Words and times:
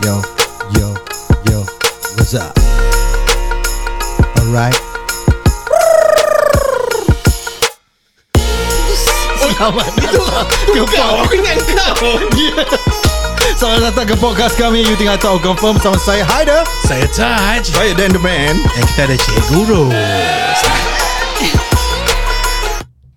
Yo, 0.00 0.16
yo, 0.78 0.94
yo, 1.52 1.60
what's 2.16 2.32
up? 2.32 2.56
Alright. 4.40 4.72
Selamat 9.36 9.92
datang. 10.00 10.48
ke 10.72 10.88
podcast. 10.88 11.68
Selamat 13.60 13.92
datang 13.92 14.06
ke 14.08 14.16
podcast 14.16 14.56
kami. 14.56 14.88
You 14.88 14.96
I 14.96 15.20
Talk 15.20 15.44
Confirm 15.44 15.76
Bersama 15.76 16.00
saya 16.00 16.24
Haider. 16.24 16.64
Saya 16.88 17.04
Taj. 17.12 17.68
Saya 17.68 17.92
Dan 17.92 18.16
The 18.16 18.24
Man. 18.24 18.56
Dan 18.56 18.82
kita 18.96 19.04
ada 19.04 19.16
Cik 19.20 19.52
Guru. 19.52 19.92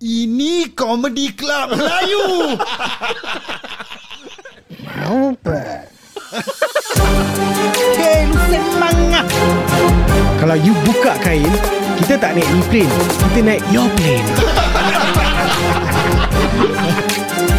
Ini 0.04 0.68
Comedy 0.76 1.32
Club 1.32 1.80
Melayu 1.80 2.60
Naik 12.34 12.50
plane. 12.66 12.90
Kita 13.14 13.40
naik 13.46 13.62
your 13.70 13.86
plane. 13.94 14.26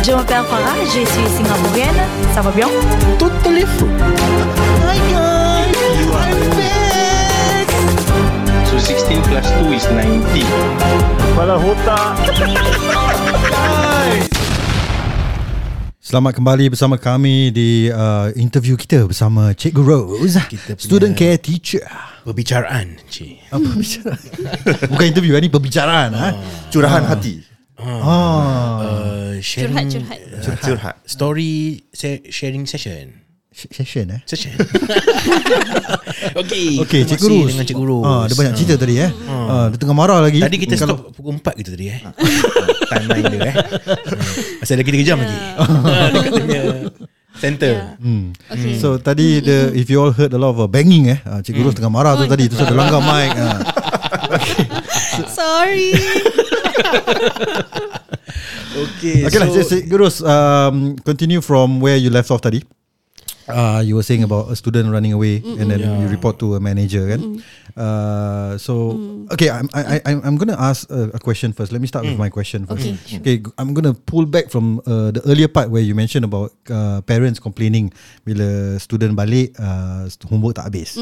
Je 0.03 0.11
m'appelle 0.11 0.43
Farah, 0.51 0.75
je 0.83 0.99
suis 0.99 1.27
singapourienne. 1.31 1.95
Ça 2.35 2.41
va 2.43 2.51
bien? 2.51 2.67
Totally 3.17 3.63
fou 3.63 3.87
So 8.67 8.75
16 8.75 9.23
plus 9.23 9.47
2 9.63 9.71
is 9.71 9.87
19. 9.87 10.43
Selamat 16.03 16.35
kembali 16.35 16.75
bersama 16.75 16.99
kami 16.99 17.55
di 17.55 17.87
uh, 17.87 18.27
interview 18.35 18.75
kita 18.75 19.07
bersama 19.07 19.55
Cikgu 19.55 19.81
Rose. 19.87 20.35
Kita 20.51 20.75
Student 20.75 21.15
care 21.15 21.39
teacher 21.39 22.04
Perbicaraan 22.25 22.97
Cik. 23.05 23.53
Apa 23.53 23.61
perbicaraan? 23.61 24.19
Bukan 24.91 25.05
interview 25.05 25.37
ni 25.37 25.47
perbicaraan 25.47 26.09
ha? 26.11 26.29
Curahan 26.73 27.05
hati. 27.05 27.37
Oh. 27.77 27.85
uh, 27.85 29.35
sharing, 29.43 29.75
Curhat, 29.91 30.17
curhat. 30.17 30.19
uh, 30.41 30.57
Curhat. 30.57 30.95
Story 31.05 31.85
se- 31.93 32.25
Sharing 32.25 32.65
session. 32.65 33.21
Session 33.53 34.09
eh? 34.11 34.19
Session. 34.25 34.51
Okay. 36.35 36.81
Okay 36.81 37.05
kasih 37.05 37.27
Rose 37.29 37.53
Dengan 37.53 37.63
Cikgu 37.63 37.85
Rose 37.85 38.03
ah, 38.03 38.23
Dia 38.27 38.35
banyak 38.35 38.53
cerita 38.57 38.75
tadi 38.75 38.95
eh? 38.99 39.11
Ah, 39.29 39.67
Dia 39.71 39.77
tengah 39.79 39.95
marah 39.95 40.19
lagi. 40.19 40.41
Tadi 40.43 40.57
kita 40.57 40.75
Kalau- 40.75 40.97
stop 41.07 41.15
pukul 41.15 41.37
4 41.39 41.61
gitu 41.63 41.69
tadi 41.71 41.85
eh? 41.87 41.99
Timeline 42.89 43.25
dia 43.31 43.39
eh? 43.45 43.53
Hmm. 43.55 44.59
Masih 44.59 44.75
lagi 44.75 44.91
3 44.91 45.07
jam 45.07 45.17
lagi. 45.21 45.37
Dekat 46.11 46.31
dia 46.33 46.43
punya 46.43 46.61
Center 47.39 47.97
Hmm. 47.99 48.31
Okay. 48.47 48.79
So 48.79 48.95
tadi 48.97 49.41
the 49.43 49.69
if 49.81 49.91
you 49.91 49.99
all 49.99 50.11
heard 50.15 50.31
a 50.31 50.39
lot 50.39 50.55
of 50.55 50.59
uh, 50.63 50.69
banging 50.71 51.11
eh 51.11 51.19
uh, 51.27 51.39
Cikgu 51.43 51.67
Rose 51.67 51.75
tengah 51.75 51.91
marah 51.91 52.15
tu 52.15 52.25
tadi 52.27 52.47
tu 52.47 52.55
so 52.55 52.63
dia 52.63 52.75
langgar 52.75 53.03
mic 53.03 53.31
uh. 53.35 53.59
Sorry. 55.37 55.95
Okay 58.75 59.23
Okay 59.23 59.39
lah 59.39 59.47
Cikgu 59.47 59.95
Rose 59.95 60.19
um, 60.19 60.99
Continue 60.99 61.39
from 61.39 61.79
where 61.79 61.95
you 61.95 62.11
left 62.11 62.27
off 62.27 62.43
tadi 62.43 62.59
uh, 63.47 63.81
You 63.85 63.95
were 63.95 64.05
saying 64.05 64.23
about 64.23 64.49
a 64.51 64.55
student 64.55 64.91
running 64.91 65.13
away 65.13 65.41
And 65.43 65.69
then 65.69 65.81
you 65.81 66.07
report 66.07 66.39
to 66.39 66.55
a 66.55 66.59
manager 66.59 67.05
kan? 67.09 67.41
Uh, 67.75 68.57
So 68.57 68.95
Okay 69.31 69.49
I'm, 69.49 69.67
I, 69.73 70.01
I, 70.05 70.11
I'm 70.21 70.37
going 70.37 70.51
to 70.51 70.59
ask 70.59 70.89
a, 70.89 71.11
a 71.13 71.19
question 71.19 71.51
first. 71.51 71.71
Let 71.71 71.81
me 71.81 71.87
start 71.87 72.05
with 72.05 72.17
my 72.17 72.29
question 72.29 72.65
first. 72.65 72.85
Okay, 72.85 73.17
okay 73.19 73.35
I'm 73.57 73.73
going 73.73 73.85
to 73.85 73.95
pull 73.95 74.25
back 74.25 74.49
from 74.49 74.79
uh, 74.85 75.11
the 75.11 75.21
earlier 75.25 75.47
part 75.49 75.69
Where 75.69 75.83
you 75.83 75.95
mentioned 75.95 76.25
about 76.25 76.53
uh, 76.69 77.01
Parents 77.03 77.39
complaining 77.39 77.91
Bila 78.23 78.79
student 78.79 79.17
balik 79.17 79.53
uh, 79.57 80.07
Homework 80.29 80.57
tak 80.57 80.71
habis. 80.71 80.97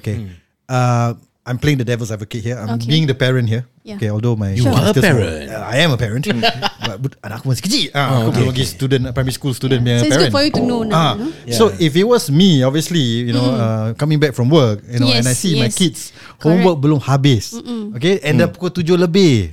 Okay. 0.00 0.28
Uh, 0.68 1.16
I'm 1.48 1.56
playing 1.56 1.80
the 1.80 1.88
devil's 1.88 2.12
advocate 2.12 2.44
here. 2.44 2.60
I'm 2.60 2.76
Okay. 2.76 2.86
being 2.86 3.08
the 3.08 3.16
parent 3.16 3.48
here. 3.48 3.64
Yeah. 3.80 3.96
Okay 3.96 4.12
although 4.12 4.36
my 4.36 4.52
You 4.52 4.68
are 4.68 4.92
a 4.92 4.92
parent. 4.92 5.48
Uh, 5.48 5.64
I 5.64 5.80
am 5.80 5.96
a 5.96 5.98
parent. 5.98 6.28
But 6.88 6.96
but 7.00 7.12
anak 7.20 7.40
aku 7.40 7.52
masih 7.52 7.62
kecil. 7.64 7.84
Ah, 7.92 8.20
Aku 8.20 8.32
okay, 8.32 8.44
lagi 8.44 8.64
student 8.64 9.12
Primary 9.12 9.32
school 9.32 9.52
student 9.52 9.80
punya 9.80 10.00
So 10.00 10.04
it's 10.04 10.12
parent. 10.12 10.24
good 10.28 10.36
for 10.36 10.42
you 10.44 10.52
to 10.52 10.62
know 10.64 10.80
now. 10.84 10.92
Ah, 10.96 11.12
you 11.16 11.52
know? 11.52 11.56
So 11.56 11.64
if 11.76 11.92
it 11.96 12.04
was 12.04 12.28
me 12.28 12.60
Obviously 12.64 13.28
You 13.28 13.32
know 13.32 13.48
uh, 13.48 13.92
Coming 13.96 14.16
back 14.20 14.32
from 14.36 14.48
work 14.48 14.80
You 14.84 15.00
know 15.00 15.08
Yes, 15.08 15.24
And 15.24 15.24
I 15.28 15.34
see 15.36 15.56
my 15.56 15.68
yes. 15.68 15.76
kids 15.76 16.00
Homework 16.40 16.80
belum 16.80 17.00
habis. 17.00 17.56
Okay 17.96 18.20
And 18.24 18.40
dah 18.40 18.48
pukul 18.52 18.72
tujuh 18.72 18.96
lebih. 18.96 19.52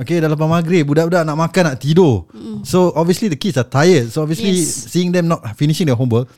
Okay 0.00 0.20
dah 0.20 0.28
lepas 0.28 0.48
maghrib 0.48 0.84
Budak-budak 0.84 1.24
nak 1.24 1.36
makan 1.36 1.62
Nak 1.72 1.76
tidur. 1.80 2.24
So 2.64 2.92
obviously 2.92 3.28
the 3.28 3.36
kids 3.36 3.56
are 3.56 3.68
tired. 3.68 4.08
So 4.08 4.24
obviously 4.24 4.52
Yes. 4.56 4.92
Seeing 4.92 5.08
them 5.12 5.28
not 5.28 5.40
finishing 5.56 5.88
their 5.88 5.96
homework 5.96 6.28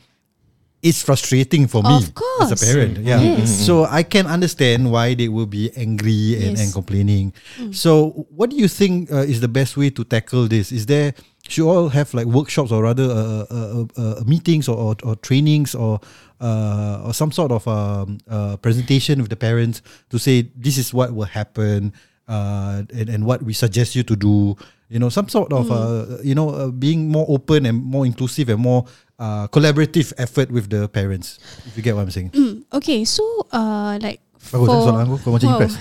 It's 0.83 1.01
frustrating 1.01 1.67
for 1.67 1.81
me. 1.81 2.05
As 2.41 2.51
a 2.51 2.55
parent 2.55 2.99
Yeah 2.99 3.19
Yes. 3.21 3.65
So 3.65 3.85
I 3.89 4.03
can 4.03 4.27
understand 4.27 4.91
Why 4.91 5.15
they 5.15 5.27
will 5.27 5.47
be 5.49 5.71
angry 5.75 6.35
And, 6.37 6.53
Yes. 6.53 6.61
and 6.61 6.73
complaining 6.73 7.33
So 7.73 8.27
what 8.29 8.51
do 8.51 8.55
you 8.55 8.67
think 8.67 9.11
uh, 9.11 9.25
Is 9.25 9.41
the 9.41 9.47
best 9.49 9.75
way 9.75 9.89
to 9.89 10.03
tackle 10.05 10.47
this 10.47 10.71
Is 10.71 10.85
there 10.85 11.13
Should 11.49 11.65
all 11.67 11.89
have 11.89 12.13
like 12.13 12.27
workshops 12.27 12.71
Or 12.71 12.83
rather 12.83 13.09
uh, 13.09 13.45
uh, 13.49 13.85
uh, 13.97 14.21
uh, 14.21 14.23
Meetings 14.25 14.69
or, 14.69 14.77
or, 14.77 14.95
or 15.03 15.15
trainings 15.17 15.73
Or 15.73 15.99
uh, 16.39 17.01
or 17.05 17.13
some 17.13 17.31
sort 17.31 17.51
of 17.51 17.67
um, 17.67 18.19
uh, 18.29 18.57
presentation 18.57 19.19
with 19.21 19.29
the 19.29 19.35
parents 19.35 19.81
to 20.09 20.19
say 20.19 20.51
this 20.55 20.77
is 20.77 20.93
what 20.93 21.09
will 21.13 21.25
happen 21.25 21.91
uh, 22.27 22.83
and, 22.93 23.09
and 23.09 23.25
what 23.25 23.41
we 23.41 23.53
suggest 23.53 23.95
you 23.95 24.03
to 24.03 24.15
do. 24.15 24.55
You 24.89 24.99
know, 24.99 25.09
some 25.09 25.27
sort 25.29 25.51
of 25.51 25.71
uh, 25.71 26.21
you 26.23 26.35
know 26.35 26.49
uh, 26.49 26.67
being 26.69 27.09
more 27.09 27.25
open 27.27 27.65
and 27.65 27.81
more 27.83 28.05
inclusive 28.05 28.49
and 28.49 28.59
more 28.61 28.85
uh, 29.19 29.47
collaborative 29.49 30.13
effort 30.17 30.49
with 30.49 30.69
the 30.69 30.87
parents. 30.89 31.37
If 31.65 31.77
you 31.77 31.83
get 31.83 31.95
what 31.95 32.03
I'm 32.07 32.11
saying. 32.11 32.31
Okay, 32.73 33.05
so 33.05 33.23
uh, 33.51 33.97
like 34.01 34.21
Bagus 34.47 34.69
eh, 34.69 34.79
soalan 34.79 35.03
aku 35.11 35.17
Kau 35.27 35.31
macam 35.35 35.59
impress 35.59 35.75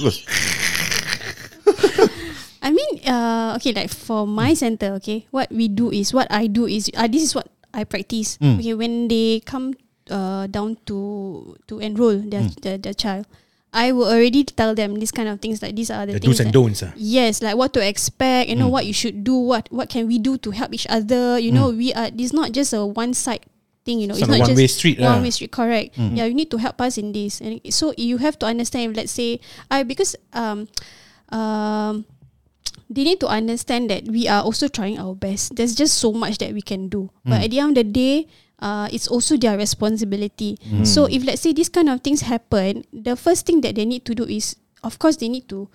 Bagus 0.00 0.16
I 2.62 2.70
mean, 2.70 3.02
uh, 3.10 3.58
okay, 3.58 3.74
like 3.74 3.90
for 3.90 4.22
my 4.26 4.54
center, 4.54 4.94
okay, 5.02 5.26
what 5.34 5.50
we 5.50 5.66
do 5.66 5.90
is 5.90 6.14
what 6.14 6.30
I 6.30 6.46
do 6.46 6.70
is 6.70 6.86
uh, 6.94 7.10
this 7.10 7.22
is 7.26 7.34
what 7.34 7.50
I 7.74 7.82
practice. 7.82 8.38
Mm. 8.38 8.62
Okay, 8.62 8.74
when 8.78 9.10
they 9.10 9.42
come 9.42 9.74
uh, 10.06 10.46
down 10.46 10.78
to 10.86 11.58
to 11.66 11.82
enroll 11.82 12.22
their 12.22 12.46
Mm. 12.46 12.54
the, 12.62 12.72
the 12.78 12.94
child, 12.94 13.26
I 13.72 13.92
will 13.92 14.04
already 14.04 14.44
tell 14.44 14.74
them 14.76 15.00
this 15.00 15.10
kind 15.10 15.28
of 15.32 15.40
things. 15.40 15.62
Like 15.64 15.74
these 15.74 15.88
are 15.90 16.04
the, 16.04 16.12
The 16.12 16.20
things 16.20 16.36
do's 16.36 16.40
and 16.44 16.48
that- 16.48 16.58
don'ts 16.60 16.82
ah. 16.84 16.92
Yes, 16.94 17.40
like 17.40 17.56
what 17.56 17.72
to 17.72 17.80
expect. 17.80 18.52
You 18.52 18.56
know 18.56 18.68
what 18.68 18.84
you 18.84 18.92
should 18.92 19.24
do. 19.24 19.32
What 19.34 19.66
what 19.72 19.88
can 19.88 20.06
we 20.06 20.20
do 20.20 20.36
to 20.44 20.50
help 20.52 20.76
each 20.76 20.86
other? 20.92 21.40
You 21.40 21.52
know, 21.52 21.70
we 21.72 21.92
are. 21.96 22.12
This 22.12 22.32
not 22.36 22.52
just 22.52 22.76
a 22.76 22.84
one 22.84 23.16
side 23.16 23.48
thing. 23.88 23.96
You 23.98 24.12
know, 24.12 24.14
It's 24.14 24.28
it's, 24.28 24.30
not 24.30 24.36
a 24.36 24.38
just 24.44 24.50
one-way 24.52 24.66
street. 24.68 24.96
One 25.00 25.22
way 25.24 25.32
street, 25.32 25.52
correct? 25.56 25.96
Yeah, 25.96 26.28
you 26.28 26.36
need 26.36 26.52
to 26.52 26.60
help 26.60 26.80
us 26.84 27.00
in 27.00 27.16
this, 27.16 27.40
and 27.40 27.64
so 27.72 27.96
you 27.96 28.20
have 28.20 28.36
to 28.44 28.46
understand. 28.46 28.92
Let's 28.92 29.12
say 29.16 29.40
I 29.72 29.82
because 29.88 30.20
um 30.36 30.68
um 31.32 32.04
they 32.92 33.04
need 33.08 33.20
to 33.24 33.28
understand 33.28 33.88
that 33.88 34.04
we 34.04 34.28
are 34.28 34.44
also 34.44 34.68
trying 34.68 35.00
our 35.00 35.16
best. 35.16 35.56
There's 35.56 35.72
just 35.74 35.96
so 35.96 36.12
much 36.12 36.36
that 36.44 36.52
we 36.52 36.60
can 36.60 36.92
do, 36.92 37.08
but 37.24 37.40
at 37.40 37.50
the 37.50 37.58
end 37.60 37.72
of 37.80 37.88
the 37.88 37.88
day. 37.88 38.28
Uh, 38.62 38.86
it's 38.94 39.10
also 39.10 39.34
their 39.36 39.58
responsibility. 39.58 40.54
So 40.86 41.10
if 41.10 41.26
let's 41.26 41.42
say 41.42 41.52
these 41.52 41.68
kind 41.68 41.90
of 41.90 42.00
things 42.00 42.22
happen, 42.22 42.86
the 42.94 43.18
first 43.18 43.44
thing 43.44 43.60
that 43.66 43.74
they 43.74 43.84
need 43.84 44.06
to 44.06 44.14
do 44.14 44.22
is, 44.22 44.54
of 44.86 45.02
course, 45.02 45.18
they 45.18 45.26
need 45.28 45.50
to 45.50 45.66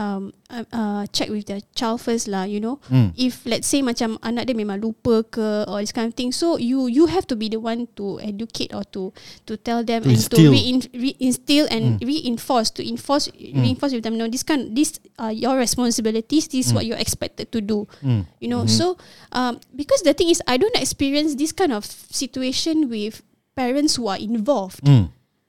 um 0.00 0.32
uh, 0.48 0.64
uh, 0.72 1.02
check 1.12 1.28
with 1.28 1.44
their 1.44 1.60
child 1.76 2.00
first 2.00 2.24
lah 2.24 2.48
you 2.48 2.56
know. 2.56 2.80
Mm. 2.88 3.12
if 3.20 3.44
let's 3.44 3.68
say 3.68 3.84
macam 3.84 4.16
anak 4.24 4.48
dia 4.48 4.56
memang 4.56 4.80
lupa 4.80 5.20
ke 5.28 5.68
or 5.68 5.84
this 5.84 5.92
kind 5.92 6.08
of 6.08 6.16
thing 6.16 6.32
so 6.32 6.56
you 6.56 6.88
you 6.88 7.04
have 7.04 7.28
to 7.28 7.36
be 7.36 7.52
the 7.52 7.60
one 7.60 7.84
to 7.92 8.16
educate 8.24 8.72
or 8.72 8.80
to 8.88 9.12
to 9.44 9.60
tell 9.60 9.84
them 9.84 10.00
To 10.00 10.08
and 10.08 10.16
instill. 10.16 10.48
to 10.48 10.56
rein, 10.56 10.80
reinstill 10.96 11.68
and 11.68 12.00
reinforce 12.00 12.72
to 12.72 12.82
enforce 12.82 13.28
reinforce 13.36 13.92
with 13.92 14.02
them. 14.02 14.16
No 14.16 14.24
this 14.24 14.40
kind 14.42 14.72
this 14.72 14.96
are 15.20 15.30
your 15.36 15.60
responsibilities 15.60 16.48
this 16.48 16.66
is 16.66 16.72
what 16.72 16.88
you're 16.88 16.98
expected 17.00 17.52
to 17.52 17.60
do 17.60 17.84
Mm. 18.00 18.24
you 18.40 18.48
know. 18.48 18.64
So 18.64 18.96
um 19.36 19.60
because 19.76 20.00
the 20.00 20.16
thing 20.16 20.32
is 20.32 20.40
I 20.48 20.56
don't 20.56 20.74
experience 20.80 21.36
this 21.36 21.52
kind 21.52 21.76
of 21.76 21.84
situation 22.08 22.88
with 22.88 23.20
parents 23.52 24.00
who 24.00 24.08
are 24.08 24.16
involved 24.16 24.80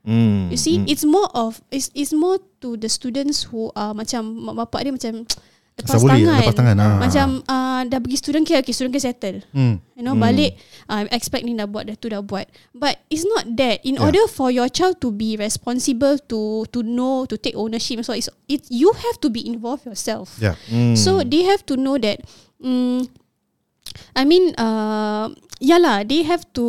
Mm. 0.02 0.50
You 0.50 0.58
see, 0.58 0.82
it's 0.90 1.06
more 1.06 1.30
of 1.38 1.62
it's 1.70 1.94
it's 1.94 2.10
more 2.10 2.42
to 2.66 2.74
the 2.74 2.90
students 2.90 3.46
who 3.46 3.70
are 3.78 3.94
macam 3.94 4.26
mak 4.50 4.58
bapak 4.66 4.90
dia 4.90 4.94
macam 4.94 5.14
lepas 5.82 5.98
Asal 5.98 6.10
tangan. 6.14 6.40
lepas 6.42 6.58
tangan, 6.58 6.76
ah. 6.78 6.98
Macam 7.00 7.28
uh, 7.48 7.82
dah 7.88 7.98
bagi 8.02 8.18
student 8.20 8.44
care, 8.46 8.60
okay, 8.62 8.74
student 8.76 8.92
care 8.94 9.06
settle. 9.08 9.40
Mm. 9.56 9.78
You 9.98 10.04
know, 10.04 10.14
balik 10.14 10.58
uh, 10.90 11.06
expect 11.10 11.46
ni 11.48 11.54
dah 11.54 11.66
buat, 11.66 11.86
dah 11.90 11.96
tu 11.98 12.10
dah 12.12 12.22
buat. 12.22 12.46
But 12.76 13.02
it's 13.14 13.26
not 13.26 13.46
that. 13.58 13.82
In 13.86 13.98
Yeah. 13.98 14.06
order 14.10 14.26
for 14.26 14.50
your 14.50 14.68
child 14.70 15.00
to 15.02 15.10
be 15.14 15.38
responsible 15.38 16.18
to 16.34 16.66
to 16.70 16.80
know 16.82 17.24
to 17.30 17.38
take 17.38 17.54
ownership, 17.54 18.02
so 18.02 18.14
it's 18.14 18.30
it 18.50 18.66
you 18.70 18.92
have 18.94 19.18
to 19.22 19.30
be 19.30 19.42
involved 19.46 19.86
yourself. 19.86 20.38
Yeah. 20.42 20.58
So 20.98 21.22
they 21.22 21.46
have 21.46 21.62
to 21.70 21.78
know 21.78 22.02
that. 22.02 22.26
Mm, 22.58 23.06
I 24.14 24.24
mean, 24.26 24.54
uh, 24.58 25.30
yeah 25.58 25.78
lah, 25.82 26.02
they 26.06 26.22
have 26.26 26.46
to 26.58 26.66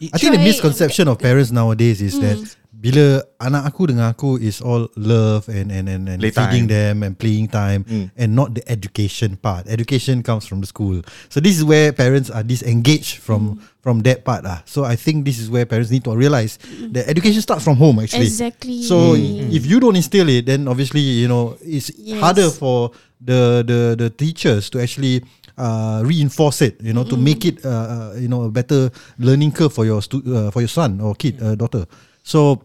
I 0.00 0.16
think 0.18 0.32
the 0.32 0.40
misconception 0.40 1.08
of 1.08 1.18
parents 1.18 1.52
nowadays 1.52 2.00
is 2.00 2.16
that 2.20 2.40
bila 2.80 3.20
anak 3.36 3.68
aku 3.68 3.92
dengan 3.92 4.08
aku 4.16 4.40
is 4.40 4.64
all 4.64 4.88
love 4.96 5.44
and 5.52 5.68
and 5.68 5.84
and, 5.84 6.08
and 6.08 6.20
feeding 6.32 6.64
them 6.64 7.04
and 7.04 7.12
playing 7.12 7.44
time 7.44 7.84
and 8.16 8.32
not 8.32 8.56
the 8.56 8.64
education 8.64 9.36
part. 9.36 9.68
Education 9.68 10.24
comes 10.24 10.48
from 10.48 10.64
the 10.64 10.68
school. 10.70 11.04
So 11.28 11.44
this 11.44 11.60
is 11.60 11.64
where 11.68 11.92
parents 11.92 12.32
are 12.32 12.40
disengaged 12.40 13.20
from 13.20 13.60
from 13.84 14.00
that 14.08 14.24
part 14.24 14.48
lah. 14.48 14.64
So 14.64 14.88
I 14.88 14.96
think 14.96 15.28
this 15.28 15.36
is 15.36 15.52
where 15.52 15.68
parents 15.68 15.92
need 15.92 16.08
to 16.08 16.16
realize 16.16 16.56
that 16.96 17.04
education 17.04 17.44
starts 17.44 17.68
from 17.68 17.76
home 17.76 18.00
actually. 18.00 18.24
Exactly. 18.32 18.80
So 18.88 19.12
if 19.52 19.68
you 19.68 19.76
don't 19.76 20.00
instill 20.00 20.32
it, 20.32 20.48
then 20.48 20.64
obviously 20.64 21.04
you 21.04 21.28
know 21.28 21.60
it's 21.60 21.92
Yes. 22.00 22.16
harder 22.24 22.48
for 22.48 22.96
the 23.20 23.60
the 23.60 23.80
the 24.00 24.08
teachers 24.08 24.72
to 24.72 24.80
actually 24.80 25.20
uh, 25.60 26.00
reinforce 26.00 26.64
it. 26.64 26.80
You 26.80 26.96
know 26.96 27.04
to 27.04 27.20
make 27.20 27.44
it 27.44 27.60
uh, 27.60 27.68
uh, 27.68 28.10
you 28.16 28.32
know 28.32 28.48
a 28.48 28.50
better 28.50 28.88
learning 29.20 29.52
curve 29.52 29.76
for 29.76 29.84
your 29.84 30.00
stu- 30.00 30.24
uh, 30.24 30.48
for 30.48 30.64
your 30.64 30.72
son 30.72 31.04
or 31.04 31.12
kid 31.12 31.36
uh, 31.44 31.52
daughter. 31.54 31.84
So 32.24 32.64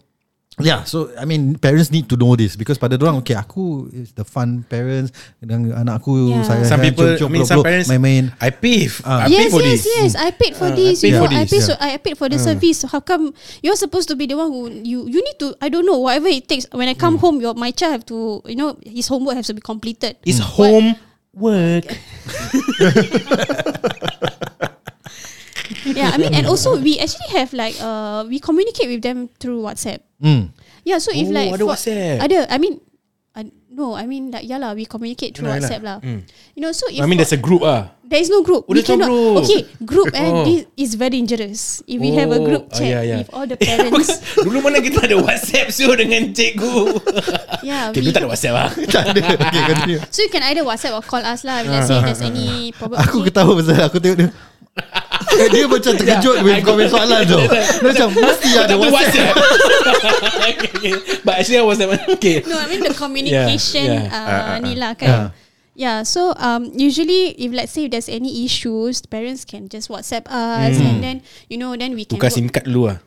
Yeah, 0.55 0.87
so 0.87 1.11
I 1.19 1.27
mean 1.27 1.59
parents 1.59 1.91
need 1.91 2.07
to 2.07 2.15
know 2.15 2.31
this 2.39 2.55
because 2.55 2.79
pada 2.79 2.95
orang 2.95 3.19
okay 3.19 3.35
aku 3.35 3.91
is 3.91 4.15
the 4.15 4.23
fun 4.23 4.63
parents 4.63 5.11
dan 5.43 5.67
anak 5.67 5.99
aku 5.99 6.31
Yeah. 6.31 6.47
saya 6.47 6.63
Some 6.63 6.79
people, 6.79 7.11
cium-cium, 7.19 7.27
I 7.27 7.33
mean, 7.35 7.43
some 7.43 7.59
peluk-peluk, 7.59 7.67
parents, 7.67 7.87
main-main. 7.91 8.23
I 8.39 8.49
pay, 8.55 8.87
f- 8.87 9.03
I 9.03 9.27
yes, 9.27 9.35
pay 9.35 9.47
for 9.51 9.59
yes, 9.59 9.83
this. 9.83 9.83
yes. 9.83 10.11
I 10.15 10.29
paid 10.31 10.53
for 10.55 10.71
Uh, 10.71 10.79
this. 10.79 10.95
I 10.95 11.03
paid 11.03 11.11
you 11.11 11.15
know, 11.19 11.27
for 11.27 11.35
I 11.35 11.43
paid. 11.43 11.59
yeah. 11.59 11.67
So 11.67 11.73
I 11.75 11.91
paid 11.99 12.15
for 12.15 12.27
the 12.31 12.39
service. 12.39 12.87
How 12.87 13.03
come 13.03 13.35
you're 13.59 13.75
supposed 13.75 14.07
to 14.07 14.15
be 14.15 14.31
the 14.31 14.39
one 14.39 14.47
who 14.47 14.71
you 14.71 15.03
you 15.11 15.19
need 15.19 15.35
to? 15.43 15.59
I 15.59 15.67
don't 15.67 15.83
know. 15.83 15.99
Whatever 15.99 16.31
it 16.31 16.47
takes. 16.47 16.71
When 16.71 16.87
I 16.87 16.95
come 16.95 17.19
home, 17.19 17.43
your 17.43 17.51
my 17.51 17.75
child 17.75 17.91
have 17.99 18.05
to. 18.15 18.39
You 18.47 18.55
know, 18.55 18.79
his 18.79 19.11
homework 19.11 19.35
has 19.35 19.51
to 19.51 19.55
be 19.59 19.59
completed. 19.59 20.15
It's 20.23 20.39
What- 20.39 20.71
home 20.71 20.95
work. 21.35 21.85
Yeah, 25.85 26.11
I 26.13 26.17
mean, 26.17 26.33
and 26.33 26.45
also 26.45 26.77
we 26.77 26.97
actually 26.99 27.29
have 27.33 27.53
like 27.53 27.73
uh 27.81 28.25
we 28.29 28.39
communicate 28.39 28.87
with 28.89 29.01
them 29.01 29.29
through 29.39 29.61
WhatsApp. 29.61 30.01
Mm. 30.21 30.49
Yeah, 30.85 30.97
so 31.01 31.09
if 31.13 31.25
Oh, 31.29 31.33
like 31.33 31.49
ada 31.53 31.65
WhatsApp. 31.65 32.21
ada. 32.21 32.39
I 32.49 32.57
mean, 32.61 32.81
no, 33.75 33.93
I 33.93 34.07
mean 34.07 34.31
like 34.31 34.47
yeah 34.47 34.55
lah, 34.55 34.71
we 34.71 34.87
communicate 34.87 35.35
through 35.35 35.51
Yalah, 35.51 35.59
WhatsApp 35.59 35.81
yalah. 35.83 35.97
lah. 35.99 36.23
You 36.55 36.61
know, 36.63 36.71
so 36.71 36.87
if 36.87 36.97
I 36.97 37.05
mean, 37.05 37.19
there's 37.19 37.35
a 37.35 37.39
group 37.39 37.61
ah. 37.61 37.91
There 38.05 38.21
is 38.21 38.29
no 38.29 38.45
group. 38.45 38.69
Oh, 38.69 38.71
we 38.71 38.79
no 38.79 38.85
cannot. 38.85 39.09
group. 39.09 39.35
Okay, 39.43 39.61
group 39.81 40.13
and 40.17 40.29
Oh. 40.31 40.45
this 40.45 40.69
is 40.77 40.93
very 40.93 41.17
dangerous. 41.17 41.81
If 41.83 41.97
we 41.97 42.13
have 42.13 42.29
a 42.29 42.37
group 42.37 42.69
Oh, 42.69 42.77
chat 42.77 42.85
yeah, 42.85 43.01
yeah. 43.01 43.17
with 43.25 43.33
all 43.33 43.49
the 43.49 43.57
parents, 43.65 44.21
Dulu 44.37 44.61
mana 44.61 44.77
kita 44.77 45.09
ada 45.09 45.17
WhatsApp 45.17 45.73
so 45.73 45.89
dengan 45.91 46.29
cikgu. 46.29 47.01
yeah, 47.65 47.89
Okay, 47.89 48.05
we, 48.05 48.13
tak 48.13 48.23
ada 48.23 48.29
WhatsApp 48.29 48.55
ah. 48.55 48.69
Tak 48.71 49.09
ada. 49.09 49.19
Okay, 49.19 49.61
continue. 49.67 49.99
so 50.13 50.21
you 50.21 50.29
can 50.29 50.45
either 50.45 50.61
WhatsApp 50.61 50.93
or 50.93 51.01
call 51.01 51.25
us 51.25 51.41
lah. 51.43 51.65
If 51.65 51.67
let's 51.67 51.89
say 51.89 51.97
there's 51.99 52.21
any 52.21 52.69
problem. 52.77 53.01
Aku 53.01 53.25
ketawa 53.25 53.57
pasal 53.57 53.89
aku 53.89 53.97
tengok 53.97 54.17
dia. 54.21 54.29
Eh, 55.35 55.47
dia 55.51 55.65
macam 55.65 55.91
terkejut 55.97 56.35
with 56.45 56.61
komen 56.61 56.85
soalan 56.87 57.21
tu. 57.25 57.39
Dia 57.81 57.81
macam 57.81 58.07
mesti 58.13 58.49
ada 58.55 58.75
WhatsApp. 58.77 59.35
okay, 60.49 60.69
okay. 60.71 60.93
But 61.25 61.33
actually 61.41 61.59
I 61.59 61.65
was 61.65 61.79
okay. 61.81 62.45
No, 62.45 62.55
I 62.55 62.65
mean 62.69 62.81
the 62.85 62.93
communication 62.93 63.85
Yeah, 63.89 64.07
Uh, 64.07 64.25
Ah, 64.25 64.41
ah, 64.55 64.57
ni 64.61 64.73
lah 64.77 64.93
Yeah. 64.95 65.01
kan. 65.01 65.17
Yeah, 65.75 65.97
so 66.07 66.31
um, 66.39 66.71
usually 66.71 67.35
if 67.35 67.51
let's 67.51 67.75
say 67.75 67.91
there's 67.91 68.07
any 68.07 68.47
issues, 68.47 69.03
parents 69.03 69.43
can 69.43 69.67
just 69.67 69.91
WhatsApp 69.91 70.23
us 70.31 70.79
and 70.79 71.03
then 71.03 71.19
you 71.51 71.59
know 71.59 71.75
then 71.75 71.99
we 71.99 72.07
can. 72.07 72.15
Buka 72.15 72.31
SIM 72.31 72.47
card 72.47 72.63
dulu 72.63 72.95
ah. 72.95 72.97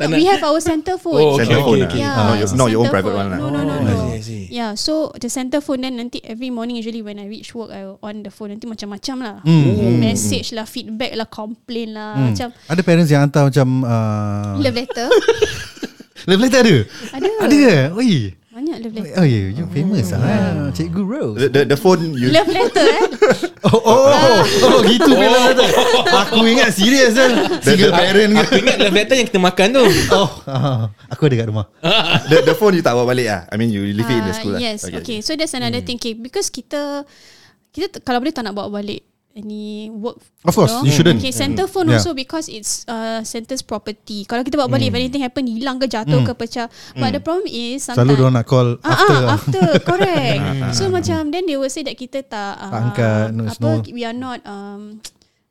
Tak 0.00 0.08
No, 0.08 0.16
nak. 0.16 0.18
we 0.18 0.24
have 0.26 0.40
our 0.40 0.60
center 0.64 0.96
phone. 0.96 1.20
Oh, 1.20 1.36
okay, 1.36 1.44
Center 1.44 1.60
okay, 1.60 1.66
phone 1.68 1.80
okay. 1.84 2.00
lah. 2.00 2.00
Yeah, 2.00 2.16
Not 2.16 2.36
your, 2.40 2.48
not 2.56 2.68
your 2.72 2.80
own 2.80 2.88
private 2.88 3.12
phone. 3.12 3.20
one 3.20 3.28
lah. 3.28 3.38
No, 3.38 3.46
no, 3.52 3.60
no, 3.60 3.74
Oh, 3.76 3.84
no. 3.84 3.92
I 3.92 3.92
see, 3.92 4.16
I 4.16 4.20
see. 4.24 4.42
Yeah, 4.48 4.70
so 4.72 4.92
the 5.14 5.28
center 5.28 5.60
phone 5.60 5.84
then 5.84 6.00
nanti 6.00 6.24
every 6.24 6.48
morning 6.48 6.80
usually 6.80 7.04
when 7.04 7.20
I 7.20 7.28
reach 7.28 7.52
work 7.52 7.68
I 7.68 7.84
on 7.84 8.24
the 8.24 8.32
phone 8.32 8.50
nanti 8.50 8.64
macam-macam 8.64 9.16
lah. 9.20 9.36
Message 10.00 10.56
lah, 10.56 10.64
feedback 10.64 11.12
lah, 11.12 11.28
complain 11.28 11.92
lah, 11.92 12.16
Hmm. 12.16 12.32
macam 12.32 12.48
Ada 12.64 12.80
parents 12.80 13.10
yang 13.12 13.20
hantar 13.22 13.52
macam 13.52 13.84
uh, 13.84 14.56
love 14.56 14.72
letter. 14.72 15.08
Love 16.28 16.40
letter 16.40 16.60
ada? 16.60 16.76
Ada. 17.16 17.28
Ada 17.44 17.54
ke? 17.56 17.76
Oi. 17.96 18.12
Love 18.80 18.94
letter. 18.96 19.14
Oh 19.20 19.26
yeah, 19.28 19.52
you 19.52 19.64
famous 19.68 20.08
ah. 20.16 20.72
Cikgu 20.72 21.02
Rose. 21.04 21.36
The, 21.36 21.46
the, 21.52 21.60
the 21.68 21.76
phone 21.76 22.16
you 22.16 22.32
Love 22.32 22.48
letter 22.48 22.80
eh. 22.80 23.06
Oh, 23.70 23.76
oh, 23.76 24.08
oh, 24.08 24.40
oh, 24.40 24.80
gitu 24.88 25.12
oh. 25.12 25.20
love 25.20 25.52
letter. 25.52 25.68
Aku 26.24 26.40
ingat 26.48 26.72
serius 26.72 27.12
kan. 27.12 27.60
Single 27.60 27.92
parent 27.92 28.32
ke? 28.32 28.40
Aku 28.40 28.54
ingat 28.56 28.76
love 28.80 28.96
letter 28.96 29.16
yang 29.20 29.28
kita 29.28 29.40
makan 29.40 29.68
tu. 29.76 29.84
Oh, 30.20 30.30
ah, 30.48 30.88
aku 31.12 31.28
ada 31.28 31.44
kat 31.44 31.46
rumah. 31.52 31.68
the, 32.32 32.40
the 32.40 32.54
phone 32.56 32.72
you 32.72 32.82
tak 32.84 32.96
bawa 32.96 33.12
balik 33.12 33.28
ah. 33.28 33.44
I 33.52 33.60
mean 33.60 33.68
you 33.68 33.84
leave 33.84 34.08
it 34.08 34.16
in 34.16 34.24
the 34.24 34.32
Ah, 34.32 34.38
school 34.40 34.54
lah. 34.56 34.60
Yes, 34.64 34.88
okay. 34.88 35.04
okay. 35.04 35.18
So 35.20 35.36
that's 35.36 35.52
another 35.52 35.84
thing 35.84 36.00
okay, 36.00 36.16
because 36.16 36.48
kita 36.48 37.04
kita 37.70 38.00
kalau 38.00 38.24
boleh 38.24 38.32
tak 38.32 38.48
nak 38.48 38.56
bawa 38.56 38.80
balik 38.80 39.09
any 39.32 39.88
work. 39.88 40.18
Of 40.42 40.52
course, 40.52 40.74
you 40.82 40.90
shouldn't. 40.90 41.22
Okay, 41.22 41.30
center 41.30 41.64
phone 41.64 41.86
Yeah. 41.86 41.96
also 41.96 42.12
because 42.12 42.50
it's 42.50 42.82
uh, 42.84 43.22
center's 43.22 43.62
property. 43.62 44.26
Kalau 44.26 44.42
kita 44.42 44.58
bawa 44.58 44.66
balik, 44.68 44.90
if 44.90 44.96
anything 44.96 45.22
happen, 45.22 45.46
hilang 45.46 45.78
ke 45.78 45.86
jatuh 45.86 46.26
ke 46.26 46.32
pecah. 46.34 46.66
But 46.92 47.14
the 47.14 47.22
problem 47.22 47.46
is 47.46 47.86
sometimes 47.86 48.10
Selalu 48.10 48.12
diorang 48.18 48.34
nak 48.34 48.46
call 48.46 48.68
Ah, 48.82 48.90
after. 48.90 49.06
ah, 49.06 49.20
lah. 49.22 49.30
after 49.32 49.66
correct. 49.80 50.42
so 50.76 50.90
macam 50.90 51.30
then 51.30 51.46
they 51.46 51.54
will 51.54 51.70
say 51.70 51.86
that 51.86 51.94
kita 51.94 52.26
tak 52.26 52.58
uh, 52.58 52.68
Tak 52.68 52.80
angkat, 52.90 53.26
no, 53.32 53.42
apa 53.46 53.62
no- 53.62 53.86
we 53.86 54.02
are 54.02 54.16
not 54.16 54.42
um 54.44 54.98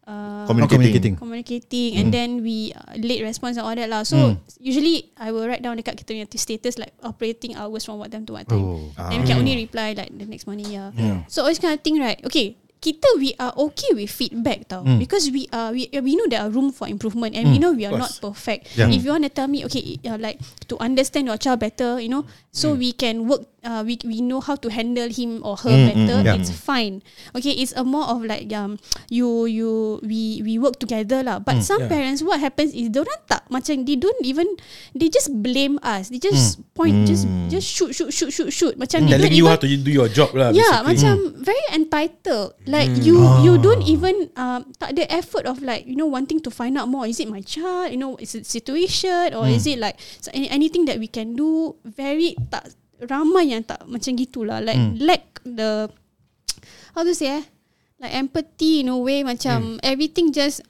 uh, 0.03 0.43
communicating. 0.43 1.15
communicating 1.15 1.95
and 1.95 2.11
then 2.11 2.43
we 2.43 2.75
uh, 2.75 2.99
late 2.99 3.23
response 3.23 3.55
and 3.55 3.63
all 3.63 3.71
that 3.71 3.87
lah. 3.87 4.03
So 4.03 4.35
usually 4.59 5.07
I 5.15 5.31
will 5.31 5.47
write 5.47 5.63
down 5.63 5.79
dekat 5.79 5.95
kita 5.95 6.19
punya 6.19 6.27
status 6.35 6.75
like 6.75 6.91
operating 6.99 7.55
hours 7.55 7.87
from 7.87 7.95
what 7.95 8.11
time 8.11 8.27
to 8.27 8.35
what 8.35 8.43
time. 8.43 8.59
Oh. 8.59 8.91
And 8.99 9.23
we 9.23 9.25
can 9.25 9.39
only 9.39 9.55
reply 9.55 9.95
like 9.95 10.11
the 10.11 10.27
next 10.27 10.51
morning 10.51 10.67
yeah. 10.67 10.91
So 11.31 11.47
always 11.47 11.63
kind 11.63 11.71
of 11.71 11.79
thing 11.79 11.95
right. 11.95 12.19
Okay. 12.27 12.58
Kita 12.79 13.19
we 13.19 13.35
are 13.35 13.51
okay 13.67 13.91
with 13.91 14.07
feedback 14.07 14.71
tau 14.71 14.87
because 14.87 15.27
we 15.35 15.51
are 15.51 15.75
we 15.75 15.91
we 15.99 16.15
know 16.15 16.23
there 16.31 16.39
are 16.39 16.47
room 16.47 16.71
for 16.71 16.87
improvement 16.87 17.35
and 17.35 17.51
we 17.51 17.59
know 17.59 17.75
we 17.75 17.83
are 17.83 17.91
not 17.91 18.07
perfect. 18.23 18.71
Yeah. 18.79 18.87
If 18.87 19.03
you 19.03 19.11
want 19.11 19.27
to 19.27 19.31
tell 19.31 19.51
me 19.51 19.67
okay 19.67 19.99
uh, 20.07 20.15
like 20.15 20.39
to 20.71 20.79
understand 20.79 21.27
your 21.27 21.35
child 21.35 21.59
better, 21.59 21.99
you 21.99 22.07
know, 22.07 22.23
so 22.55 22.71
we 22.79 22.95
can 22.95 23.27
work. 23.27 23.43
Uh, 23.59 23.83
we 23.83 23.99
we 24.07 24.23
know 24.23 24.39
how 24.39 24.55
to 24.55 24.71
handle 24.71 25.11
him 25.11 25.43
or 25.43 25.59
her 25.59 25.75
better. 25.91 26.23
yeah. 26.23 26.39
It's 26.39 26.47
fine. 26.47 27.03
Okay, 27.35 27.51
it's 27.59 27.75
a 27.75 27.83
more 27.83 28.07
of 28.07 28.23
like 28.23 28.47
um 28.55 28.79
you 29.11 29.51
you 29.51 29.99
we 29.99 30.39
we 30.47 30.55
work 30.55 30.79
together 30.79 31.19
lah. 31.19 31.43
But 31.43 31.59
some 31.67 31.83
Yeah. 31.83 31.91
parents 31.91 32.23
what 32.23 32.39
happens 32.39 32.71
is 32.71 32.87
they 32.87 33.03
don't 33.03 33.11
tak 33.27 33.43
macam 33.51 33.83
they 33.83 33.99
don't 33.99 34.15
even 34.23 34.47
they 34.95 35.11
just 35.11 35.27
blame 35.43 35.75
us. 35.83 36.07
They 36.07 36.23
just 36.23 36.63
point 36.71 37.03
just 37.03 37.27
just 37.51 37.67
shoot 37.67 37.91
shoot 37.91 38.15
shoot 38.15 38.31
shoot 38.31 38.47
shoot. 38.55 38.79
Macam 38.79 39.11
they 39.11 39.19
Telling 39.19 39.35
you 39.35 39.43
even 39.43 39.51
how 39.51 39.59
to 39.59 39.67
do 39.67 39.91
your 39.91 40.07
job 40.07 40.31
lah. 40.31 40.55
Yeah, 40.55 40.79
basically. 40.79 40.87
macam 40.87 41.13
very 41.43 41.65
entitled. 41.75 42.55
Like 42.69 43.01
you 43.01 43.17
you 43.41 43.57
don't 43.57 43.81
even 43.81 44.29
um 44.37 44.69
tak 44.77 44.93
ada 44.93 45.09
effort 45.09 45.49
of 45.49 45.65
like 45.65 45.89
you 45.89 45.97
know 45.97 46.05
wanting 46.05 46.37
to 46.45 46.53
find 46.53 46.77
out 46.77 46.85
more. 46.85 47.09
Is 47.09 47.17
it 47.17 47.25
my 47.25 47.41
child? 47.41 47.89
You 47.89 47.97
know, 47.97 48.13
is 48.21 48.37
it 48.37 48.45
situation 48.45 49.33
or 49.33 49.49
is 49.49 49.65
it 49.65 49.81
like 49.81 49.97
so 50.21 50.29
any, 50.37 50.45
anything 50.53 50.85
that 50.85 51.01
we 51.01 51.09
can 51.09 51.33
do? 51.33 51.73
Very 51.81 52.37
tak 52.53 52.69
ramai 53.01 53.57
yang 53.57 53.65
tak 53.65 53.81
macam 53.89 54.13
gitulah. 54.13 54.61
Like 54.61 54.77
lack 55.01 55.41
the 55.41 55.89
how 56.93 57.01
to 57.01 57.17
say 57.17 57.41
eh? 57.41 57.43
Like 57.97 58.13
empathy 58.13 58.85
in 58.85 58.93
a 58.93 58.97
way 59.01 59.25
macam 59.25 59.81
everything 59.81 60.29
just 60.29 60.61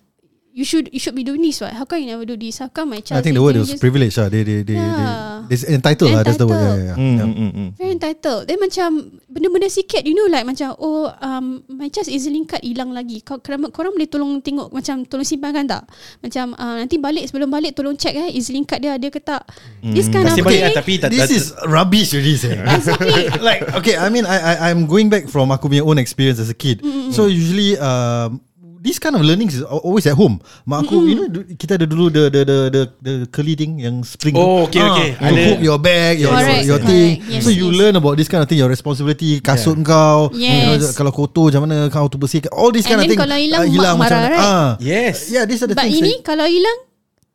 you 0.52 0.66
should 0.66 0.90
you 0.92 1.00
should 1.00 1.14
be 1.14 1.24
doing 1.24 1.42
this 1.42 1.62
right? 1.62 1.72
How 1.72 1.86
come 1.86 2.02
you 2.02 2.10
never 2.10 2.26
do 2.26 2.36
this? 2.36 2.58
How 2.58 2.68
come 2.68 2.92
my 2.92 3.00
child? 3.00 3.20
I 3.20 3.24
think 3.24 3.38
the 3.38 3.44
word 3.44 3.56
just- 3.56 3.78
privilege 3.80 4.18
lah. 4.18 4.28
They, 4.28 4.44
they, 4.44 4.62
they, 4.66 4.76
Yeah. 4.76 5.46
they, 5.48 5.56
they 5.56 5.74
entitled 5.78 6.12
lah. 6.12 6.22
That's 6.26 6.38
the 6.38 6.50
word. 6.50 6.58
Yeah, 6.60 6.96
Entitled. 6.96 6.98
yeah, 6.98 6.98
Mm, 7.00 7.16
yeah. 7.16 7.26
mm, 7.26 7.36
mm, 7.38 7.52
mm. 7.54 7.70
Very 7.78 7.92
entitled 7.96 8.42
Then 8.46 8.58
macam 8.60 8.90
Benda-benda 9.30 9.68
sikit 9.70 10.02
You 10.04 10.14
know 10.14 10.28
like 10.28 10.44
macam 10.44 10.74
Oh 10.78 11.08
um, 11.10 11.62
My 11.70 11.88
child 11.88 12.10
EZ-Link 12.10 12.50
card 12.50 12.64
hilang 12.66 12.92
lagi 12.92 13.22
Kau, 13.22 13.38
korang, 13.40 13.70
korang 13.70 13.94
boleh 13.94 14.10
tolong 14.10 14.42
tengok 14.42 14.74
Macam 14.74 15.06
tolong 15.06 15.24
simpankan 15.24 15.66
tak 15.66 15.84
Macam 16.20 16.58
uh, 16.58 16.76
Nanti 16.82 16.98
balik 16.98 17.30
Sebelum 17.30 17.48
balik 17.48 17.74
Tolong 17.74 17.96
check 17.96 18.14
eh 18.14 18.34
EZ-Link 18.34 18.68
card 18.68 18.82
dia 18.84 18.98
ada 18.98 19.08
ke 19.08 19.22
tak 19.22 19.46
This 19.80 20.10
kind 20.10 20.26
Kasih 20.28 20.42
of 20.44 20.48
balik 20.50 20.60
thing 20.60 20.66
lah 20.66 20.74
tapi 20.76 20.94
tak, 20.98 21.10
This 21.14 21.30
is 21.30 21.46
rubbish 21.66 22.10
sir. 22.12 22.58
Exactly 22.76 23.30
like 23.40 23.64
okay, 23.80 23.96
I 23.96 24.08
mean 24.12 24.26
I 24.26 24.38
I 24.38 24.54
I'm 24.72 24.86
going 24.86 25.08
back 25.08 25.30
from 25.30 25.50
aku 25.52 25.70
punya 25.72 25.84
own 25.86 25.98
experience 25.98 26.38
as 26.40 26.50
a 26.52 26.58
kid. 26.58 26.82
So 27.12 27.26
usually 27.28 27.76
um 27.80 28.42
this 28.80 28.96
kind 28.98 29.12
of 29.14 29.22
learning 29.22 29.52
is 29.52 29.60
al- 29.62 29.84
always 29.84 30.08
at 30.08 30.16
home. 30.16 30.40
Mak 30.64 30.88
aku 30.88 30.96
you 31.04 31.16
know 31.16 31.28
kita 31.54 31.76
ada 31.76 31.84
dulu 31.84 32.08
the 32.08 32.24
the 32.32 32.42
the 32.48 32.58
the, 32.72 32.82
the 33.04 33.14
curly 33.28 33.54
thing 33.54 33.78
yang 33.78 34.02
spring. 34.02 34.34
Oh, 34.34 34.66
okay, 34.66 34.80
okay. 34.80 35.10
You 35.20 35.44
hook 35.52 35.62
your 35.62 35.78
bag, 35.78 36.18
your 36.18 36.32
Correct, 36.32 36.64
your, 36.64 36.66
your 36.66 36.80
correct. 36.80 36.90
thing. 36.90 37.12
Yes, 37.28 37.44
so 37.44 37.52
you 37.52 37.68
yes. 37.70 37.76
learn 37.76 37.94
about 37.96 38.16
this 38.16 38.26
kind 38.26 38.40
of 38.40 38.48
thing, 38.48 38.58
your 38.58 38.72
responsibility, 38.72 39.38
kasut 39.40 39.76
kau. 39.84 40.32
You 40.32 40.48
know, 40.66 40.80
Yes. 40.80 40.96
kalau 40.96 41.12
kotor 41.12 41.52
macam 41.52 41.68
mana 41.68 41.92
kau 41.92 42.08
tu 42.08 42.16
bersihkan. 42.16 42.50
All 42.52 42.72
this 42.72 42.88
And 42.88 42.96
kind 42.96 43.00
of 43.00 43.04
then 43.06 43.12
thing. 43.14 43.22
kalau 43.22 43.36
hilang, 43.36 43.60
ah, 43.60 43.66
mak 43.66 43.74
hilang 43.76 43.96
macam 44.00 44.18
marah, 44.18 44.22
mana. 44.24 44.34
right? 44.34 44.48
Ah. 44.48 44.70
Yes. 44.80 45.28
Yeah, 45.28 45.44
these 45.44 45.60
are 45.60 45.70
the 45.70 45.76
But 45.76 45.92
things. 45.92 46.00
ini 46.00 46.12
that- 46.20 46.26
Kalau 46.26 46.46
hilang 46.48 46.78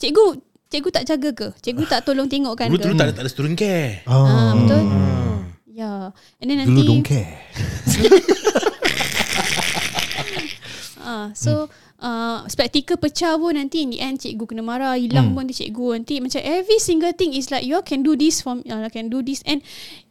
Cikgu 0.00 0.26
Cikgu 0.66 0.90
tak 0.90 1.04
jaga 1.06 1.30
ke 1.30 1.46
Cikgu 1.62 1.84
tak 1.86 2.02
tolong 2.02 2.26
tengokkan 2.26 2.66
Dulu 2.66 2.78
ke 2.78 2.84
dulu 2.88 2.94
tak 2.98 3.06
ada, 3.06 3.12
tak 3.14 3.22
ada 3.22 3.30
student 3.30 3.54
care. 3.54 4.02
Ah, 4.08 4.56
Betul 4.56 4.82
Hmm. 4.82 5.38
Ya 5.70 5.82
yeah. 5.82 6.02
And 6.42 6.46
then 6.48 6.56
Dulu 6.62 6.70
nanti 6.70 6.82
don't 6.82 7.04
care. 7.04 7.30
Ah, 11.04 11.28
so 11.36 11.68
uh, 12.00 12.42
spectacle 12.48 12.96
pecah 12.96 13.36
pun 13.36 13.54
nanti 13.54 13.84
in 13.84 13.92
the 13.92 14.00
end 14.00 14.16
cikgu 14.16 14.48
kena 14.48 14.60
marah, 14.60 14.96
hilang 14.96 15.30
Hmm. 15.30 15.34
pun 15.36 15.44
nanti 15.44 15.60
cikgu 15.60 15.86
nanti 15.94 16.18
macam 16.18 16.40
every 16.40 16.80
single 16.80 17.12
thing 17.12 17.30
is 17.30 17.52
like 17.52 17.62
you 17.62 17.76
all 17.76 17.84
can 17.84 18.00
do 18.00 18.16
this 18.16 18.40
from 18.40 18.64
uh, 18.64 18.88
can 18.88 19.06
do 19.06 19.20
this 19.20 19.44
and 19.44 19.60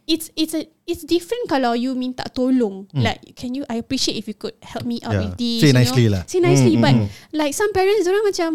it's 0.06 0.30
it's 0.34 0.54
a 0.54 0.62
it's 0.84 1.02
different 1.02 1.44
kalau 1.46 1.74
you 1.74 1.92
minta 1.92 2.22
tolong. 2.30 2.86
Like 2.94 3.34
can 3.34 3.52
you 3.52 3.66
I 3.66 3.82
appreciate 3.82 4.14
if 4.14 4.24
you 4.24 4.34
could 4.34 4.54
help 4.62 4.86
me 4.86 5.02
out 5.02 5.12
Hmm. 5.12 5.18
Yeah. 5.18 5.22
with 5.28 5.36
this. 5.36 5.58
Say 5.60 5.68
you 5.68 5.76
nicely 5.76 6.04
know? 6.06 6.14
lah. 6.14 6.22
Say 6.24 6.38
nicely 6.38 6.74
but 6.78 6.94
like 7.30 7.52
some 7.52 7.74
parents 7.74 8.06
orang 8.06 8.24
macam 8.24 8.50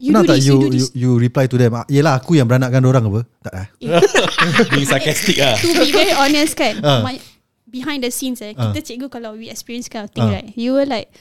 You 0.00 0.16
Pernah 0.16 0.24
do 0.24 0.28
tak 0.32 0.36
this, 0.40 0.46
you, 0.48 0.52
you 0.52 0.56
do 0.56 0.64
you, 0.64 0.72
this. 0.72 0.88
you 0.96 1.10
reply 1.20 1.44
to 1.44 1.60
them 1.60 1.76
ah, 1.76 1.84
Yelah 1.84 2.16
aku 2.16 2.32
yang 2.32 2.48
beranakkan 2.48 2.80
orang 2.80 3.04
apa 3.04 3.20
Tak 3.44 3.52
eh 3.52 3.66
Being 4.72 4.88
sarcastic 4.88 5.36
lah 5.36 5.60
to 5.60 5.76
be 5.76 5.92
very 5.92 6.16
honest 6.16 6.56
kan 6.56 6.80
Ah. 6.80 7.04
my, 7.04 7.20
behind 7.68 8.00
the 8.00 8.08
scenes 8.08 8.40
eh 8.40 8.56
Ah. 8.56 8.72
kita 8.72 8.80
cikgu 8.80 9.12
kalau 9.12 9.36
we 9.36 9.52
experience 9.52 9.92
kind 9.92 10.08
of 10.08 10.10
thing 10.10 10.24
Ah. 10.24 10.40
right 10.40 10.56
you 10.56 10.72
were 10.72 10.88
like 10.88 11.12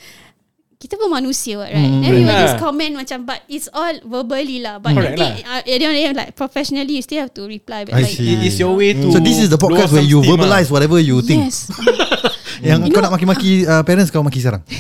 kita 0.80 0.96
pun 0.96 1.12
manusia 1.12 1.60
right? 1.60 1.76
Hmm, 1.76 2.00
then 2.00 2.12
we 2.16 2.24
will 2.24 2.32
yeah. 2.32 2.48
just 2.48 2.56
comment 2.56 2.96
macam 2.96 3.28
but 3.28 3.44
it's 3.52 3.68
all 3.76 3.92
verbally 4.08 4.64
lah. 4.64 4.80
But 4.80 4.96
Correct 4.96 5.20
nanti 5.20 5.44
uh, 5.44 5.60
at 5.60 5.68
the 5.68 5.72
end 5.76 5.84
of 5.84 5.92
the 5.92 6.00
day, 6.00 6.14
like 6.16 6.32
professionally 6.40 6.96
you 6.96 7.04
still 7.04 7.20
have 7.20 7.36
to 7.36 7.44
reply 7.44 7.84
I 7.84 7.86
back 7.92 8.08
like 8.08 8.16
see. 8.16 8.32
It 8.32 8.48
is 8.48 8.56
your 8.56 8.80
way 8.80 8.96
to 8.96 9.12
So 9.12 9.20
this 9.20 9.44
is 9.44 9.52
the 9.52 9.60
podcast 9.60 9.92
where 9.92 10.08
you 10.08 10.24
verbalize 10.24 10.72
whatever 10.72 10.96
you 11.04 11.20
think. 11.20 11.52
Yes 11.52 11.68
Yang 12.60 12.80
You 12.82 12.92
kau 12.92 13.00
know- 13.00 13.04
nak 13.06 13.13
maki-maki 13.13 13.51
uh, 13.72 13.82
parents 13.82 14.10
kau 14.10 14.20
maki 14.20 14.39
sekarang 14.39 14.63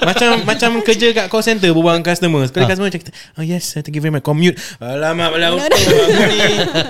Macam 0.00 0.42
macam 0.42 0.70
kerja 0.80 1.12
kat 1.12 1.26
call 1.28 1.44
center 1.44 1.68
Berbual 1.70 1.94
dengan 1.94 2.08
customer. 2.08 2.42
Sekali 2.44 2.64
Ah. 2.64 2.68
customer 2.68 2.88
cakap 2.88 3.12
Oh 3.36 3.44
yes 3.44 3.76
thank 3.76 3.92
you 3.92 4.00
very 4.00 4.08
much. 4.08 4.22
Commute 4.22 4.56
Alamak 4.78 5.28
Balau 5.30 5.54
No, 5.54 5.64
no. 5.64 5.76
ni? 6.26 6.40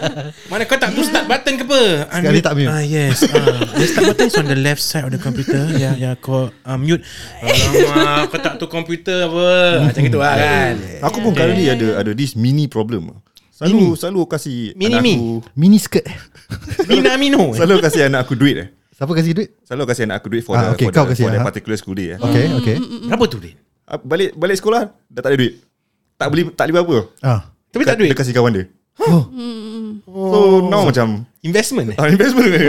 Mana 0.50 0.62
kau 0.64 0.76
tak 0.76 0.94
tu 0.94 1.02
start 1.02 1.26
button 1.26 1.54
ke 1.54 1.64
apa? 1.64 1.82
Sekali 2.08 2.38
tak 2.38 2.54
mute. 2.54 2.70
Ah 2.70 2.80
yes 2.80 3.26
ah, 3.26 3.66
The 3.72 3.84
start 3.84 4.04
button 4.08 4.26
is 4.26 4.36
on 4.36 4.46
the 4.46 4.56
left 4.56 4.78
side 4.78 5.02
of 5.02 5.10
the 5.10 5.18
computer. 5.18 5.58
Ya 5.74 5.92
ya 5.92 6.14
kau 6.14 6.48
uh, 6.48 6.78
mute. 6.78 7.02
Alamak 7.40 8.30
Kau 8.30 8.38
tak 8.38 8.54
tu 8.56 8.66
komputer 8.66 9.26
apa? 9.26 9.48
Macam 9.84 10.00
gitu 10.00 10.18
lah 10.18 10.34
kan? 10.34 10.74
Aku 11.02 11.18
pun 11.20 11.32
currently 11.32 11.66
ada 11.66 11.98
ada 11.98 12.10
this 12.12 12.32
mini 12.32 12.64
problem. 12.64 13.10
Selalu. 13.52 13.92
Selalu 13.92 14.20
kasih 14.24 14.72
Mini 14.72 14.94
anak 14.94 15.04
aku 15.04 15.28
Mini 15.52 15.76
skirt. 15.76 16.06
Mina 16.86 17.12
Mino. 17.16 17.52
Selalu 17.52 17.74
kasih 17.82 18.06
anak 18.06 18.24
aku 18.24 18.32
duit 18.32 18.56
eh. 18.56 18.68
Siapa 19.00 19.12
kasih 19.16 19.32
duit 19.32 19.48
Selalu 19.64 19.84
kasih 19.88 20.04
anak 20.04 20.20
aku 20.20 20.28
duit 20.28 20.44
for 20.44 20.52
Ah, 20.52 20.60
the 20.60 20.76
okay, 20.76 20.84
for, 20.84 20.92
kau 20.92 21.08
the, 21.08 21.16
for 21.16 21.32
the 21.32 21.40
particular 21.40 21.76
school 21.80 21.96
day 21.96 22.12
eh. 22.12 22.18
Okay 22.20 22.44
okay 22.52 22.76
Berapa 23.08 23.24
tu 23.24 23.40
Din? 23.40 23.56
Ah, 23.88 23.96
Balik 23.96 24.36
balik 24.36 24.60
sekolah 24.60 24.92
dah 25.08 25.20
tak 25.24 25.32
ada 25.32 25.36
duit. 25.40 25.56
Tak 26.14 26.28
beli 26.28 26.42
tak 26.52 26.68
beli 26.68 26.76
apa. 26.76 26.96
ah. 27.24 27.40
Tapi 27.72 27.82
tak 27.82 27.96
duit 27.96 28.12
Dia 28.12 28.18
kasih 28.20 28.36
kawan 28.36 28.52
dia. 28.52 28.64
Oh. 29.00 29.24
So 30.10 30.38
now 30.66 30.82
macam 30.84 31.26
Investment 31.40 31.88
eh 31.88 31.96
ah, 31.96 32.04
investment 32.04 32.52
ke? 32.52 32.60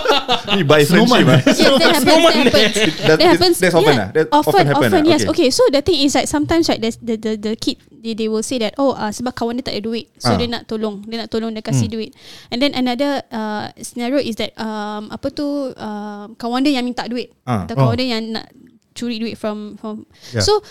Ni 0.54 0.62
buy 0.62 0.86
Snowman. 0.86 1.26
friendship 1.26 1.74
ah. 1.74 1.82
Yes, 1.82 2.06
that 2.06 2.14
happens. 2.22 2.22
That 2.22 2.54
happens. 2.54 2.74
That- 3.02 3.18
That 3.18 3.28
happens. 3.34 3.56
that's 3.58 3.74
often 3.74 3.94
yeah. 3.98 4.06
ah? 4.06 4.08
That 4.14 4.26
often, 4.30 4.46
often 4.54 4.64
happen 4.70 4.88
often, 4.94 5.02
ah? 5.02 5.10
yes. 5.10 5.20
Okay. 5.26 5.30
Okay. 5.32 5.48
so 5.50 5.62
the 5.74 5.82
thing 5.82 5.98
is 5.98 6.14
like 6.14 6.30
sometimes 6.30 6.70
right, 6.70 6.78
there's 6.78 7.02
the 7.02 7.18
the 7.18 7.34
the 7.34 7.52
kid 7.58 7.82
they, 7.90 8.14
they 8.14 8.30
will 8.30 8.46
say 8.46 8.62
that 8.62 8.78
oh 8.78 8.94
uh, 8.94 9.10
sebab 9.10 9.34
kawan 9.34 9.58
dia 9.58 9.66
tak 9.66 9.74
ada 9.74 9.82
duit, 9.82 10.06
so 10.22 10.30
Ah. 10.30 10.38
dia 10.38 10.46
nak 10.46 10.70
tolong, 10.70 11.02
dia 11.02 11.18
nak 11.18 11.34
tolong 11.34 11.50
dia 11.50 11.66
kasih 11.66 11.90
Hmm. 11.90 11.94
duit. 11.98 12.10
And 12.54 12.62
then 12.62 12.78
another 12.78 13.26
uh, 13.26 13.74
scenario 13.82 14.22
is 14.22 14.38
that 14.38 14.54
um 14.54 15.10
apa 15.10 15.26
tu 15.34 15.74
uh, 15.74 16.30
kawan 16.38 16.62
dia 16.62 16.78
yang 16.78 16.86
minta 16.86 17.10
duit 17.10 17.34
Ah. 17.42 17.66
atau 17.66 17.74
kawan 17.74 17.94
Oh. 17.94 17.98
dia 17.98 18.06
yang 18.06 18.38
nak 18.38 18.46
curi 18.94 19.18
duit 19.18 19.34
from 19.34 19.74
from. 19.82 20.06
Yeah. 20.30 20.46
So 20.46 20.62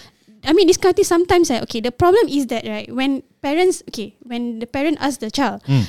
I 0.48 0.56
mean 0.56 0.72
this 0.72 0.80
kind 0.80 0.96
of 0.96 0.98
thing 0.98 1.04
sometimes 1.04 1.52
like, 1.52 1.68
okay 1.68 1.84
the 1.84 1.92
problem 1.92 2.32
is 2.32 2.48
that 2.48 2.64
right 2.64 2.88
when 2.88 3.28
parents 3.44 3.84
okay 3.92 4.16
when 4.24 4.64
the 4.64 4.72
parent 4.72 4.96
ask 5.04 5.20
the 5.20 5.28
child 5.28 5.60
Hmm. 5.68 5.84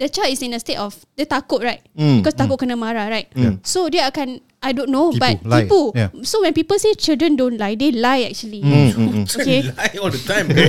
The 0.00 0.08
child 0.08 0.32
is 0.32 0.40
in 0.40 0.56
a 0.56 0.60
state 0.60 0.80
of 0.80 0.96
dia 1.12 1.28
takut 1.28 1.60
right? 1.60 1.84
Hmm, 1.92 2.24
because 2.24 2.32
takut 2.32 2.56
kena 2.56 2.74
marah 2.74 3.06
right? 3.12 3.28
Yeah. 3.36 3.60
so 3.60 3.92
dia 3.92 4.08
akan 4.08 4.40
I 4.60 4.76
don't 4.76 4.92
know 4.92 5.08
Tipu, 5.08 5.20
but 5.24 5.34
lie. 5.48 5.64
tipu. 5.64 5.80
Yeah. 5.96 6.08
so 6.20 6.44
when 6.44 6.52
people 6.52 6.76
say 6.76 6.92
children 6.92 7.32
don't 7.36 7.56
lie 7.56 7.76
they 7.76 7.92
lie 7.96 8.28
actually. 8.28 8.60
Mm, 8.60 8.92
mm, 8.92 9.08
mm. 9.12 9.24
okay? 9.24 9.64
Lie 9.72 9.96
all 10.00 10.12
the 10.12 10.20
time 10.20 10.52
bro. 10.52 10.60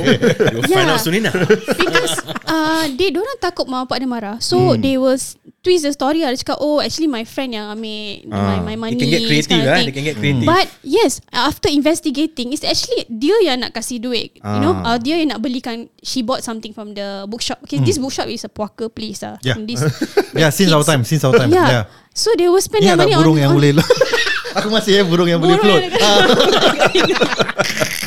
You'll 0.51 0.63
find 0.67 0.87
Yeah. 0.87 0.95
out 0.95 1.03
soon 1.03 1.15
enough. 1.19 1.35
Because 1.75 2.13
uh, 2.47 2.87
they 2.95 3.11
don't 3.11 3.27
takut 3.43 3.67
mak 3.67 3.87
bapak 3.87 3.99
dia 4.03 4.07
marah. 4.07 4.35
So 4.39 4.75
they 4.79 4.95
will 4.95 5.19
twist 5.61 5.85
the 5.85 5.93
story 5.93 6.25
lah 6.25 6.33
dia 6.33 6.41
cakap 6.41 6.57
oh 6.57 6.81
actually 6.81 7.05
my 7.05 7.21
friend 7.21 7.53
yang 7.53 7.69
ambil 7.69 8.33
Ah. 8.33 8.57
my, 8.57 8.73
my 8.73 8.77
money 8.79 8.97
They 8.97 9.05
can 9.05 9.13
get 9.13 9.21
creative 9.23 9.47
kind 9.47 9.61
of 9.61 9.69
lah. 9.69 9.77
They 9.79 9.93
can 9.93 10.03
get 10.03 10.15
creative 10.17 10.43
But 10.43 10.65
yes, 10.81 11.21
after 11.29 11.69
investigating, 11.69 12.49
it's 12.49 12.65
actually 12.65 13.05
dia 13.05 13.37
yang 13.43 13.61
nak 13.61 13.71
kasih 13.71 14.01
duit. 14.01 14.37
You 14.37 14.59
know, 14.59 14.73
uh, 14.75 14.97
dia 14.97 15.21
yang 15.21 15.29
nak 15.31 15.39
belikan. 15.39 15.85
She 16.01 16.21
bought 16.21 16.41
something 16.41 16.73
from 16.73 16.91
the 16.91 17.29
bookshop. 17.29 17.61
Okay, 17.61 17.77
this 17.79 17.95
bookshop 17.95 18.25
is 18.25 18.41
a 18.41 18.49
puaka 18.49 18.89
place 18.89 19.21
lah. 19.21 19.37
Yeah. 19.41 19.53
This, 19.61 19.85
Yeah 20.33 20.49
since 20.49 20.73
our 20.73 20.81
time 20.81 21.05
Since 21.05 21.21
our 21.23 21.37
time 21.37 21.53
yeah. 21.53 21.69
yeah. 21.69 21.83
So 22.11 22.33
they 22.33 22.49
will 22.49 22.59
spend 22.59 22.81
their 22.81 22.97
money 22.97 23.13
burung 23.13 23.37
on, 23.37 23.43
yang 23.45 23.51
on 23.53 23.57
boleh 23.61 23.71
Aku 24.59 24.67
masih 24.67 24.99
ya 24.99 25.03
burung 25.05 25.29
yang 25.29 25.39
boleh 25.39 25.55
Burung 25.55 25.63
float 25.63 25.81
yang- 25.85 25.95
ah. 25.95 26.17
yeah. 26.97 28.00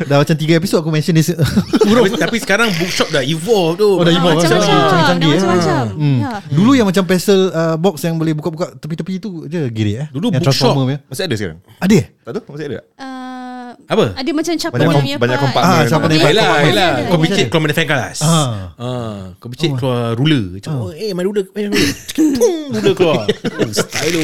Dah 0.00 0.16
macam 0.16 0.34
tiga 0.34 0.54
episod 0.54 0.78
aku 0.78 0.88
mention 0.88 1.10
this 1.12 1.34
tapi, 1.88 2.10
tapi 2.12 2.36
sekarang 2.38 2.70
bookshop 2.72 3.08
dah 3.08 3.20
evolve 3.20 3.74
tu 3.76 3.88
Oh, 3.90 4.00
dah 4.00 4.08
Ah, 4.08 4.14
evolve, 4.14 4.36
macam-macam. 4.36 4.62
canggih, 4.62 5.02
canggih, 5.04 5.28
Dah 5.28 5.34
eh. 5.34 5.40
macam-macam. 5.40 5.84
Hmm. 5.92 6.18
Yeah. 6.20 6.38
Dulu 6.48 6.70
yang 6.72 6.86
macam 6.86 7.02
pastel 7.02 7.40
uh, 7.50 7.74
box 7.74 7.94
yang 8.00 8.14
boleh 8.14 8.32
buka-buka 8.32 8.74
tepi-tepi 8.74 9.12
tu 9.16 9.30
je 9.44 9.66
giri 9.68 9.96
eh. 9.96 10.06
Dulu 10.08 10.30
yang 10.30 10.38
bookshop. 10.38 10.74
Masih 11.04 11.24
ada 11.24 11.34
sekarang? 11.34 11.58
Ada? 11.78 11.98
Tak 12.20 12.30
tahu 12.36 12.52
masih 12.52 12.66
ada 12.66 12.76
tak? 12.76 12.86
Uh, 12.94 13.70
Apa? 13.88 14.04
ada 14.12 14.30
macam 14.30 14.52
capan 14.54 14.76
Banyak 14.76 14.84
dia 14.84 14.92
kom- 14.92 15.02
punya 15.02 15.16
banyak 15.18 15.38
kompartmen. 15.40 15.72
Ah, 15.72 15.82
siapa 15.84 16.06
ni? 16.06 16.16
Yelah. 16.16 16.48
Ada. 16.60 16.86
Kau 17.08 17.18
becik 17.18 17.46
keluar 17.48 17.62
main 17.62 17.72
fan 17.72 17.86
kelas. 17.86 18.18
Ah. 18.20 18.52
Ah, 18.76 19.18
kau 19.36 19.48
becik 19.48 19.70
keluar 19.74 20.12
ruler. 20.12 20.44
Macam, 20.54 20.70
oh, 20.78 20.90
eh, 20.90 21.10
main 21.10 21.24
ruler. 21.24 21.44
Main 21.50 21.68
ruler. 21.68 21.90
Tung, 22.12 22.32
ruler 22.70 22.94
keluar. 22.94 23.24
Oh, 23.58 23.70
style 23.70 24.12
tu. 24.12 24.22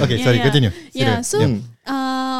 Okay, 0.00 0.16
sorry, 0.18 0.38
continue. 0.40 0.72
Yeah, 0.90 1.20
so 1.20 1.38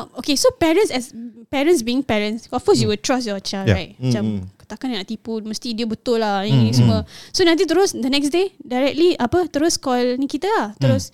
uh, 0.04 0.20
okay, 0.20 0.36
so 0.36 0.52
parents 0.60 0.92
as 0.92 1.10
parents 1.48 1.80
being 1.80 2.04
parents, 2.04 2.44
of 2.52 2.60
course 2.60 2.80
you 2.80 2.88
will 2.88 3.00
trust 3.00 3.24
your 3.24 3.40
child, 3.40 3.72
Yeah. 3.72 3.76
right? 3.80 3.92
Macam 3.96 4.48
takkan 4.64 4.92
dia 4.92 5.00
nak 5.00 5.08
tipu, 5.08 5.44
mesti 5.44 5.76
dia 5.76 5.84
betul 5.84 6.20
lah 6.20 6.44
ini 6.44 6.72
semua. 6.72 7.04
So 7.32 7.44
nanti 7.44 7.64
terus 7.64 7.92
the 7.92 8.08
next 8.08 8.32
day 8.32 8.52
directly 8.60 9.12
apa 9.16 9.48
terus 9.48 9.76
call 9.76 10.16
ni 10.16 10.24
kita 10.24 10.48
lah. 10.48 10.72
Terus 10.76 11.12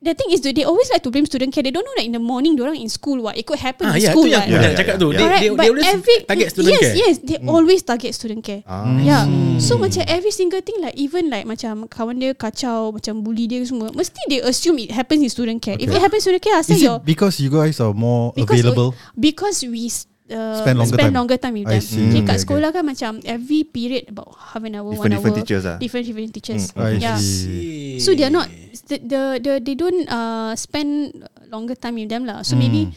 The 0.00 0.16
thing 0.16 0.32
is 0.32 0.40
they 0.40 0.64
always 0.64 0.88
like 0.88 1.04
to 1.04 1.12
blame 1.12 1.28
student 1.28 1.52
care. 1.52 1.60
They 1.60 1.68
don't 1.68 1.84
know 1.84 1.92
that 2.00 2.08
in 2.08 2.16
the 2.16 2.22
morning 2.24 2.56
orang 2.56 2.80
in 2.80 2.88
school 2.88 3.20
what 3.20 3.36
it 3.36 3.44
could 3.44 3.60
happen 3.60 3.84
Ah, 3.84 4.00
in 4.00 4.00
ya, 4.00 4.16
school 4.16 4.24
yang 4.24 4.48
aku 4.48 4.56
Yeah, 4.56 4.60
nak 4.64 4.72
yeah, 4.72 4.80
cakap 4.80 4.94
yeah. 4.96 5.02
tu. 5.04 5.08
They, 5.12 5.20
Correct, 5.20 5.42
they, 5.44 5.50
but 5.52 5.60
they 5.60 5.68
always 5.68 5.88
every 5.92 6.16
target 6.24 6.48
student 6.48 6.72
yes, 6.72 6.80
care. 6.80 6.94
Yes, 6.96 7.14
they 7.20 7.38
always 7.44 7.80
target 7.84 8.10
student 8.16 8.40
care. 8.40 8.64
Ah. 8.64 8.96
Yeah. 9.04 9.28
So 9.60 9.76
macam 9.76 10.08
every 10.08 10.32
single 10.32 10.64
thing 10.64 10.80
like 10.80 10.96
even 10.96 11.28
like 11.28 11.44
macam 11.44 11.84
kawan 11.84 12.16
dia 12.16 12.32
kacau 12.32 12.96
macam 12.96 13.20
bully 13.20 13.44
dia 13.44 13.60
semua, 13.60 13.92
mesti 13.92 14.20
they 14.32 14.40
assume 14.40 14.80
it 14.80 14.88
happens 14.96 15.20
in 15.20 15.28
student 15.28 15.60
care. 15.60 15.76
If 15.76 15.92
Okay. 15.92 16.00
it 16.00 16.00
happens 16.00 16.24
in 16.24 16.32
student 16.32 16.42
care, 16.48 16.56
I 16.56 16.64
say 16.64 16.80
your 16.80 16.96
it 16.96 17.04
because 17.04 17.36
you 17.36 17.52
guys 17.52 17.76
are 17.76 17.92
more 17.92 18.32
because 18.32 18.56
available? 18.56 18.96
because 19.12 19.60
we 19.68 19.92
uh, 20.30 20.58
Spend 20.58 20.76
longer 20.78 20.96
time. 20.96 21.12
longer 21.12 21.36
time 21.36 21.54
with 21.54 21.68
I 21.68 21.76
them. 21.76 21.82
see. 21.82 22.00
Okay, 22.00 22.20
Mm, 22.22 22.26
kat 22.26 22.34
okay, 22.34 22.42
sekolah 22.42 22.68
kan 22.70 22.82
macam 22.82 23.10
every 23.22 23.62
period 23.62 24.08
about 24.08 24.30
half 24.34 24.62
an 24.62 24.74
hour, 24.74 24.90
Different 24.90 25.02
one 25.02 25.10
different 25.12 25.34
hour. 25.36 25.40
teachers 25.44 25.62
lah. 25.66 25.76
Different 25.76 26.04
different 26.06 26.30
teachers. 26.32 26.62
I 26.74 26.96
yeah. 26.96 27.18
see. 27.18 27.98
So 27.98 28.14
they 28.14 28.24
are 28.24 28.32
not 28.32 28.48
the 28.88 28.96
the, 28.98 29.20
the 29.38 29.52
they 29.60 29.74
don't 29.74 30.06
uh, 30.06 30.54
spend 30.54 31.12
longer 31.48 31.74
time 31.74 31.98
with 31.98 32.08
them 32.08 32.24
lah. 32.24 32.42
So 32.42 32.54
maybe 32.54 32.90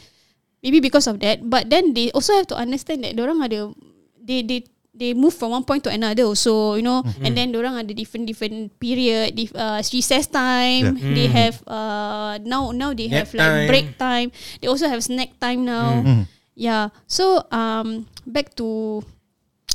maybe 0.62 0.78
because 0.78 1.06
of 1.06 1.20
that. 1.20 1.42
But 1.42 1.68
then 1.68 1.92
they 1.92 2.08
also 2.10 2.32
have 2.34 2.46
to 2.50 2.56
understand 2.56 3.04
that 3.04 3.18
orang 3.18 3.42
ada 3.42 3.70
they 4.16 4.40
they 4.40 4.60
they 4.94 5.10
move 5.10 5.34
from 5.34 5.50
one 5.50 5.66
point 5.66 5.82
to 5.82 5.90
another 5.90 6.22
also 6.22 6.78
you 6.78 6.84
know 6.86 7.02
and 7.18 7.34
then 7.34 7.50
orang 7.50 7.74
ada 7.74 7.90
different 7.90 8.30
different 8.30 8.70
period 8.78 9.34
dif- 9.34 9.50
uh, 9.52 9.82
recess 9.82 10.30
time 10.30 10.94
Yeah. 10.94 11.10
they 11.18 11.26
have 11.26 11.58
uh, 11.66 12.38
now 12.46 12.70
now 12.70 12.94
they 12.94 13.10
Nap 13.10 13.26
have 13.26 13.30
like 13.34 13.42
time. 13.42 13.66
break 13.66 13.86
time 13.98 14.28
they 14.62 14.70
also 14.70 14.86
have 14.86 15.02
snack 15.02 15.34
time 15.42 15.66
now 15.66 15.98
Mm. 15.98 16.30
Yeah 16.54 16.90
so 17.06 17.42
um 17.50 18.06
back 18.24 18.54
to 18.54 19.02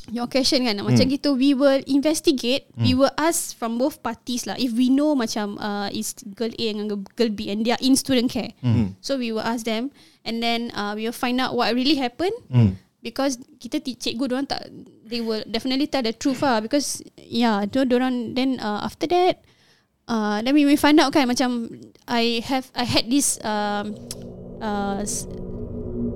your 0.10 0.26
question 0.26 0.66
kan 0.66 0.82
macam 0.82 1.06
gitu 1.06 1.38
we 1.38 1.54
will 1.54 1.78
investigate 1.86 2.66
we 2.82 2.98
will 2.98 3.14
ask 3.22 3.54
from 3.54 3.78
both 3.78 4.02
parties 4.02 4.50
lah. 4.50 4.58
If 4.58 4.74
we 4.74 4.90
know 4.90 5.14
macam 5.14 5.62
uh, 5.62 5.86
is 5.94 6.18
girl 6.34 6.50
A 6.50 6.66
dengan 6.74 7.06
girl 7.14 7.30
B 7.30 7.54
and 7.54 7.62
they 7.62 7.74
are 7.78 7.82
in 7.82 7.94
student 7.94 8.34
care 8.34 8.58
so 9.06 9.22
we 9.22 9.30
will 9.30 9.46
ask 9.46 9.70
them 9.70 9.94
and 10.26 10.42
then 10.42 10.74
uh, 10.74 10.98
we 10.98 11.06
will 11.06 11.16
find 11.16 11.38
out 11.38 11.54
what 11.54 11.70
really 11.78 11.96
happened 12.02 12.34
because 13.06 13.38
kita 13.62 13.80
cikgu 13.80 14.28
diorang 14.28 14.50
tak 14.50 14.66
they 15.06 15.22
will 15.22 15.46
definitely 15.46 15.86
tell 15.86 16.02
the 16.02 16.12
truth 16.16 16.42
lah 16.42 16.60
because 16.60 17.06
yeah 17.16 17.64
tu 17.70 17.86
diorang 17.86 18.34
then 18.34 18.58
uh, 18.60 18.82
after 18.82 19.06
that 19.06 19.40
uh, 20.10 20.42
then 20.42 20.58
we 20.58 20.66
will 20.66 20.80
find 20.80 20.98
out 20.98 21.14
kan 21.14 21.30
macam 21.30 21.70
I 22.10 22.42
have 22.50 22.66
I 22.74 22.84
had 22.84 23.06
this 23.08 23.38
um, 23.46 23.94
uh, 24.58 25.06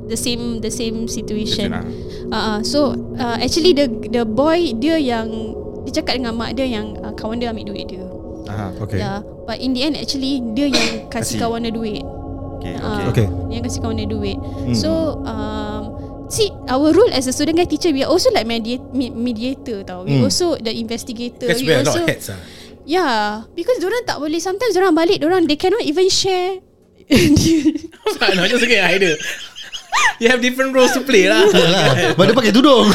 the 0.05 0.15
same 0.15 0.59
the 0.59 0.69
same 0.69 1.05
situation. 1.05 1.71
Situation 1.71 2.11
Uh, 2.33 2.57
uh, 2.57 2.59
so 2.65 2.97
uh, 3.15 3.37
actually 3.37 3.77
the 3.77 3.85
the 4.09 4.25
boy 4.25 4.73
dia 4.73 4.97
yang 4.97 5.29
dia 5.85 6.01
cakap 6.01 6.17
dengan 6.17 6.33
mak 6.33 6.57
dia 6.57 6.65
yang 6.65 6.97
uh, 6.97 7.13
kawan 7.13 7.37
dia 7.37 7.53
ambil 7.53 7.69
duit 7.69 7.85
dia. 7.85 8.01
Aha. 8.49 8.73
Okay. 8.81 8.97
Yeah, 8.97 9.21
but 9.45 9.61
in 9.61 9.77
the 9.77 9.85
end 9.85 9.93
actually 9.93 10.41
dia 10.57 10.65
yang 10.67 11.07
kasih 11.13 11.37
Kasih. 11.37 11.37
kawan 11.37 11.61
dia 11.61 11.69
duit. 11.69 12.01
Okay, 12.57 12.73
Ah, 12.81 13.05
okay. 13.05 13.05
Okay. 13.13 13.27
Dia 13.29 13.53
yang 13.53 13.65
kasih 13.69 13.79
kawan 13.85 13.95
dia 14.01 14.09
duit. 14.09 14.37
So 14.73 15.21
um, 15.21 15.81
see 16.25 16.49
our 16.65 16.89
role 16.89 17.11
as 17.13 17.29
a 17.29 17.33
student 17.35 17.61
guide 17.61 17.69
teacher 17.69 17.93
we 17.93 18.01
are 18.01 18.09
also 18.09 18.33
like 18.33 18.49
mediate, 18.49 18.81
me- 18.89 19.13
mediator 19.13 19.85
tau. 19.85 20.01
We 20.01 20.17
Hmm. 20.17 20.25
also 20.25 20.57
the 20.57 20.73
investigator. 20.73 21.45
That's 21.45 21.61
we 21.61 21.69
where 21.69 21.83
a 21.83 21.85
lot 21.85 21.93
also 21.93 22.01
of 22.01 22.09
heads 22.09 22.33
ah. 22.33 22.39
Yeah, 22.83 23.45
because 23.53 23.77
orang 23.79 24.03
tak 24.03 24.17
boleh 24.17 24.41
sometimes 24.41 24.73
orang 24.73 24.91
balik 24.91 25.21
orang 25.21 25.45
they 25.45 25.55
cannot 25.55 25.85
even 25.85 26.09
share 26.09 26.59
Nak 28.17 28.47
just 28.49 28.65
get 28.65 28.81
idea. 28.81 29.15
You 30.19 30.29
have 30.29 30.41
different 30.41 30.73
roles 30.73 30.93
to 30.93 31.01
play 31.01 31.27
lah. 31.27 31.43
Yalah, 31.49 31.85
But 32.17 32.31
dia 32.31 32.35
pakai 32.37 32.53
tudung 32.55 32.87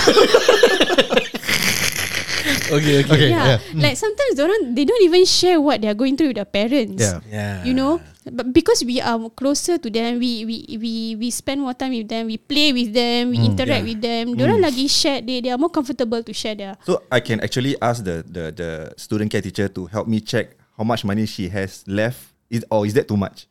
Okay, 2.68 3.00
okay. 3.04 3.12
Okay. 3.16 3.30
yeah. 3.32 3.56
yeah. 3.56 3.80
Like 3.80 3.96
sometimes 3.96 4.36
they 4.36 4.44
don't 4.44 4.66
they 4.76 4.84
don't 4.84 5.00
even 5.04 5.24
share 5.24 5.56
what 5.60 5.80
they 5.80 5.88
are 5.88 5.96
going 5.96 6.16
through 6.16 6.36
with 6.36 6.40
their 6.40 6.48
parents. 6.48 7.00
Yeah. 7.00 7.20
Yeah. 7.28 7.64
You 7.64 7.72
know, 7.72 8.00
but 8.28 8.52
because 8.52 8.84
we 8.84 9.00
are 9.00 9.16
closer 9.32 9.80
to 9.80 9.88
them, 9.88 10.20
we 10.20 10.44
we 10.44 10.56
we 10.76 10.92
we 11.16 11.28
spend 11.32 11.64
more 11.64 11.72
time 11.72 11.96
with 11.96 12.08
them, 12.08 12.28
we 12.28 12.36
play 12.36 12.76
with 12.76 12.92
them, 12.92 13.32
we 13.32 13.40
interact 13.40 13.84
yeah. 13.84 13.88
with 13.88 14.00
them. 14.04 14.24
Diorang 14.36 14.60
lagi 14.60 14.84
share, 14.88 15.24
they 15.24 15.40
they 15.40 15.50
are 15.52 15.60
more 15.60 15.72
comfortable 15.72 16.20
to 16.20 16.32
share 16.36 16.54
their. 16.54 16.76
So 16.84 17.00
I 17.08 17.24
can 17.24 17.40
actually 17.40 17.76
ask 17.80 18.04
the 18.04 18.20
the 18.24 18.44
the 18.52 18.70
student 19.00 19.32
care 19.32 19.42
teacher 19.44 19.72
to 19.72 19.88
help 19.88 20.04
me 20.04 20.20
check 20.20 20.52
how 20.76 20.84
much 20.84 21.08
money 21.08 21.24
she 21.24 21.48
has 21.48 21.82
left, 21.88 22.20
is 22.52 22.68
or 22.68 22.84
is 22.84 22.92
that 23.00 23.08
too 23.08 23.16
much? 23.16 23.47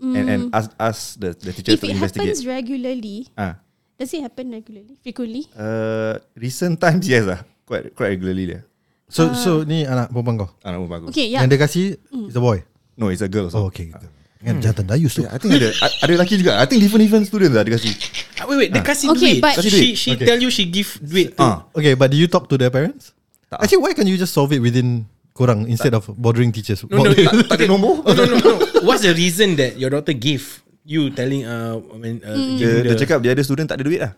And 0.00 0.26
and 0.26 0.42
ask 0.50 0.72
ask 0.80 1.00
the 1.16 1.36
the 1.36 1.52
teacher 1.52 1.76
If 1.76 1.84
to 1.84 1.86
it 1.86 1.92
investigate. 1.92 2.32
happens 2.32 2.48
regularly, 2.48 3.28
Ah, 3.36 3.60
does 3.94 4.08
it 4.10 4.24
happen 4.24 4.48
regularly, 4.48 4.96
frequently? 5.04 5.44
uh, 5.52 6.16
recent 6.32 6.80
times 6.80 7.04
yes 7.04 7.28
lah, 7.28 7.44
quite 7.68 7.92
quite 7.92 8.16
regularly 8.16 8.48
dia. 8.48 8.60
So 9.06 9.36
so 9.36 9.60
ni 9.62 9.84
anak 9.84 10.08
perempuan 10.08 10.40
kau. 10.40 10.48
Ah, 10.64 10.72
nama 10.72 10.88
bagus. 10.88 11.12
Okay, 11.12 11.28
yeah. 11.28 11.44
Yang 11.44 11.50
dia 11.52 11.60
kasih 11.60 11.86
is 12.26 12.32
a 12.32 12.40
boy. 12.40 12.64
No, 12.96 13.12
it's 13.12 13.20
a 13.20 13.28
girl. 13.28 13.52
Oh 13.52 13.52
So. 13.52 13.68
okay. 13.68 13.92
Kan 14.40 14.56
jantan 14.64 14.88
dayus 14.88 15.12
tu. 15.12 15.28
Yeah, 15.28 15.36
I 15.36 15.38
think 15.42 15.52
ada 15.52 15.68
ada 15.76 16.10
lelaki 16.16 16.40
juga. 16.40 16.56
I 16.56 16.64
think 16.64 16.80
different 16.80 17.04
different 17.04 17.28
students 17.28 17.52
lah 17.52 17.60
dia 17.60 17.76
kasih. 17.76 17.92
Ah, 18.40 18.48
wait, 18.48 18.56
wait. 18.56 18.70
Dia 18.72 18.80
kasih 18.80 19.12
Okay, 19.12 19.36
duit. 19.36 19.44
but- 19.44 19.56
Kasih 19.60 19.68
she 19.68 19.84
duit. 19.84 19.96
she 20.00 20.10
Okay. 20.16 20.24
tell 20.24 20.40
you 20.40 20.48
she 20.48 20.64
give 20.64 20.88
duit 21.04 21.36
to. 21.36 21.44
Ah, 21.44 21.68
Okay, 21.76 21.92
but 21.92 22.08
do 22.08 22.16
you 22.16 22.24
talk 22.24 22.48
to 22.48 22.56
their 22.56 22.72
parents? 22.72 23.12
Tak. 23.52 23.68
Actually, 23.68 23.82
why 23.84 23.92
can't 23.92 24.08
you 24.08 24.16
just 24.16 24.32
solve 24.32 24.48
it 24.50 24.64
within 24.64 25.04
korang 25.32 25.64
instead 25.64 25.92
of 25.92 26.06
bothering 26.12 26.50
teachers? 26.50 26.82
No, 26.84 27.02
no, 27.02 27.12
tak 27.44 27.56
ada 27.56 27.66
nombor. 27.66 28.02
no, 28.02 28.12
no, 28.12 28.24
no, 28.24 28.36
no. 28.36 28.52
What's 28.82 29.00
the 29.00 29.12
reason 29.12 29.54
that 29.54 29.74
your 29.74 29.88
daughter 29.88 30.12
gave 30.12 30.42
you 30.82 31.08
telling 31.10 31.44
uh, 31.44 31.76
when 31.94 32.18
uh, 32.20 32.32
Mm. 32.32 32.56
Dia, 32.56 32.70
dia 32.82 32.92
the, 32.92 32.98
cakap 32.98 33.18
dia 33.20 33.30
ada 33.30 33.40
student 33.40 33.64
tak 33.64 33.78
ada 33.78 33.84
duit 33.84 34.00
lah. 34.00 34.14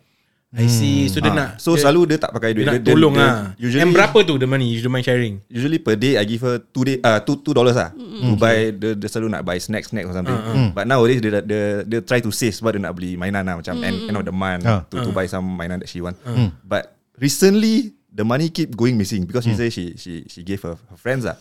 I 0.52 0.68
see. 0.68 1.08
So 1.08 1.16
dia 1.16 1.32
Ah, 1.32 1.34
nak 1.34 1.50
so 1.56 1.72
dia, 1.72 1.80
selalu 1.80 2.00
dia 2.06 2.18
tak 2.18 2.28
pakai 2.30 2.52
duit. 2.52 2.62
dia 2.62 2.68
nak 2.68 2.76
Dia- 2.76 2.84
dia- 2.84 2.92
tolong 2.92 3.14
dia- 3.14 3.24
lah. 3.24 3.34
Usually 3.56 3.80
And 3.80 3.90
berapa 3.90 4.18
tu 4.20 4.36
the 4.36 4.44
money? 4.44 4.68
You 4.68 4.80
don't 4.80 4.92
mind 4.92 5.00
sharing? 5.02 5.40
Usually 5.48 5.80
per 5.80 5.96
day 5.96 6.14
I 6.14 6.24
give 6.24 6.40
her 6.42 6.60
two 6.60 6.84
day 6.84 7.00
uh, 7.00 7.18
two 7.18 7.40
two 7.40 7.50
dollars 7.50 7.72
lah 7.72 7.88
to 7.92 8.36
buy 8.36 8.68
dia, 8.68 8.92
dia 8.92 9.08
selalu 9.08 9.32
nak 9.32 9.42
buy 9.42 9.56
snack 9.56 9.80
snack 9.82 10.04
or 10.04 10.12
something. 10.12 10.36
But 10.70 10.84
nowadays 10.84 11.18
dia 11.18 11.40
dia 11.40 11.62
dia 11.82 12.00
try 12.00 12.20
to 12.20 12.28
save 12.28 12.52
sebab 12.52 12.76
dia 12.76 12.82
nak 12.82 12.92
beli 12.92 13.16
mainan 13.16 13.42
lah 13.42 13.56
macam 13.56 13.80
end, 13.80 13.96
end 14.06 14.14
of 14.14 14.22
the 14.22 14.34
month 14.34 14.62
Ah. 14.62 14.84
to, 14.86 15.00
to 15.00 15.10
buy 15.10 15.24
some 15.24 15.44
mainan 15.46 15.76
that 15.78 15.88
she 15.88 15.98
want. 15.98 16.20
But 16.62 16.92
recently 17.16 17.96
the 18.12 18.24
money 18.24 18.52
keep 18.52 18.76
going 18.76 18.96
missing 19.00 19.24
because 19.24 19.44
she 19.44 19.56
say 19.56 19.72
she 19.72 19.96
she 19.96 20.28
she 20.28 20.44
gave 20.44 20.60
her, 20.62 20.76
her 20.90 20.98
friends 21.00 21.24
lah. 21.24 21.36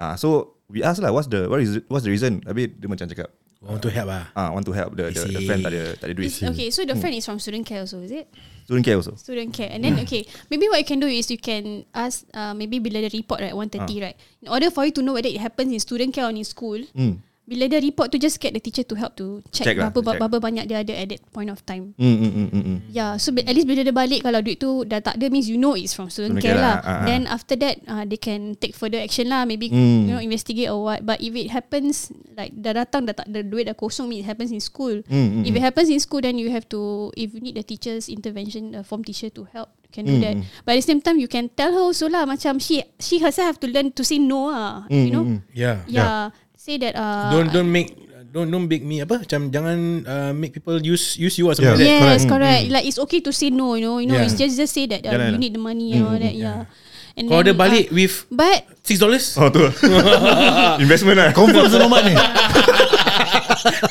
Ah 0.00 0.14
so 0.18 0.58
we 0.68 0.82
ask 0.82 0.98
lah 0.98 1.14
what's 1.14 1.30
the 1.30 1.46
what 1.46 1.62
is 1.62 1.78
what's 1.86 2.02
the 2.04 2.12
reason? 2.12 2.42
Habis 2.44 2.74
dia 2.76 2.88
macam 2.90 3.06
cakap 3.06 3.30
Want 3.60 3.84
to 3.84 3.92
help 3.92 4.08
ah. 4.08 4.24
ah 4.32 4.48
want 4.56 4.64
to 4.64 4.72
help 4.72 4.96
the 4.96 5.12
the, 5.12 5.36
the 5.36 5.44
friend 5.44 5.60
tak 5.60 5.76
ada 5.76 5.92
tak 6.00 6.08
ada 6.08 6.14
duit. 6.16 6.32
Okay, 6.32 6.72
so 6.72 6.80
the 6.88 6.96
friend 6.96 7.12
is 7.12 7.28
from 7.28 7.36
student 7.36 7.68
care 7.68 7.84
also, 7.84 8.00
is 8.00 8.08
it? 8.08 8.24
Student 8.64 8.88
care 8.88 8.96
also. 8.96 9.12
Student 9.20 9.52
care. 9.52 9.68
And 9.68 9.84
then 9.84 10.00
okay, 10.00 10.24
maybe 10.48 10.64
what 10.72 10.80
you 10.80 10.88
can 10.88 10.96
do 10.96 11.04
is 11.04 11.28
you 11.28 11.36
can 11.36 11.84
ask 11.92 12.24
uh, 12.32 12.56
maybe 12.56 12.80
bila 12.80 13.04
the 13.04 13.12
report 13.12 13.44
right 13.44 13.52
130 13.52 13.84
right. 14.00 14.16
In 14.40 14.48
order 14.48 14.72
for 14.72 14.88
you 14.88 14.96
to 14.96 15.04
know 15.04 15.12
whether 15.12 15.28
it 15.28 15.44
happens 15.44 15.76
in 15.76 15.76
student 15.76 16.16
care 16.16 16.24
or 16.24 16.32
in 16.32 16.40
school, 16.48 16.80
Hmm. 16.96 17.20
Bila 17.50 17.66
the 17.66 17.82
report 17.82 18.08
tu 18.08 18.16
just 18.16 18.38
get 18.38 18.54
the 18.54 18.62
teacher 18.62 18.86
to 18.86 18.94
help 18.94 19.18
to 19.18 19.42
check, 19.50 19.66
Check 19.66 19.76
lah, 19.76 19.90
berapa, 19.90 20.06
check. 20.06 20.20
berapa 20.22 20.36
banyak 20.38 20.64
dia 20.64 20.86
ada 20.86 20.94
at 20.94 21.10
that 21.10 21.18
point 21.34 21.50
of 21.50 21.58
time. 21.66 21.98
Mm, 21.98 22.06
mm, 22.14 22.30
mm, 22.30 22.48
mm, 22.48 22.62
mm. 22.62 22.78
Yeah, 22.88 23.18
so 23.18 23.34
at 23.34 23.50
least 23.50 23.66
bila 23.66 23.82
dia 23.82 23.90
balik 23.90 24.22
kalau 24.22 24.38
duit 24.38 24.62
tu 24.62 24.86
dah 24.86 25.02
tak 25.02 25.18
ada 25.18 25.26
means 25.26 25.50
you 25.50 25.58
know 25.58 25.74
it's 25.74 25.90
from 25.90 26.06
student 26.06 26.38
care, 26.38 26.54
lah. 26.54 26.78
lah, 26.78 26.86
ah, 26.86 26.90
ah. 27.02 27.04
Then 27.04 27.26
after 27.26 27.58
that 27.58 27.82
uh, 27.84 28.06
they 28.06 28.16
can 28.16 28.54
take 28.54 28.72
further 28.72 29.02
action 29.02 29.26
lah, 29.26 29.42
maybe 29.42 29.66
Hmm. 29.66 30.06
you 30.06 30.14
know 30.14 30.22
investigate 30.22 30.70
or 30.70 30.78
what. 30.80 31.02
But 31.02 31.18
if 31.18 31.34
it 31.34 31.50
happens 31.50 32.14
like 32.38 32.54
dah 32.54 32.70
datang 32.72 33.10
dah 33.10 33.18
tak 33.18 33.26
ada 33.26 33.42
duit 33.42 33.66
dah 33.66 33.74
kosong 33.74 34.06
means 34.06 34.22
it 34.22 34.30
happens 34.30 34.54
in 34.54 34.62
school. 34.62 35.02
Mm, 35.10 35.42
mm, 35.42 35.42
If 35.42 35.52
it 35.52 35.62
happens 35.66 35.90
in 35.90 35.98
school 35.98 36.22
then 36.22 36.38
you 36.38 36.54
have 36.54 36.70
to 36.70 37.10
if 37.18 37.34
you 37.34 37.42
need 37.42 37.58
the 37.58 37.66
teacher's 37.66 38.06
intervention, 38.06 38.78
the 38.78 38.86
form 38.86 39.02
teacher 39.02 39.26
to 39.34 39.50
help, 39.50 39.74
you 39.82 39.90
can 39.90 40.06
Mm, 40.06 40.10
do 40.10 40.14
that. 40.22 40.34
mm. 40.38 40.44
But 40.62 40.70
at 40.74 40.78
the 40.78 40.86
same 40.86 41.02
time 41.02 41.18
you 41.18 41.26
can 41.26 41.50
tell 41.50 41.74
her 41.74 41.82
also 41.82 42.06
lah 42.06 42.22
macam 42.22 42.62
she 42.62 42.78
she 43.02 43.18
herself 43.18 43.56
have 43.56 43.60
to 43.60 43.66
learn 43.66 43.90
to 43.90 44.06
say 44.06 44.22
no 44.22 44.46
ah, 44.46 44.86
Mm, 44.86 45.02
you 45.02 45.10
know. 45.10 45.24
mm, 45.26 45.34
mm. 45.34 45.40
Yeah. 45.50 45.76
Yeah. 45.90 46.30
Say 46.60 46.76
that 46.76 46.92
uh, 46.92 47.32
Don't 47.32 47.48
don't 47.48 47.72
make 47.72 47.88
don't 48.36 48.52
don't 48.52 48.68
make 48.68 48.84
me 48.84 49.00
apa 49.00 49.24
macam 49.24 49.48
jangan 49.48 50.04
uh, 50.04 50.32
make 50.36 50.52
people 50.52 50.76
use 50.76 51.16
use 51.16 51.40
you 51.40 51.48
or 51.48 51.56
something 51.56 51.72
Yeah. 51.72 52.04
like 52.04 52.04
that. 52.04 52.20
Yes, 52.20 52.28
correct. 52.28 52.62
Like 52.68 52.84
it's 52.84 53.00
okay 53.00 53.24
to 53.24 53.32
say 53.32 53.48
no, 53.48 53.80
you 53.80 53.88
know. 53.88 53.96
You 53.96 54.12
know, 54.12 54.20
Yeah. 54.20 54.28
it's 54.28 54.36
just 54.36 54.60
just 54.60 54.76
say 54.76 54.84
that 54.92 55.00
uh, 55.00 55.08
Yeah, 55.08 55.32
you 55.32 55.40
yeah. 55.40 55.40
need 55.40 55.56
the 55.56 55.62
money 55.64 55.96
and 55.96 56.04
all 56.04 56.20
that. 56.20 56.36
Yeah. 56.36 56.68
And 57.16 57.32
Kalau 57.32 57.48
dia 57.48 57.56
balik 57.56 57.88
uh, 57.88 57.96
with 57.96 58.28
but 58.28 58.68
six 58.84 59.00
dollars. 59.00 59.40
Oh 59.40 59.48
tu. 59.48 59.72
Investment 60.84 61.16
lah. 61.16 61.32
Confirm 61.32 61.64
selamat 61.72 62.00
ni. 62.04 62.14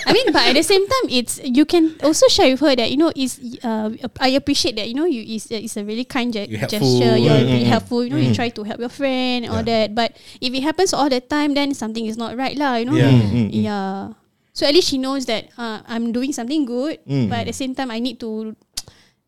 I 0.05 0.12
mean, 0.13 0.31
but 0.33 0.43
at 0.50 0.55
the 0.55 0.63
same 0.65 0.83
time, 0.86 1.05
it's 1.09 1.39
you 1.43 1.65
can 1.65 1.95
also 2.03 2.27
share 2.27 2.50
with 2.51 2.59
her 2.62 2.74
that 2.75 2.89
you 2.89 2.98
know 2.98 3.12
is 3.15 3.38
uh, 3.63 3.89
I 4.19 4.33
appreciate 4.36 4.75
that 4.77 4.88
you 4.88 4.95
know 4.95 5.05
you 5.05 5.21
is 5.21 5.48
it's 5.51 5.77
a 5.77 5.83
really 5.85 6.05
kind 6.05 6.33
ge- 6.33 6.50
You're 6.50 6.59
helpful. 6.65 6.79
gesture. 7.00 7.15
You're 7.18 7.37
Mm, 7.39 7.46
really 7.50 7.68
mm, 7.68 7.74
helpful. 7.74 8.00
You 8.03 8.09
know, 8.11 8.22
you 8.22 8.33
try 8.33 8.50
to 8.50 8.61
help 8.65 8.79
your 8.79 8.92
friend 8.92 9.46
and 9.46 9.51
all 9.53 9.63
that. 9.63 9.94
But 9.96 10.18
if 10.42 10.51
it 10.53 10.63
happens 10.63 10.94
all 10.94 11.07
the 11.09 11.22
time, 11.22 11.53
then 11.53 11.74
something 11.74 12.05
is 12.05 12.18
not 12.18 12.35
right, 12.35 12.57
lah. 12.57 12.75
You 12.81 12.85
know. 12.89 12.98
Yeah. 12.98 13.11
Mm, 13.13 13.22
mm, 13.29 13.48
mm. 13.50 13.63
Yeah. 13.63 14.18
So 14.51 14.68
at 14.68 14.74
least 14.75 14.89
she 14.92 14.98
knows 15.00 15.24
that 15.31 15.53
uh, 15.55 15.79
I'm 15.87 16.11
doing 16.11 16.33
something 16.35 16.65
good, 16.68 17.00
Mm. 17.07 17.29
but 17.31 17.46
at 17.46 17.48
the 17.48 17.55
same 17.55 17.72
time, 17.77 17.94
I 17.94 18.03
need 18.03 18.20
to, 18.20 18.51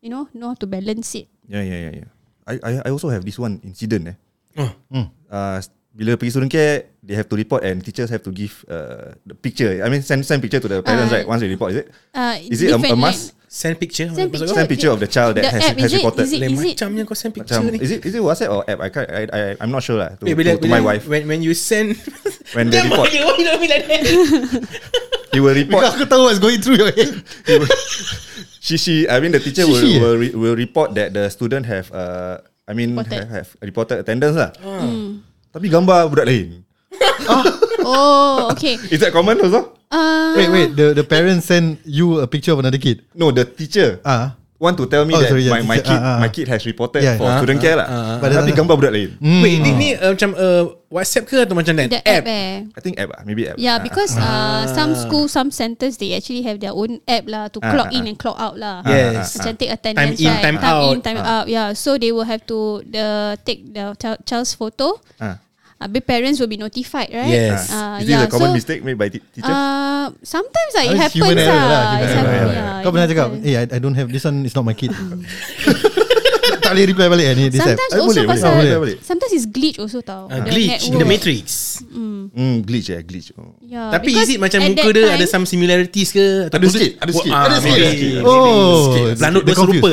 you 0.04 0.10
know, 0.12 0.28
know 0.36 0.52
how 0.52 0.58
to 0.60 0.66
balance 0.68 1.14
it. 1.16 1.30
Yeah, 1.48 1.64
yeah, 1.64 1.78
yeah, 1.88 1.92
yeah. 2.04 2.08
I, 2.44 2.54
I, 2.60 2.70
I 2.84 2.88
also 2.92 3.08
have 3.08 3.24
this 3.24 3.38
one 3.38 3.62
incident 3.64 4.12
eh. 4.12 4.16
Oh. 4.60 4.68
Uh, 5.32 5.56
bila 5.96 6.20
pergi 6.20 6.36
student 6.36 6.52
care, 6.52 6.91
they 7.02 7.18
have 7.18 7.26
to 7.28 7.34
report 7.34 7.66
and 7.66 7.82
teachers 7.82 8.10
have 8.10 8.22
to 8.22 8.30
give 8.30 8.64
uh, 8.70 9.12
the 9.26 9.34
picture. 9.34 9.82
I 9.82 9.90
mean, 9.90 10.02
send 10.02 10.22
send 10.24 10.38
picture 10.40 10.62
to 10.62 10.68
the 10.70 10.78
parents, 10.82 11.10
Uh, 11.12 11.16
right? 11.18 11.26
Once 11.26 11.42
they 11.42 11.50
report, 11.50 11.74
is 11.74 11.78
it? 11.82 11.86
Uh, 12.14 12.38
Is 12.38 12.62
it 12.62 12.70
a, 12.70 12.78
a 12.78 12.96
must? 12.96 13.34
Send 13.52 13.76
picture. 13.76 14.08
Send 14.08 14.32
picture. 14.32 14.48
Send 14.48 14.64
picture 14.64 14.88
of 14.88 14.96
the 14.96 15.10
child 15.10 15.36
that 15.36 15.44
The 15.44 15.50
has, 15.52 15.60
app, 15.66 15.76
has 15.76 15.90
is 15.90 15.92
it? 15.92 15.96
reported. 16.00 16.22
Is 16.24 16.32
it- 16.32 16.40
is 16.46 16.56
it- 16.56 16.78
macamnya 16.78 17.02
kau 17.04 17.12
send 17.12 17.34
picture 17.36 17.58
Macam, 17.60 17.68
ni. 17.68 17.84
is 17.84 17.90
it 17.92 18.00
is 18.00 18.14
it 18.16 18.22
WhatsApp 18.24 18.48
or 18.48 18.62
app? 18.64 18.80
I 18.80 18.88
can't. 18.88 19.08
I, 19.12 19.22
I 19.28 19.40
I'm 19.60 19.68
not 19.68 19.84
sure 19.84 20.00
lah. 20.00 20.16
To, 20.16 20.24
Wait, 20.24 20.32
bila, 20.38 20.56
to, 20.56 20.62
to 20.62 20.64
bila, 20.64 20.78
my 20.78 20.82
wife 20.94 21.04
When 21.04 21.28
when 21.28 21.44
you 21.44 21.52
send 21.52 21.98
when 22.56 22.72
they 22.72 22.80
report, 22.80 23.10
why 23.10 23.12
you- 23.12 23.26
why 23.28 23.34
you 23.36 23.44
don't 23.44 23.60
be 23.60 23.68
like 23.68 23.84
that? 23.90 24.02
he 25.34 25.38
will 25.42 25.52
report. 25.52 25.84
Aku 25.92 26.06
tahu 26.08 26.30
what's 26.32 26.40
going 26.40 26.64
through 26.64 26.80
your 26.80 26.92
head. 26.96 27.12
he 27.44 27.52
will, 27.60 27.68
she 28.62 28.80
she. 28.80 28.94
I 29.10 29.20
mean, 29.20 29.36
the 29.36 29.42
teacher 29.42 29.66
will 29.68 29.84
She, 29.84 30.00
will, 30.00 30.16
re, 30.16 30.30
will 30.32 30.56
report 30.56 30.94
that 30.96 31.12
the 31.12 31.28
student 31.28 31.66
have 31.66 31.90
uh. 31.92 32.40
I 32.64 32.72
mean, 32.78 32.94
Reported. 32.96 33.26
have, 33.26 33.30
have 33.36 33.48
reported 33.60 33.96
attendance 34.00 34.38
lah. 34.38 34.54
Hmm. 34.62 35.20
Tapi 35.52 35.66
gambar 35.68 36.08
budak 36.08 36.24
lain. 36.24 36.62
Oh, 37.82 38.50
okay. 38.54 38.78
Is 38.90 39.02
that 39.02 39.10
common 39.10 39.40
also? 39.42 39.74
Uh, 39.90 40.32
Wait, 40.38 40.48
wait. 40.48 40.70
The 40.72 40.94
the 40.94 41.04
parents 41.04 41.50
send 41.50 41.82
you 41.84 42.22
a 42.22 42.26
picture 42.26 42.54
of 42.54 42.62
another 42.62 42.78
kid. 42.78 43.02
No, 43.12 43.34
the 43.34 43.42
teacher 43.44 43.98
Ah. 44.06 44.38
want 44.62 44.78
to 44.78 44.86
tell 44.86 45.02
me 45.02 45.10
Oh, 45.10 45.18
that 45.18 45.26
sorry, 45.26 45.42
yeah, 45.42 45.58
my, 45.58 45.74
my 45.74 45.78
teacher. 45.82 45.90
kid 45.90 45.98
ah. 46.00 46.18
my 46.22 46.30
kid 46.30 46.46
has 46.46 46.62
reported 46.62 47.02
Yeah. 47.02 47.18
for 47.18 47.26
Ah, 47.26 47.42
student 47.42 47.58
ah, 47.58 47.62
care 47.66 47.74
lah. 47.74 47.86
ah, 47.90 47.98
ah. 47.98 48.16
But 48.22 48.30
Tapi 48.30 48.46
then- 48.46 48.58
gambar 48.62 48.74
budak 48.78 48.92
lain. 48.94 49.10
Wait, 49.18 49.58
ni 49.58 49.70
ni 49.74 49.88
uh, 49.98 50.14
macam 50.14 50.30
uh, 50.38 50.62
WhatsApp 50.86 51.24
ke 51.26 51.36
atau 51.42 51.58
macam 51.58 51.74
that? 51.74 51.90
the 51.90 51.98
app, 51.98 52.22
eh. 52.30 52.70
I 52.70 52.80
think 52.80 52.94
app 53.02 53.10
lah, 53.10 53.20
maybe 53.26 53.50
app. 53.50 53.58
Yeah, 53.58 53.76
Ah, 53.76 53.78
because 53.82 54.14
uh, 54.14 54.70
some 54.70 54.94
school, 54.94 55.26
some 55.26 55.50
centers, 55.50 55.98
they 55.98 56.14
actually 56.14 56.46
have 56.46 56.62
their 56.62 56.70
own 56.72 57.02
app 57.10 57.26
lah 57.26 57.50
to 57.50 57.58
Ah, 57.58 57.74
clock 57.74 57.90
ah, 57.90 57.96
in 57.98 58.06
and 58.06 58.14
clock 58.14 58.38
out 58.38 58.54
lah. 58.54 58.86
Yes. 58.86 59.34
Macam 59.34 59.58
take 59.58 59.74
attendance, 59.74 60.22
Time 60.22 60.22
in, 60.22 60.30
right? 60.30 60.44
time 60.46 60.56
time 60.62 60.70
out. 60.78 60.86
in, 60.94 60.98
time 61.02 61.18
out. 61.18 61.46
Yeah, 61.50 61.74
so 61.74 61.98
they 61.98 62.14
will 62.14 62.24
have 62.30 62.46
to 62.46 62.86
the 62.86 63.34
take 63.42 63.66
the 63.66 63.98
child- 63.98 64.22
child's 64.22 64.54
photo. 64.54 64.94
ah. 65.18 65.42
Habis 65.82 66.02
parents 66.02 66.38
will 66.38 66.46
be 66.46 66.56
notified, 66.56 67.10
right? 67.10 67.26
Yes. 67.28 67.66
Uh, 67.66 67.98
Is 67.98 68.06
this 68.06 68.14
yeah, 68.14 68.24
a 68.24 68.30
common 68.30 68.50
so, 68.50 68.56
mistake 68.56 68.80
made 68.80 68.94
by 68.94 69.08
t- 69.08 69.18
teachers? 69.28 69.50
Uh, 69.50 70.14
sometimes 70.22 70.72
like, 70.72 70.86
it 70.86 70.90
Ah, 70.90 70.94
it's 70.94 71.02
happens 71.02 71.18
human 71.18 71.36
error 71.36 71.50
lah. 71.52 71.66
lah, 71.66 71.82
human 71.82 71.98
It's 71.98 72.12
error, 72.12 72.22
happen- 72.22 72.46
yeah. 72.48 72.54
yeah, 72.54 72.80
Kau 72.80 72.90
pernah 72.90 73.06
cakap, 73.06 73.28
hey, 73.38 73.54
I, 73.56 73.64
I 73.66 73.78
don't 73.78 73.94
have 73.94 74.08
this 74.08 74.22
one. 74.22 74.38
Is 74.42 74.54
not 74.54 74.62
my 74.62 74.72
kid. 74.72 74.94
tak 76.62 76.72
boleh 76.72 76.86
reply 76.88 77.06
balik 77.06 77.26
eh, 77.26 77.34
ni 77.34 77.44
this 77.48 77.58
app. 77.58 77.74
Sometimes 77.74 77.90
Eh, 77.92 77.98
also 77.98 78.06
boleh, 78.08 78.22
boleh, 78.22 78.30
pasal 78.32 78.50
boleh, 78.54 78.72
boleh. 78.78 78.96
sometimes 79.02 79.32
it's 79.32 79.46
glitch 79.46 79.78
also 79.78 79.98
tau. 80.00 80.26
Uh, 80.26 80.38
The 80.38 80.46
glitch 80.48 80.82
in 80.84 80.94
the 80.94 81.02
network. 81.02 81.10
matrix. 81.12 81.46
Hmm, 81.82 82.56
glitch 82.62 82.88
eh, 82.88 83.02
glitch. 83.02 83.34
Oh. 83.34 83.58
Yeah, 83.60 83.90
Tapi 83.90 84.10
is 84.14 84.30
it 84.30 84.38
macam 84.38 84.62
muka 84.64 84.88
dia 84.88 85.10
ada 85.10 85.26
some 85.26 85.42
similarities 85.44 86.10
ke? 86.10 86.46
Ada 86.48 86.62
sikit, 86.64 86.92
ada 86.98 87.10
sikit. 87.10 87.32
Ah, 87.32 87.42
Ada 87.44 87.56
sikit. 87.58 88.22
Oh, 88.22 88.94
Pelanduk 89.12 89.42
dia 89.42 89.54
serupa. 89.54 89.90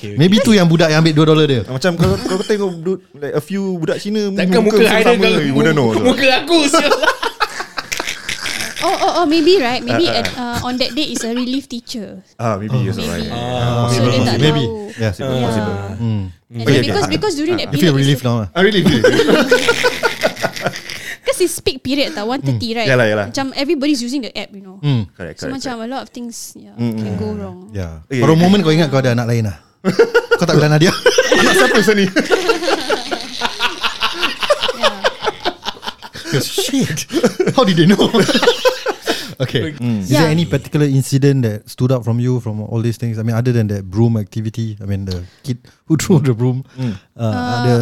Ah. 0.00 0.02
Okay, 0.02 0.10
okay. 0.10 0.16
Maybe 0.16 0.40
tu 0.40 0.50
yang 0.50 0.64
budak 0.64 0.88
yang 0.88 1.04
ambil 1.04 1.12
2 1.12 1.28
dolar 1.28 1.44
dia. 1.44 1.62
Macam 1.68 1.92
kalau 1.92 2.16
kalau 2.16 2.40
kau 2.40 2.46
tengok 2.48 2.72
like 3.14 3.36
a 3.36 3.42
few 3.44 3.76
budak 3.76 4.00
Cina 4.00 4.32
Takkan 4.32 4.64
muka 4.64 4.80
Haidar 4.80 5.12
sama, 5.12 5.28
you 5.44 5.52
wouldn't 5.52 5.76
know. 5.76 5.92
Muka 5.92 6.26
aku 6.40 6.56
sial. 6.66 6.88
Oh, 8.80 8.96
oh, 8.96 9.12
oh, 9.20 9.26
maybe 9.28 9.60
right. 9.60 9.84
Maybe 9.84 10.08
at, 10.08 10.24
uh, 10.40 10.64
on 10.64 10.80
that 10.80 10.96
day 10.96 11.12
is 11.12 11.20
a 11.20 11.36
relief 11.36 11.68
teacher. 11.68 12.24
Ah, 12.40 12.56
maybe 12.56 12.80
you're 12.80 12.96
so 12.96 13.04
right. 13.04 13.20
Maybe. 13.20 13.28
Ah, 13.36 13.92
So 13.92 14.08
dia 14.08 14.24
tak 14.24 14.40
Maybe. 14.40 14.64
tahu. 14.64 14.88
Yeah. 14.96 15.12
Possible, 15.12 15.36
Yeah. 15.36 15.44
possible. 15.44 15.76
Hmm. 16.00 16.22
And 16.48 16.64
Okay, 16.64 16.64
then 16.64 16.64
okay. 16.64 16.80
because 16.88 17.06
because 17.12 17.34
during 17.36 17.54
that 17.60 17.68
You 17.68 17.76
feel 17.76 17.92
period, 17.92 18.00
relief 18.08 18.24
now 18.24 18.36
lah. 18.40 18.48
I 18.56 18.60
really 18.64 18.80
feel. 18.80 19.04
because 21.20 21.38
it's 21.40 21.60
peak 21.60 21.84
period 21.84 22.16
tau, 22.16 22.24
130 22.24 22.56
right. 22.74 22.88
Yalah, 22.88 23.06
yalah. 23.06 23.26
Macam 23.28 23.52
everybody's 23.52 24.00
using 24.00 24.24
the 24.24 24.32
app, 24.32 24.48
you 24.48 24.64
know. 24.64 24.80
Hmm. 24.80 25.04
correct, 25.12 25.38
So 25.38 25.46
correct. 25.46 25.60
macam 25.60 25.74
a 25.84 25.86
lot 25.86 26.02
of 26.02 26.08
things 26.10 26.56
yeah, 26.56 26.72
Mm, 26.72 26.96
can 26.96 27.12
mm. 27.14 27.20
go 27.20 27.28
wrong. 27.36 27.58
Yeah. 27.76 28.00
Okay. 28.08 28.24
For 28.24 28.32
a 28.32 28.34
moment 28.34 28.64
kau 28.64 28.72
ingat 28.72 28.88
kau 28.88 28.98
ada 28.98 29.12
anak 29.12 29.28
lain 29.28 29.44
lah. 29.44 29.60
Kau 30.36 30.44
tak 30.44 30.54
bilang 30.56 30.72
Nadia. 30.76 30.92
Anak 31.40 31.54
siapa 31.56 31.78
sini? 31.80 32.04
Yeah. 36.30 36.40
Shit. 36.46 37.10
How 37.58 37.66
did 37.66 37.76
they 37.76 37.86
know? 37.90 37.98
Okay. 39.40 39.72
Mm. 39.80 40.04
Is 40.04 40.12
there 40.12 40.28
Yeah. 40.28 40.36
any 40.36 40.44
particular 40.44 40.84
incident 40.84 41.48
that 41.48 41.64
stood 41.64 41.88
out 41.88 42.04
from 42.04 42.20
you 42.20 42.44
from 42.44 42.60
all 42.60 42.84
these 42.84 43.00
things? 43.00 43.16
I 43.16 43.24
mean, 43.24 43.32
other 43.32 43.56
than 43.56 43.72
that 43.72 43.88
broom 43.88 44.20
activity, 44.20 44.76
I 44.76 44.84
mean, 44.84 45.08
the 45.08 45.24
kid 45.40 45.64
who 45.88 45.96
threw 45.96 46.20
the 46.20 46.36
broom. 46.36 46.60
Uh, 47.16 47.24
ada 47.24 47.74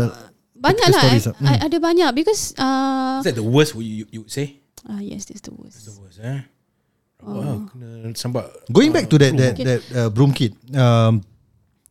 Banyak 0.55 0.87
lah. 0.87 1.03
I, 1.03 1.19
ah. 1.19 1.35
I, 1.51 1.55
ada 1.67 1.77
banyak 1.83 2.15
because 2.15 2.55
uh, 2.63 3.19
Is 3.19 3.27
that 3.27 3.35
the 3.35 3.43
worst 3.43 3.75
you, 3.75 3.83
you, 3.83 4.05
you 4.11 4.21
would 4.23 4.31
say? 4.31 4.63
uh, 4.87 5.03
yes, 5.03 5.27
that's 5.27 5.43
the 5.43 5.51
worst. 5.51 5.83
The 5.83 5.99
worst, 5.99 6.23
eh? 6.23 6.47
Wah, 7.27 7.67
kena 7.75 8.15
sambat. 8.15 8.47
going 8.71 8.95
back 8.95 9.11
to 9.11 9.19
that 9.19 9.35
that 9.35 9.59
Okay. 9.59 9.67
that 9.67 9.83
uh, 9.91 10.09
broom 10.15 10.31
kid. 10.31 10.55
Um, 10.79 11.27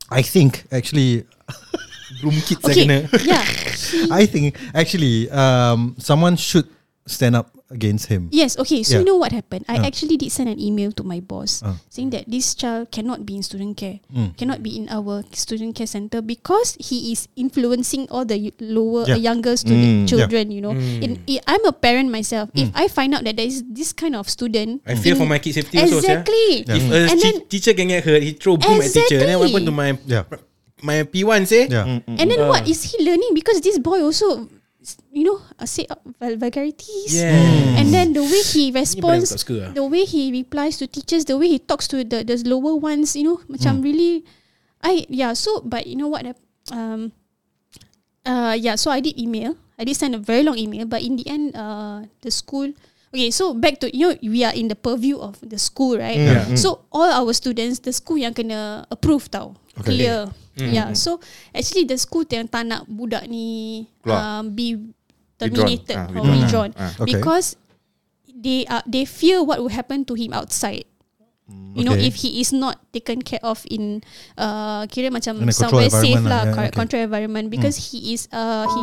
I 0.09 0.21
think 0.21 0.63
actually, 0.71 1.25
Broom 2.21 2.39
kit 2.47 2.63
saya 2.63 2.71
Okay, 2.71 2.83
kena. 2.87 2.97
yeah, 3.27 3.43
I 4.15 4.23
think 4.25 4.55
actually, 4.73 5.27
um, 5.29 5.95
someone 5.99 6.35
should 6.39 6.67
stand 7.05 7.35
up 7.35 7.51
against 7.69 8.07
him. 8.07 8.29
yes. 8.31 8.55
Okay, 8.57 8.83
so 8.83 8.95
Yeah. 8.95 8.99
you 9.03 9.05
know 9.05 9.19
what 9.19 9.31
happened? 9.35 9.65
I 9.67 9.77
Uh. 9.83 9.87
actually 9.87 10.15
did 10.15 10.31
send 10.31 10.47
an 10.47 10.55
email 10.59 10.91
to 10.95 11.03
my 11.03 11.19
boss 11.19 11.59
Uh. 11.63 11.75
saying 11.91 12.15
that 12.15 12.23
this 12.27 12.55
child 12.55 12.91
cannot 12.91 13.27
be 13.27 13.35
in 13.35 13.43
student 13.43 13.75
care, 13.75 13.99
Mm. 14.07 14.35
cannot 14.39 14.63
be 14.63 14.75
in 14.79 14.87
our 14.87 15.23
student 15.35 15.75
care 15.75 15.87
center 15.87 16.23
because 16.23 16.79
he 16.79 17.11
is 17.11 17.27
influencing 17.35 18.07
all 18.07 18.23
the 18.23 18.53
lower, 18.63 19.03
Yeah. 19.07 19.15
uh, 19.15 19.19
younger 19.19 19.53
student 19.59 20.05
Mm. 20.05 20.07
children. 20.07 20.51
You 20.51 20.61
know, 20.63 20.73
Mm. 20.73 21.03
In- 21.03 21.19
i- 21.27 21.43
I'm 21.47 21.63
a 21.67 21.75
parent 21.75 22.07
myself. 22.07 22.47
If 22.55 22.71
I 22.71 22.87
find 22.87 23.11
out 23.11 23.27
that 23.27 23.35
there 23.35 23.47
is 23.47 23.63
this 23.67 23.91
kind 23.91 24.15
of 24.15 24.31
student, 24.31 24.79
I 24.87 24.95
fear 24.95 25.13
in- 25.13 25.19
for 25.19 25.27
my 25.27 25.39
kid 25.39 25.59
safety 25.59 25.75
also. 25.77 25.99
sia. 25.99 26.23
exactly. 26.23 26.63
If 26.63 26.83
a 26.87 26.99
And 27.11 27.19
then- 27.19 27.41
teacher 27.51 27.73
can 27.75 27.91
get 27.91 28.03
hurt, 28.07 28.23
he 28.23 28.31
throw 28.31 28.55
broom 28.55 28.79
at 28.79 28.91
teacher. 28.91 29.19
Then 29.19 29.35
what 29.39 29.51
happened 29.51 29.67
to 29.67 29.75
my 29.75 29.91
Yeah. 30.07 30.23
my 30.79 31.03
P1 31.03 31.43
say? 31.49 31.67
Yeah. 31.67 31.99
And 32.07 32.27
then 32.31 32.47
Uh. 32.47 32.53
what 32.53 32.63
is 32.69 32.83
he 32.93 33.01
learning? 33.03 33.33
Because 33.33 33.59
this 33.59 33.75
boy 33.81 33.97
also, 33.99 34.45
you 35.11 35.23
know, 35.27 35.39
uh, 35.59 35.65
say 35.65 35.83
uh, 35.89 35.99
vul- 36.19 36.37
vulgarities. 36.37 37.11
Yeah. 37.11 37.79
And 37.79 37.91
then 37.91 38.13
the 38.13 38.23
way 38.23 38.41
he 38.47 38.71
responds, 38.71 39.33
lah. 39.49 39.73
the 39.75 39.83
way 39.83 40.05
he 40.07 40.31
replies 40.31 40.77
to 40.79 40.87
teachers, 40.87 41.25
the 41.25 41.35
way 41.35 41.47
he 41.51 41.59
talks 41.59 41.87
to 41.91 42.03
the 42.03 42.23
the 42.23 42.37
lower 42.47 42.75
ones, 42.77 43.15
you 43.15 43.23
know, 43.27 43.37
macam 43.51 43.83
really, 43.83 44.23
I 44.79 45.03
yeah. 45.09 45.33
So, 45.33 45.59
but 45.65 45.87
you 45.87 45.97
know 45.99 46.07
what? 46.07 46.23
Um, 46.71 47.11
uh, 48.23 48.55
yeah. 48.55 48.75
So 48.79 48.91
I 48.91 48.99
did 49.01 49.17
email. 49.19 49.57
I 49.77 49.83
did 49.85 49.97
send 49.97 50.15
a 50.15 50.21
very 50.21 50.41
long 50.41 50.57
email, 50.57 50.85
but 50.89 51.01
in 51.03 51.17
the 51.19 51.25
end, 51.29 51.53
uh, 51.53 52.07
the 52.21 52.31
school. 52.31 52.71
Okay, 53.13 53.31
so 53.31 53.53
back 53.55 53.79
to 53.79 53.87
you 53.91 54.11
know 54.11 54.13
we 54.19 54.43
are 54.43 54.51
in 54.51 54.67
the 54.67 54.75
purview 54.75 55.17
of 55.17 55.39
the 55.39 55.57
school, 55.57 55.95
right? 55.97 56.17
Yeah. 56.19 56.55
So 56.59 56.85
all 56.91 57.07
our 57.07 57.31
students, 57.33 57.79
the 57.79 57.93
school 57.95 58.19
yang 58.19 58.33
kena 58.35 58.83
approve 58.91 59.31
tau, 59.31 59.55
Okay. 59.79 59.95
clear. 59.95 60.27
Yeah. 60.57 60.89
So 60.97 61.21
actually 61.53 61.85
the 61.85 61.95
school 61.95 62.25
yang 62.25 62.49
tak 62.49 62.65
nak 62.65 62.89
budak 62.89 63.29
ni 63.29 63.85
Keluar. 64.01 64.41
um, 64.41 64.43
be 64.51 64.89
terminated 65.37 65.93
Ah, 65.93 66.09
or 66.17 66.25
withdrawn. 66.25 66.33
withdrawn 66.33 66.71
Ah. 66.73 66.91
Okay. 66.97 67.13
because 67.13 67.53
they 68.27 68.65
are 68.65 68.81
they 68.89 69.05
fear 69.05 69.45
what 69.45 69.61
will 69.61 69.69
happen 69.69 70.01
to 70.05 70.17
him 70.17 70.33
outside. 70.33 70.89
You 71.47 71.87
know, 71.87 71.95
Okay. 71.95 72.11
if 72.11 72.19
he 72.19 72.43
is 72.43 72.51
not 72.51 72.75
taken 72.91 73.23
care 73.23 73.39
of 73.39 73.63
in 73.71 74.03
uh, 74.35 74.83
kira 74.91 75.07
macam 75.07 75.39
In 75.39 75.53
somewhere 75.55 75.87
safe 75.87 76.19
environment 76.19 76.27
lah, 76.27 76.27
lah, 76.27 76.43
yeah, 76.43 76.51
correct, 76.51 76.73
okay. 76.75 76.81
control 76.83 77.01
environment 77.07 77.45
because 77.47 77.77
he 77.79 78.11
is 78.11 78.27
uh 78.35 78.67
he 78.67 78.81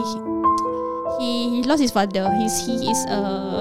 he 1.21 1.29
he 1.51 1.61
lost 1.69 1.85
his 1.85 1.93
father. 1.93 2.25
He's 2.41 2.57
he 2.65 2.89
is 2.89 3.01
uh 3.05 3.61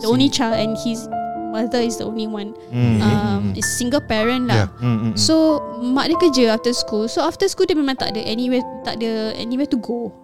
the 0.00 0.08
only 0.08 0.32
child 0.32 0.56
and 0.56 0.72
his 0.80 1.04
mother 1.50 1.82
is 1.82 1.98
the 1.98 2.06
only 2.06 2.30
one. 2.30 2.54
Um, 2.72 3.52
is 3.58 3.66
single 3.66 4.00
parent 4.00 4.46
lah. 4.46 4.70
Yeah. 4.78 5.18
So 5.18 5.58
mak 5.82 6.08
dia 6.08 6.16
kerja 6.16 6.44
after 6.54 6.70
school. 6.70 7.10
So 7.10 7.20
after 7.20 7.50
school 7.50 7.66
dia 7.66 7.74
memang 7.74 7.98
tak 7.98 8.14
ada 8.14 8.22
anywhere 8.22 8.62
tak 8.86 9.02
ada 9.02 9.34
anywhere 9.34 9.66
to 9.66 9.78
go. 9.82 10.14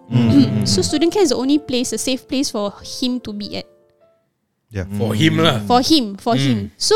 so 0.63 0.79
student 0.79 1.11
care 1.11 1.21
is 1.21 1.35
the 1.35 1.39
only 1.39 1.59
place, 1.59 1.91
a 1.91 1.99
safe 1.99 2.23
place 2.25 2.47
for 2.47 2.71
him 2.81 3.19
to 3.21 3.35
be 3.35 3.59
at. 3.59 3.67
Yeah. 4.67 4.87
For 4.99 5.15
him 5.15 5.39
lah. 5.39 5.63
For 5.63 5.79
him, 5.79 6.19
for 6.19 6.35
Hmm. 6.35 6.43
him. 6.43 6.57
So 6.75 6.95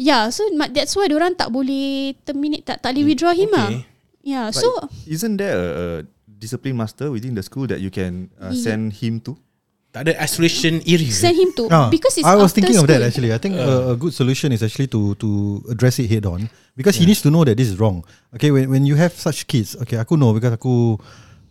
yeah, 0.00 0.32
so 0.32 0.40
that's 0.72 0.96
why 0.96 1.04
orang 1.12 1.36
tak 1.36 1.52
boleh 1.52 2.16
terminate, 2.24 2.64
tak 2.64 2.80
tak 2.80 2.96
boleh 2.96 3.12
withdraw 3.12 3.36
him 3.36 3.52
ah. 3.56 3.68
Okay. 3.68 3.84
Yeah, 4.20 4.52
But 4.52 4.60
so 4.60 4.68
isn't 5.08 5.36
there 5.40 5.56
a, 5.56 5.64
a 5.64 5.86
discipline 6.28 6.76
master 6.76 7.08
within 7.12 7.32
the 7.36 7.44
school 7.44 7.64
that 7.68 7.80
you 7.80 7.88
can 7.88 8.28
uh, 8.36 8.52
send 8.52 8.92
him 9.00 9.20
to? 9.24 9.36
Tak 9.90 10.06
ada 10.06 10.14
isolation 10.22 10.78
area. 10.86 11.10
send 11.10 11.34
him 11.34 11.50
to 11.58 11.66
Ah, 11.66 11.90
because 11.90 12.14
it's 12.14 12.22
I 12.22 12.38
was 12.38 12.54
after 12.54 12.62
thinking 12.62 12.78
of 12.78 12.86
that 12.86 13.02
school. 13.02 13.10
actually. 13.10 13.30
I 13.34 13.40
think 13.42 13.58
a, 13.58 13.90
a 13.90 13.96
good 13.98 14.14
solution 14.14 14.54
is 14.54 14.62
actually 14.62 14.86
to 14.86 15.18
to 15.18 15.28
address 15.66 15.98
it 15.98 16.06
head 16.06 16.30
on 16.30 16.46
because 16.78 16.94
he 16.94 17.10
needs 17.10 17.18
to 17.26 17.30
know 17.30 17.42
that 17.42 17.58
this 17.58 17.66
is 17.66 17.74
wrong. 17.74 18.06
Okay, 18.30 18.54
when 18.54 18.70
when 18.70 18.82
you 18.86 18.94
have 18.94 19.10
such 19.10 19.50
kids, 19.50 19.74
okay, 19.82 19.98
aku 19.98 20.14
know 20.14 20.30
because 20.30 20.54
aku 20.54 20.94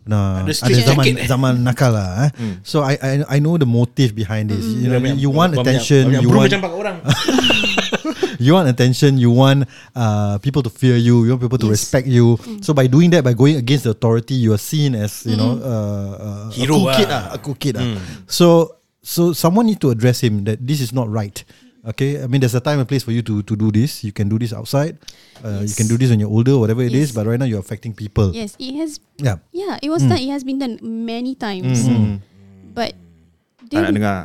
nah 0.08 0.40
Ada 0.40 0.56
zaman 0.56 1.04
jacket, 1.04 1.28
zaman 1.28 1.52
nakal 1.60 1.92
lah. 1.92 2.32
Eh. 2.32 2.64
So 2.64 2.80
I, 2.80 2.96
I 2.96 3.12
I 3.28 3.38
know 3.44 3.60
the 3.60 3.68
motive 3.68 4.16
behind 4.16 4.48
this. 4.48 4.64
You 4.64 4.88
know, 4.88 4.96
Banyak- 4.96 5.20
you 5.20 5.28
want 5.28 5.52
banyak- 5.52 5.60
attention, 5.60 6.08
banyak 6.08 6.22
you 6.24 6.28
broom 6.32 6.40
want 6.40 6.52
macam 6.56 6.72
orang. 6.72 6.96
you 8.42 8.52
want 8.54 8.68
attention, 8.68 9.18
you 9.18 9.30
want 9.30 9.66
uh, 9.94 10.38
people 10.38 10.62
to 10.62 10.70
fear 10.70 10.96
you, 10.96 11.24
you 11.24 11.30
want 11.34 11.42
people 11.42 11.58
to 11.58 11.66
Yes. 11.70 11.80
respect 11.82 12.06
you. 12.06 12.38
So 12.60 12.74
by 12.74 12.86
doing 12.86 13.10
that, 13.12 13.24
by 13.24 13.32
going 13.34 13.56
against 13.56 13.84
the 13.84 13.90
authority, 13.92 14.34
you 14.34 14.52
are 14.52 14.60
seen 14.62 14.94
as 14.94 15.24
you 15.26 15.36
know 15.36 15.58
uh, 15.60 16.12
uh, 16.18 16.50
Hero 16.50 16.74
a 16.74 16.78
cool 16.78 16.88
ah. 16.88 16.96
kid, 16.96 17.08
ah, 17.10 17.24
a 17.32 17.38
cool 17.38 17.56
kid. 17.58 17.74
ah. 17.78 17.86
So 18.26 18.76
so 19.00 19.32
someone 19.32 19.66
need 19.66 19.80
to 19.80 19.90
address 19.90 20.20
him 20.20 20.44
that 20.44 20.60
this 20.60 20.80
is 20.80 20.92
not 20.92 21.08
right. 21.08 21.36
Okay, 21.80 22.20
I 22.20 22.28
mean 22.28 22.44
there's 22.44 22.52
a 22.52 22.60
time 22.60 22.76
and 22.76 22.84
place 22.84 23.00
for 23.00 23.12
you 23.16 23.24
to 23.24 23.40
to 23.40 23.54
do 23.56 23.72
this. 23.72 24.04
You 24.04 24.12
can 24.12 24.28
do 24.28 24.36
this 24.36 24.52
outside. 24.52 25.00
Uh, 25.40 25.64
You 25.64 25.72
can 25.72 25.88
do 25.88 25.96
this 25.96 26.12
when 26.12 26.20
you're 26.20 26.28
older, 26.28 26.60
whatever 26.60 26.84
it 26.84 26.92
is. 26.92 27.08
Yes. 27.08 27.16
But 27.16 27.24
right 27.24 27.40
now 27.40 27.48
you're 27.48 27.64
affecting 27.64 27.96
people. 27.96 28.36
Yes, 28.36 28.52
it 28.60 28.76
has 28.76 29.00
Yeah. 29.16 29.40
yeah, 29.48 29.80
it 29.80 29.88
was 29.88 30.04
done. 30.04 30.20
It 30.20 30.28
has 30.28 30.44
been 30.44 30.60
done 30.60 30.76
many 30.84 31.32
times. 31.32 31.88
But 32.76 32.92
Tak 33.70 33.80
nak 33.80 33.82
then 33.88 33.94
dengar. 33.96 34.18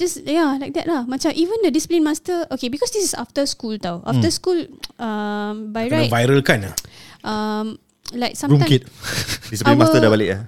Just 0.00 0.24
yeah 0.24 0.56
like 0.56 0.72
that 0.72 0.88
lah. 0.88 1.04
Macam 1.04 1.30
even 1.36 1.60
the 1.60 1.68
discipline 1.68 2.00
master 2.00 2.48
okay 2.48 2.72
because 2.72 2.88
this 2.90 3.04
is 3.04 3.12
after 3.12 3.44
school 3.44 3.76
tau. 3.76 4.00
After 4.08 4.32
school 4.32 4.64
um 4.96 5.68
by 5.70 5.86
Kena 5.92 6.08
right 6.08 6.10
viral 6.10 6.40
kan 6.40 6.72
lah. 6.72 6.74
um 7.20 7.76
like 8.16 8.34
Room 8.40 8.56
sometimes 8.58 8.70
kid. 8.72 8.82
Discipline 9.52 9.76
Our- 9.76 9.82
master 9.84 10.00
dah 10.00 10.08
balik 10.08 10.28
ya. 10.32 10.38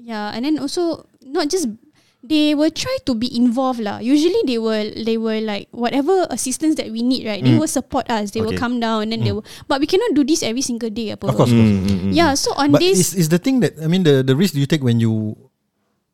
Yeah, 0.00 0.32
and 0.32 0.46
then 0.46 0.56
also 0.56 1.04
not 1.26 1.50
just 1.50 1.68
they 2.20 2.52
will 2.52 2.72
try 2.72 2.92
to 3.08 3.12
be 3.16 3.28
involved 3.32 3.80
lah. 3.80 4.00
Usually 4.00 4.40
they 4.48 4.56
will 4.56 4.88
they 4.92 5.16
will 5.16 5.40
like 5.44 5.68
whatever 5.72 6.24
assistance 6.32 6.76
that 6.76 6.88
we 6.92 7.00
need, 7.04 7.24
right? 7.28 7.40
They 7.40 7.56
will 7.56 7.68
support 7.68 8.08
us. 8.08 8.32
They 8.32 8.40
will 8.40 8.56
Okay. 8.56 8.60
come 8.60 8.80
down 8.80 9.08
and 9.08 9.10
then 9.12 9.24
they 9.24 9.32
will. 9.32 9.44
But 9.68 9.80
we 9.80 9.88
cannot 9.88 10.12
do 10.16 10.24
this 10.24 10.40
every 10.44 10.64
single 10.64 10.88
day, 10.92 11.12
apa. 11.16 11.28
Of 11.28 11.36
course, 11.36 11.52
of 11.52 11.56
course. 11.56 12.12
Yeah. 12.12 12.32
So 12.36 12.52
on 12.56 12.72
But 12.76 12.80
this, 12.84 12.96
is 12.96 13.08
is 13.16 13.28
the 13.32 13.40
thing 13.40 13.60
that 13.64 13.76
I 13.80 13.88
mean 13.88 14.04
the 14.04 14.20
the 14.24 14.32
risk 14.36 14.52
you 14.56 14.64
take 14.68 14.80
when 14.84 15.00
you 15.00 15.36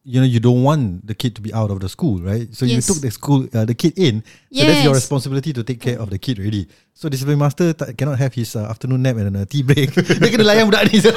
you 0.06 0.22
know 0.22 0.28
you 0.30 0.38
don't 0.38 0.62
want 0.62 1.02
the 1.02 1.18
kid 1.18 1.34
to 1.34 1.42
be 1.42 1.50
out 1.50 1.66
of 1.74 1.82
the 1.82 1.90
school, 1.90 2.22
right? 2.22 2.46
So 2.54 2.62
you 2.62 2.78
Yes. 2.78 2.86
took 2.86 3.02
the 3.02 3.10
school 3.10 3.50
uh, 3.50 3.66
the 3.66 3.74
kid 3.74 3.98
in. 3.98 4.22
So 4.54 4.62
that's 4.62 4.86
your 4.86 4.94
Yes. 4.94 5.02
responsibility 5.02 5.50
to 5.50 5.66
take 5.66 5.82
care 5.82 5.98
of 5.98 6.14
the 6.14 6.18
kid 6.22 6.38
already. 6.38 6.70
So 6.94 7.10
discipline 7.10 7.42
master 7.42 7.74
tak, 7.74 7.98
cannot 7.98 8.22
have 8.22 8.30
his 8.32 8.54
uh, 8.54 8.70
afternoon 8.70 9.02
nap 9.02 9.18
and 9.18 9.34
a 9.34 9.42
tea 9.44 9.66
break. 9.66 9.90
Dia 10.22 10.30
kena 10.30 10.46
layan 10.46 10.70
budak 10.70 10.86
ni. 10.86 11.02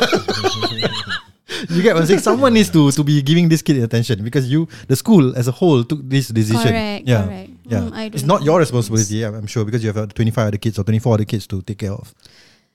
You 1.70 1.82
get 1.84 1.94
what 1.94 2.02
I'm 2.02 2.08
saying? 2.08 2.24
Someone 2.24 2.54
needs 2.54 2.70
to 2.72 2.88
to 2.94 3.04
be 3.04 3.20
giving 3.22 3.50
this 3.50 3.60
kid 3.62 3.82
attention 3.84 4.24
because 4.24 4.48
you, 4.48 4.70
the 4.88 4.96
school 4.96 5.36
as 5.36 5.50
a 5.50 5.52
whole, 5.52 5.84
took 5.84 6.00
this 6.08 6.30
decision. 6.32 6.72
Correct, 6.72 7.04
yeah, 7.04 7.26
correct. 7.26 7.50
yeah. 7.68 7.84
Mm, 7.90 8.16
it's 8.16 8.24
not 8.24 8.46
your 8.48 8.58
responsibility. 8.64 9.26
I'm 9.28 9.34
I'm 9.44 9.50
sure 9.50 9.66
because 9.68 9.84
you 9.84 9.92
have 9.92 9.98
uh, 9.98 10.08
25 10.08 10.56
other 10.56 10.62
kids 10.62 10.80
or 10.80 10.86
24 10.88 11.14
other 11.20 11.28
kids 11.28 11.46
to 11.52 11.60
take 11.62 11.84
care 11.84 11.92
of. 11.92 12.14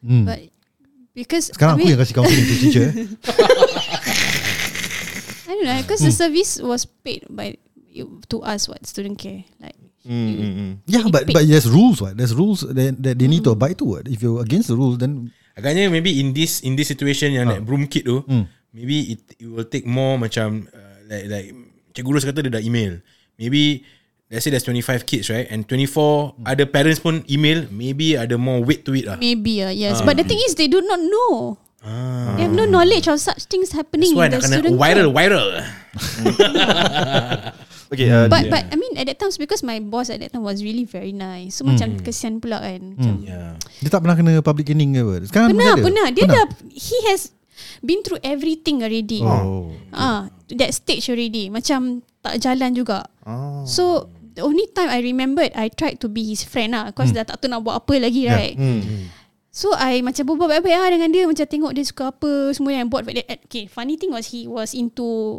Mm. 0.05 0.27
but 0.29 0.41
because 1.17 1.49
Sekarang 1.55 1.75
I 1.75 1.75
aku 1.75 1.87
mean, 1.87 1.91
yang 1.97 2.01
kasih 2.03 2.15
counseling 2.19 2.45
to 2.45 2.57
teacher. 2.61 2.87
I 5.55 5.57
don't 5.57 5.67
know 5.71 5.79
because 5.87 6.03
the 6.03 6.11
service 6.11 6.59
was 6.59 6.83
paid 6.83 7.31
by 7.31 7.55
you- 7.89 8.19
to 8.27 8.43
us 8.43 8.67
what 8.67 8.83
student 8.83 9.23
care 9.23 9.47
like. 9.63 9.79
Yeah, 10.85 11.07
but 11.09 11.31
but 11.31 11.47
there's 11.47 11.71
rules. 11.71 12.03
What 12.03 12.19
there's 12.19 12.35
rules 12.35 12.67
that, 12.67 12.99
that 13.01 13.17
they 13.17 13.29
need 13.31 13.47
to 13.47 13.55
abide 13.55 13.79
to. 13.79 13.87
What 13.87 14.05
if 14.11 14.19
you're 14.19 14.43
against 14.43 14.69
the 14.69 14.77
rules, 14.77 14.99
then 14.99 15.31
Agaknya 15.55 15.87
maybe 15.87 16.19
in 16.19 16.35
this 16.35 16.67
in 16.67 16.75
this 16.75 16.91
situation 16.91 17.31
yang 17.31 17.47
Ah. 17.47 17.55
like 17.55 17.63
broom 17.63 17.87
kit 17.87 18.03
tu, 18.03 18.27
Hmm. 18.27 18.51
maybe 18.75 19.15
it, 19.15 19.23
it 19.39 19.47
will 19.47 19.63
take 19.63 19.87
more 19.87 20.19
macam 20.19 20.67
uh, 20.67 20.99
like 21.07 21.31
like 21.31 21.47
Cikgu 21.95 22.11
Ros 22.11 22.27
kata 22.27 22.43
dia 22.43 22.59
dah 22.59 22.59
email. 22.59 22.99
Maybe 23.39 23.87
let's 24.35 24.43
say 24.43 24.51
there's 24.51 24.67
25 24.67 25.07
kids 25.07 25.31
right 25.31 25.47
and 25.47 25.63
24 25.71 26.35
Hmm. 26.35 26.43
ada 26.43 26.67
parents 26.67 26.99
pun 26.99 27.23
email, 27.31 27.71
maybe 27.71 28.19
ada 28.19 28.35
more 28.35 28.67
weight 28.67 28.83
to 28.83 28.99
it 28.99 29.07
lah. 29.07 29.15
Maybe 29.15 29.63
uh, 29.63 29.71
yes, 29.71 30.03
but 30.03 30.19
the 30.19 30.27
thing 30.27 30.43
is 30.43 30.59
they 30.59 30.67
do 30.67 30.83
not 30.83 30.99
know. 30.99 31.55
Ah. 31.85 32.35
They 32.35 32.43
have 32.43 32.53
no 32.53 32.65
knowledge 32.65 33.07
of 33.07 33.21
such 33.21 33.45
things 33.45 33.71
happening 33.71 34.11
That's 34.11 34.17
why 34.17 34.27
in 34.27 34.33
the 34.33 34.43
student 34.43 34.75
viral 34.75 35.09
care. 35.09 35.21
viral. 35.21 35.49
Okay, 37.95 38.11
uh, 38.11 38.27
But 38.27 38.51
but 38.51 38.65
I 38.73 38.75
mean 38.75 38.97
at 38.97 39.07
that 39.07 39.21
times 39.21 39.37
because 39.37 39.63
my 39.63 39.79
boss 39.79 40.11
at 40.11 40.19
that 40.19 40.33
time 40.33 40.43
was 40.43 40.65
really 40.65 40.83
very 40.83 41.13
nice. 41.13 41.61
So 41.61 41.63
macam 41.63 42.01
kesian 42.01 42.41
pula 42.41 42.59
kan. 42.59 42.97
Macam, 42.97 43.23
Yeah. 43.23 43.55
dia 43.79 43.89
tak 43.93 44.03
pernah 44.03 44.17
kena 44.17 44.41
public 44.41 44.67
caning 44.67 44.97
ke 44.97 44.99
apa? 44.99 45.15
Sekarang 45.29 45.49
Pernah, 45.53 45.71
ada? 45.71 45.83
pernah. 45.85 46.07
Dia 46.11 46.25
dah 46.27 46.45
he 46.67 46.99
has 47.07 47.31
been 47.81 48.03
through 48.03 48.19
everything 48.25 48.83
already. 48.83 49.23
Oh. 49.23 49.71
Ah, 49.93 50.27
to 50.49 50.59
that 50.59 50.75
stage 50.75 51.07
already. 51.07 51.47
Macam 51.47 52.03
tak 52.19 52.41
jalan 52.41 52.75
juga. 52.75 53.07
oh. 53.23 53.63
So 53.63 54.11
the 54.35 54.43
only 54.43 54.67
time 54.73 54.91
I 54.91 54.99
remembered 54.99 55.55
I 55.55 55.71
tried 55.71 56.03
to 56.03 56.11
be 56.11 56.27
his 56.27 56.43
friend 56.43 56.75
lah 56.75 56.91
Cause 56.91 57.15
dah 57.15 57.23
tak 57.23 57.39
tahu 57.39 57.47
nak 57.47 57.63
buat 57.63 57.79
apa 57.79 58.03
lagi 58.03 58.27
Yeah. 58.27 58.35
right 58.35 58.57
So 59.55 59.71
I 59.71 60.03
macam 60.03 60.27
berbual 60.27 60.51
baik-baik 60.51 60.75
lah 60.75 60.91
dengan 60.91 61.15
dia 61.15 61.31
Macam 61.31 61.47
tengok 61.47 61.73
dia 61.79 61.87
suka 61.87 62.11
apa 62.11 62.51
Semua 62.51 62.75
yang 62.75 62.91
buat 62.91 63.07
Okay 63.47 63.71
funny 63.71 63.95
thing 63.95 64.11
was 64.11 64.35
He 64.35 64.51
was 64.51 64.75
into 64.75 65.39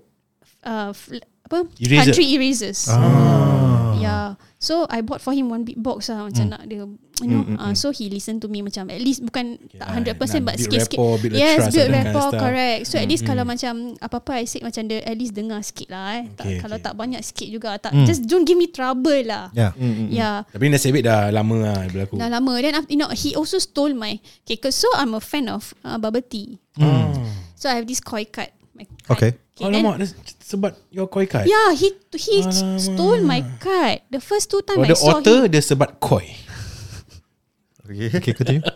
uh, 0.64 0.96
fl- 0.96 1.20
Apa 1.44 1.68
Eraser. 1.76 2.16
Country 2.16 2.26
erasers 2.32 2.88
Ah. 2.88 3.92
Yeah. 4.00 4.28
So 4.56 4.86
I 4.88 5.02
bought 5.02 5.20
for 5.20 5.36
him 5.36 5.52
one 5.52 5.68
big 5.68 5.78
box 5.82 6.08
lah 6.08 6.30
macam 6.30 6.48
nak 6.48 6.64
dia 6.66 6.88
you 7.20 7.30
know. 7.30 7.44
Uh, 7.56 7.72
so 7.72 7.90
he 7.90 8.08
listen 8.08 8.38
to 8.38 8.48
me 8.48 8.60
macam 8.60 8.88
at 8.88 9.00
least 9.00 9.22
bukan 9.22 9.56
tak 9.72 9.88
ah, 9.88 9.96
100% 9.96 10.16
nak 10.16 10.42
but 10.44 10.56
sikit-sikit. 10.58 10.98
rapport, 10.98 11.16
build 11.18 11.32
the 11.32 11.40
yes, 11.40 11.58
build 11.66 11.72
that 11.72 11.72
kind 11.72 11.96
of 11.96 12.06
rapport 12.12 12.32
correct. 12.36 12.82
So 12.86 12.96
at 12.96 13.08
least 13.08 13.24
Mm, 13.24 13.30
kalau 13.30 13.44
mm. 13.44 13.50
macam 13.50 13.74
apa-apa 13.98 14.32
I 14.36 14.46
say 14.46 14.60
macam 14.60 14.84
dia 14.86 15.00
at 15.00 15.16
least 15.16 15.32
dengar 15.32 15.60
sikit 15.62 15.88
lah 15.88 16.06
eh. 16.18 16.24
Tak, 16.32 16.44
Okay, 16.44 16.58
kalau 16.60 16.76
okay. 16.76 16.86
tak 16.86 16.94
banyak 16.94 17.22
sikit 17.22 17.48
juga 17.48 17.70
tak 17.78 17.92
Mm. 17.92 18.06
just 18.06 18.22
don't 18.26 18.44
give 18.44 18.56
me 18.56 18.68
trouble 18.68 19.22
lah. 19.24 19.50
Yeah. 19.52 19.72
Yeah. 20.08 20.44
Tapi 20.48 20.68
nasib 20.68 20.98
dah 21.00 21.30
lama 21.30 21.56
lah 21.62 21.78
berlaku. 21.88 22.16
Dah 22.18 22.28
lama 22.28 22.54
Then 22.58 22.74
after, 22.74 22.90
you 22.90 22.98
know 22.98 23.08
He 23.10 23.32
also 23.34 23.58
stole 23.58 23.92
my 23.92 24.18
Okay 24.44 24.58
cause 24.58 24.76
so 24.76 24.92
I'm 24.94 25.14
a 25.14 25.20
fan 25.20 25.48
of 25.48 25.72
uh, 25.82 25.96
Bubble 25.96 26.22
tea 26.22 26.60
Ah. 26.76 27.08
So 27.56 27.72
I 27.72 27.80
have 27.80 27.88
this 27.88 28.04
koi 28.04 28.28
card 28.28 28.52
my 28.76 28.84
card. 28.84 29.16
Okay. 29.16 29.32
Oh, 29.64 29.72
then- 29.72 29.88
Alamak, 29.88 30.04
sebat 30.44 30.76
your 30.92 31.08
koi 31.08 31.24
card. 31.26 31.48
Yeah 31.48 31.72
he 31.72 31.96
He 32.12 32.44
Alamak. 32.44 32.76
stole 32.78 33.24
my 33.24 33.40
card 33.58 34.04
The 34.08 34.20
first 34.20 34.52
two 34.52 34.60
time 34.62 34.84
Oh, 34.84 34.86
I 34.86 34.92
the 34.92 35.00
saw 35.00 35.18
author 35.18 35.48
him 35.48 35.50
dia 35.50 35.64
sebat 35.64 35.96
koi. 35.98 36.28
Okay. 37.86 38.10
Okay, 38.18 38.34
continue. 38.34 38.64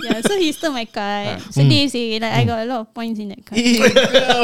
Yeah 0.00 0.20
so 0.24 0.36
he 0.40 0.52
stole 0.52 0.72
my 0.72 0.86
card 0.88 1.40
Sedih 1.52 1.88
sih 1.90 2.16
Like 2.16 2.32
I 2.32 2.42
got 2.48 2.64
a 2.64 2.66
lot 2.68 2.80
of 2.84 2.88
points 2.96 3.20
in 3.20 3.28
that 3.32 3.42
card 3.44 3.60
Eh, 3.60 3.76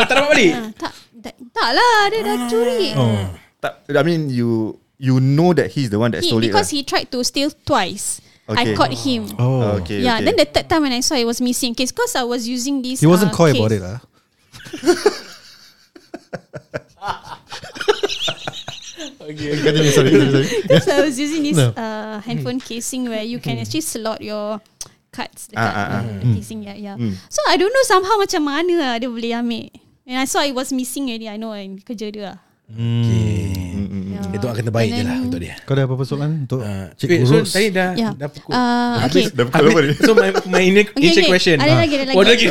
tak 0.05 0.13
dapat 0.17 0.29
balik. 0.33 0.53
Ah, 0.53 0.69
tak, 0.77 0.93
tak, 1.25 1.35
tak 1.53 1.71
lah 1.73 1.97
Dia 2.13 2.21
dah 2.25 2.37
curi 2.51 2.89
Oh. 2.97 3.33
Tak- 3.61 3.89
I 3.89 4.03
mean 4.05 4.29
you 4.29 4.77
you 5.01 5.21
know 5.21 5.53
that 5.57 5.73
he's 5.73 5.89
the 5.93 6.01
one 6.01 6.13
that 6.13 6.21
he, 6.25 6.29
stole 6.29 6.41
it. 6.45 6.53
Because 6.53 6.69
he 6.73 6.85
tried 6.85 7.09
to 7.13 7.21
steal 7.25 7.49
twice 7.65 8.21
Okay. 8.47 8.73
I 8.73 8.79
caught 8.79 8.93
him 8.95 9.27
Oh. 9.41 9.81
Okay. 9.83 10.05
Yeah 10.05 10.21
okay. 10.21 10.29
then 10.31 10.37
the 10.37 10.47
third 10.47 10.69
time 10.69 10.85
when 10.85 10.93
I 10.93 11.01
saw 11.01 11.17
it 11.17 11.25
was 11.27 11.41
missing 11.41 11.73
Case 11.73 11.91
cause 11.97 12.13
I 12.15 12.23
was 12.29 12.45
using 12.47 12.85
this 12.85 13.01
He 13.01 13.09
wasn't 13.09 13.33
uh, 13.33 13.37
coy 13.37 13.51
case. 13.57 13.61
about 13.61 13.73
it 13.73 13.83
lah. 13.83 13.99
Okay, 19.27 19.59
Continue, 19.67 19.91
sorry, 19.91 20.11
sorry, 20.15 20.31
sorry. 20.31 20.49
Because 20.71 20.87
I 20.89 21.01
was 21.03 21.19
using 21.19 21.43
this 21.43 21.59
No. 21.59 21.75
uh, 21.75 22.23
handphone 22.23 22.63
casing 22.63 23.11
where 23.11 23.27
you 23.27 23.43
can 23.43 23.59
actually 23.59 23.83
slot 23.83 24.23
your 24.23 24.63
cards 25.11 25.51
dekat 25.51 25.59
Ah, 25.59 25.73
ah, 25.75 25.87
ah. 25.99 26.03
uh, 26.07 26.23
casing 26.33 26.63
yeah, 26.63 26.77
yeah. 26.79 26.97
Mm. 26.97 27.19
So 27.27 27.41
I 27.51 27.59
don't 27.59 27.73
know 27.73 27.87
somehow 27.89 28.17
macam 28.21 28.47
mana 28.47 28.73
lah 28.79 28.93
dia 29.03 29.11
boleh 29.11 29.35
ambil. 29.35 29.69
And 30.07 30.23
I 30.23 30.27
saw 30.31 30.47
it 30.47 30.55
was 30.55 30.71
missing 30.71 31.11
already. 31.11 31.27
I 31.27 31.35
know 31.37 31.51
and 31.51 31.83
kerja 31.83 32.09
dia 32.15 32.23
lah. 32.31 32.39
Okay. 32.71 33.76
Yeah. 34.19 34.33
Dia 34.33 34.39
doakan 34.41 34.63
terbaik 34.65 34.91
je 34.91 35.03
lah 35.03 35.17
untuk 35.19 35.39
dia. 35.39 35.55
Kau 35.61 35.73
ada 35.73 35.85
apa-apa 35.85 36.03
soalan 36.03 36.31
untuk 36.43 36.59
Uh, 36.59 36.89
Cik 36.93 37.07
wait, 37.07 37.21
so 37.23 37.37
tadi 37.43 37.69
dah 37.71 37.91
Yeah. 37.93 38.13
dah 38.13 38.29
pukul. 38.29 38.51
Uh, 38.51 38.97
okay. 39.05 39.25
Dah 39.29 39.45
pukul 39.45 39.65
apa 39.67 39.81
ni? 39.83 39.93
so 39.99 40.11
my 40.13 40.29
my 40.47 40.63
ini- 40.65 40.85
Okay, 40.87 40.99
initial 40.99 41.23
okay. 41.23 41.31
question. 41.31 41.57
Ada 41.59 41.69
Ah. 41.69 41.79
lagi, 41.79 41.95
ada 41.95 42.05
lagi. 42.07 42.17
Oh, 42.17 42.23
ada 42.23 42.33
lagi. 42.33 42.47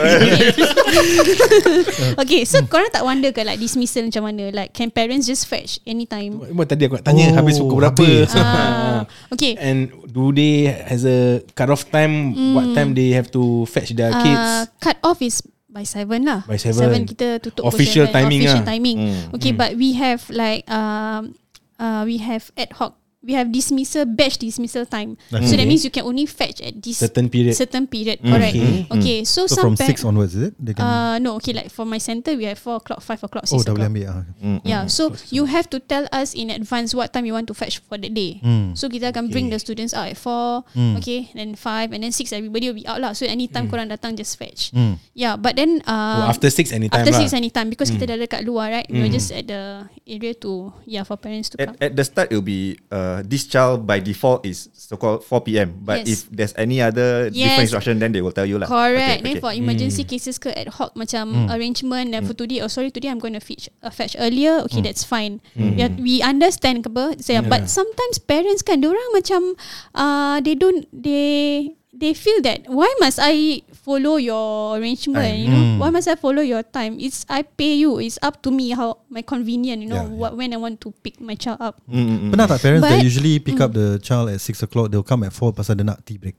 okay, 2.18 2.42
so 2.44 2.62
korang 2.66 2.90
tak 2.90 3.02
wonder 3.02 3.32
ke 3.32 3.42
like 3.42 3.58
dismissal 3.58 4.06
macam 4.06 4.24
mana? 4.26 4.52
Like 4.52 4.72
can 4.72 4.90
parents 4.90 5.26
just 5.26 5.46
fetch 5.46 5.82
anytime? 5.84 6.38
Buat 6.52 6.68
tadi 6.68 6.86
aku 6.86 6.98
nak 6.98 7.06
tanya 7.06 7.26
Oh, 7.32 7.38
habis 7.40 7.56
pukul 7.58 7.78
berapa. 7.80 7.98
habis. 7.98 8.30
Ah, 8.36 9.04
okay. 9.34 9.58
And 9.58 9.90
do 10.06 10.32
they 10.32 10.68
has 10.70 11.04
a 11.04 11.18
cut 11.52 11.68
off 11.68 11.88
time? 11.88 12.34
What 12.54 12.74
time 12.74 12.94
they 12.94 13.12
have 13.12 13.30
to 13.32 13.44
fetch 13.66 13.92
their 13.92 14.12
Uh, 14.12 14.22
kids? 14.22 14.48
cut 14.80 14.98
off 15.02 15.20
is 15.20 15.42
by 15.68 15.84
seven 15.84 16.24
lah. 16.24 16.44
By 16.46 16.56
seven. 16.56 17.04
kita 17.04 17.42
tutup 17.42 17.68
Official 17.68 18.08
seven. 18.08 18.16
timing 18.16 18.40
Official 18.42 18.62
lah. 18.62 18.70
timing. 18.70 18.98
Mm. 18.98 19.36
Okay, 19.36 19.52
but 19.52 19.76
we 19.76 19.92
have 19.94 20.24
like 20.30 20.64
um 20.68 21.36
uh 21.80 22.04
we 22.06 22.18
have 22.18 22.52
ad 22.58 22.72
hoc. 22.74 22.98
We 23.26 23.34
have 23.34 23.50
dismissal 23.50 24.06
batch 24.06 24.38
dismissal 24.38 24.86
time. 24.86 25.18
So 25.28 25.58
that 25.58 25.66
means 25.66 25.82
you 25.82 25.90
can 25.90 26.06
only 26.06 26.30
fetch 26.30 26.62
at 26.62 26.78
this 26.78 27.02
Certain 27.02 27.26
period. 27.26 27.58
certain 27.58 27.90
period. 27.90 28.22
Correct. 28.22 28.54
Okay. 28.54 28.86
Okay. 28.86 29.18
So, 29.26 29.50
So 29.50 29.58
some 29.66 29.74
from 29.74 29.82
6 29.82 30.06
onwards, 30.06 30.38
is 30.38 30.50
it? 30.50 30.54
They 30.62 30.74
can, 30.74 30.86
Uh 30.86 31.18
no, 31.18 31.42
okay. 31.42 31.52
Like 31.52 31.74
for 31.74 31.84
my 31.84 31.98
center, 31.98 32.38
we 32.38 32.46
have 32.46 32.62
four 32.62 32.78
o'clock, 32.78 33.02
five 33.02 33.18
o'clock, 33.20 33.44
oh, 33.44 33.50
six 33.50 33.66
dah 33.66 33.74
boleh 33.74 33.90
o'clock. 33.90 33.90
ambil. 33.90 34.08
ah. 34.14 34.22
Mm, 34.38 34.60
Yeah, 34.62 34.86
so 34.86 35.10
you 35.34 35.50
have 35.50 35.66
to 35.74 35.82
tell 35.82 36.06
us 36.14 36.38
in 36.38 36.54
advance 36.54 36.94
what 36.94 37.10
time 37.10 37.26
you 37.26 37.34
want 37.34 37.50
to 37.50 37.58
fetch 37.58 37.82
for 37.82 37.98
the 37.98 38.14
day. 38.14 38.38
Mm. 38.46 38.78
So 38.78 38.94
kita 38.94 39.10
akan 39.10 39.34
bring 39.34 39.50
the 39.50 39.58
students 39.58 39.98
out 39.98 40.06
at 40.06 40.22
four, 40.22 40.62
okay, 41.02 41.34
then 41.34 41.58
five, 41.58 41.90
and 41.92 42.06
then 42.06 42.14
six. 42.14 42.30
Everybody 42.30 42.70
will 42.70 42.78
be 42.78 42.86
out 42.86 43.02
lah. 43.02 43.18
So 43.18 43.26
anytime 43.26 43.66
korang 43.66 43.90
datang, 43.90 44.14
just 44.14 44.38
fetch. 44.38 44.70
Mm. 44.70 45.02
Yeah, 45.18 45.34
but 45.34 45.58
then 45.58 45.82
Oh, 45.86 45.92
uh, 45.92 46.30
after 46.30 46.50
six 46.50 46.70
anytime 46.70 47.02
after 47.02 47.14
lah. 47.14 47.22
six 47.22 47.34
anytime 47.34 47.70
because 47.70 47.90
kita 47.90 48.06
dah 48.06 48.18
dekat 48.18 48.46
luar, 48.46 48.70
right? 48.70 48.86
We 48.86 49.02
were 49.02 49.10
just 49.10 49.32
at 49.32 49.48
the 49.48 49.86
area 50.06 50.38
to 50.46 50.70
yeah 50.86 51.02
for 51.02 51.18
parents 51.18 51.50
to 51.54 51.58
At, 51.58 51.74
come. 51.74 51.76
at 51.82 51.92
the 51.96 52.04
start, 52.04 52.30
it 52.30 52.36
will 52.36 52.46
be 52.46 52.76
uh, 52.92 53.15
this 53.22 53.46
child 53.46 53.86
by 53.86 54.00
default 54.00 54.44
is 54.44 54.68
so 54.74 54.98
called 54.98 55.24
4 55.24 55.42
p.m. 55.46 55.80
But 55.86 56.04
Yes. 56.04 56.08
if 56.08 56.20
there's 56.34 56.54
any 56.58 56.82
other 56.82 57.30
different 57.30 57.62
Yes. 57.62 57.72
instruction, 57.72 58.00
then 58.02 58.12
they 58.12 58.20
will 58.26 58.34
tell 58.34 58.46
you 58.48 58.58
lah. 58.60 58.68
Correct. 58.68 59.22
Okay, 59.22 59.24
Then 59.24 59.34
okay. 59.38 59.44
for 59.44 59.52
emergency 59.54 60.04
cases 60.04 60.42
ke 60.42 60.52
ad 60.52 60.74
hoc 60.76 60.98
macam 60.98 61.48
arrangement 61.48 62.12
dan 62.12 62.26
for 62.26 62.34
today. 62.36 62.60
Oh 62.60 62.68
sorry 62.72 62.90
today 62.92 63.14
I'm 63.14 63.22
going 63.22 63.38
to 63.38 63.44
fetch 63.44 63.70
uh, 63.80 63.94
fetch 63.94 64.18
earlier. 64.20 64.66
Okay 64.68 64.82
that's 64.82 65.06
fine. 65.06 65.40
Yeah, 65.56 65.94
we 65.96 66.20
understand 66.26 66.82
ke 66.84 66.90
apa. 66.90 67.22
Saya 67.22 67.46
but 67.46 67.70
sometimes 67.70 68.18
parents 68.18 68.66
kan 68.66 68.82
orang 68.82 69.10
macam 69.14 69.54
uh, 69.94 70.42
they 70.42 70.58
don't 70.58 70.90
they 70.90 71.70
they 71.96 72.12
feel 72.12 72.44
that 72.44 72.68
why 72.68 72.92
must 73.00 73.20
I 73.22 73.64
follow 73.86 74.18
your 74.18 74.76
arrangement? 74.76 75.38
You 75.38 75.48
know 75.48 75.64
why 75.78 75.88
must 75.90 76.10
I 76.10 76.18
follow 76.18 76.42
your 76.42 76.60
time? 76.62 76.98
It's 76.98 77.24
I 77.30 77.46
pay 77.46 77.78
you. 77.78 78.02
It's 78.02 78.18
up 78.20 78.42
to 78.42 78.50
me 78.50 78.74
how 78.74 79.06
my 79.08 79.22
convenient. 79.22 79.80
You 79.80 79.88
know 79.88 80.02
Yeah, 80.02 80.18
what 80.18 80.34
when 80.34 80.50
I 80.50 80.58
want 80.58 80.82
to 80.82 80.90
pick 81.00 81.22
my 81.22 81.38
child 81.38 81.62
up. 81.62 81.78
Mm, 81.86 81.94
mm, 81.94 82.18
mm. 82.18 82.30
Pernah 82.34 82.46
tak 82.50 82.58
parents 82.60 82.82
that 82.82 82.98
But- 82.98 83.06
usually 83.06 83.38
pick 83.38 83.62
up 83.62 83.70
the 83.72 84.02
child 84.02 84.34
at 84.34 84.42
6 84.42 84.66
o'clock, 84.66 84.90
they'll 84.90 85.06
come 85.06 85.22
at 85.22 85.32
4 85.32 85.54
pasal 85.54 85.78
dia 85.78 85.86
nak 85.86 86.02
tea 86.02 86.18
break. 86.18 86.36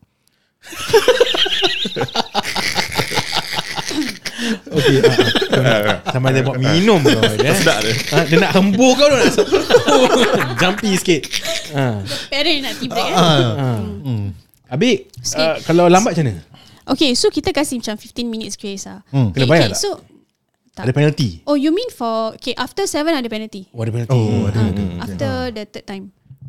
Okay. 4.67 5.01
nak- 5.57 6.05
Sama 6.13 6.29
dia 6.31 6.43
buat 6.45 6.59
minum 6.61 7.01
kau 7.01 7.19
dia. 7.41 7.51
Sedap 7.57 7.81
dia. 7.81 7.95
Dia 8.29 8.37
nak 8.39 8.53
hembur 8.53 8.93
kau 8.95 9.07
tu 9.09 9.17
nak. 9.17 9.33
Jumpy 10.61 10.93
sikit. 10.99 11.23
Ah. 11.73 12.05
Parent 12.29 12.59
nak 12.63 12.73
tea 12.77 12.87
break. 12.87 13.07
eh? 13.07 13.17
Ah. 13.17 13.81
Habis 14.67 14.97
Sikit. 15.23 15.41
uh, 15.41 15.57
kalau 15.65 15.87
lambat 15.87 16.13
macam 16.13 16.27
mana? 16.27 16.43
Okay, 16.87 17.13
so 17.13 17.29
kita 17.29 17.51
kasih 17.51 17.83
macam 17.83 17.99
15 17.99 18.23
minutes 18.25 18.55
grace 18.55 18.87
lah. 18.87 19.03
Hmm. 19.11 19.35
Kena 19.35 19.43
Okay, 19.43 19.51
bayar 19.51 19.63
okay, 19.67 19.75
tak? 19.75 19.83
So 19.83 19.91
tak. 20.71 20.85
Ada 20.85 20.93
penalty. 20.93 21.41
Oh, 21.45 21.57
you 21.57 21.73
mean 21.73 21.89
for 21.89 22.37
okay 22.37 22.53
after 22.55 22.85
seven 22.85 23.11
ada 23.11 23.25
penalty? 23.27 23.67
Oh, 23.73 23.81
ada 23.81 23.91
penalty. 23.91 24.13
Oh, 24.13 24.45
ada, 24.45 24.61
Ah, 24.61 24.69
ada. 24.69 24.85
After 25.03 25.31
the 25.51 25.63
third 25.65 25.87
time. 25.89 26.05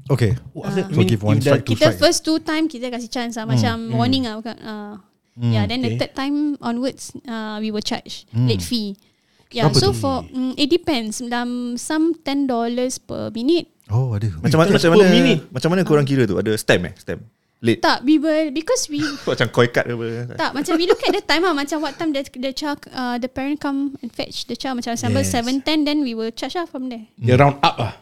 Okay. 0.08 0.36
After- 0.36 0.88
So 0.88 1.02
give 1.02 1.24
one 1.24 1.40
if 1.40 1.44
the- 1.44 1.52
strike 1.56 1.66
Kita 1.66 1.86
strike. 1.90 2.00
first 2.00 2.20
two 2.22 2.38
time 2.38 2.68
kita 2.68 2.88
kasih 2.88 3.08
chance 3.08 3.36
lah 3.36 3.48
macam 3.48 3.88
warning 3.92 4.28
lah 4.28 4.36
bukan. 4.38 4.56
Uh, 4.60 4.94
yeah, 5.42 5.64
then 5.64 5.80
the 5.80 5.96
okay. 5.96 6.00
third 6.06 6.14
time 6.14 6.60
onwards 6.60 7.16
uh, 7.24 7.58
we 7.58 7.72
will 7.72 7.84
charge 7.84 8.28
late 8.36 8.60
fee. 8.62 9.00
Yeah, 9.48 9.72
Berapa 9.72 9.80
so 9.80 9.96
tu? 9.96 10.04
for 10.04 10.28
mm, 10.28 10.60
it 10.60 10.68
depends. 10.68 11.24
Um, 11.24 11.80
some 11.80 12.12
ten 12.20 12.52
dollars 12.52 13.00
per 13.00 13.32
minute. 13.32 13.72
Oh, 13.88 14.12
ada. 14.12 14.28
Macam 14.44 14.60
mana 14.60 14.76
macam 14.76 14.92
mana 14.92 15.08
minute. 15.08 15.42
macam 15.48 15.70
mana 15.72 15.82
korang 15.88 16.04
kira 16.04 16.28
tu? 16.28 16.36
Ada 16.36 16.52
stamp 16.60 16.84
eh? 16.84 16.94
Stamp. 17.00 17.24
Late. 17.58 17.82
Tak, 17.82 18.06
we 18.06 18.22
will 18.22 18.54
because 18.54 18.86
we 18.86 19.02
Macam 19.30 19.50
koi 19.50 19.66
card 19.74 19.90
ke 19.90 19.94
apa? 19.98 20.38
tak 20.38 20.54
macam 20.54 20.78
we 20.78 20.86
look 20.86 21.02
at 21.02 21.10
the 21.10 21.26
time 21.26 21.42
lah 21.42 21.58
macam 21.58 21.82
what 21.82 21.98
time 21.98 22.14
the 22.14 22.22
the 22.38 22.54
child 22.54 22.78
uh, 22.94 23.18
the 23.18 23.26
parent 23.26 23.58
come 23.58 23.98
and 24.06 24.14
fetch 24.14 24.46
the 24.46 24.54
child 24.54 24.78
macam 24.78 24.94
sampai 24.94 25.26
Yes. 25.26 25.34
seven 25.34 25.66
ten 25.66 25.82
then 25.82 26.06
we 26.06 26.14
will 26.14 26.30
charge 26.30 26.54
lah 26.54 26.70
from 26.70 26.86
there. 26.94 27.10
Dia 27.18 27.34
round 27.34 27.58
up 27.66 27.76
lah. 27.82 27.98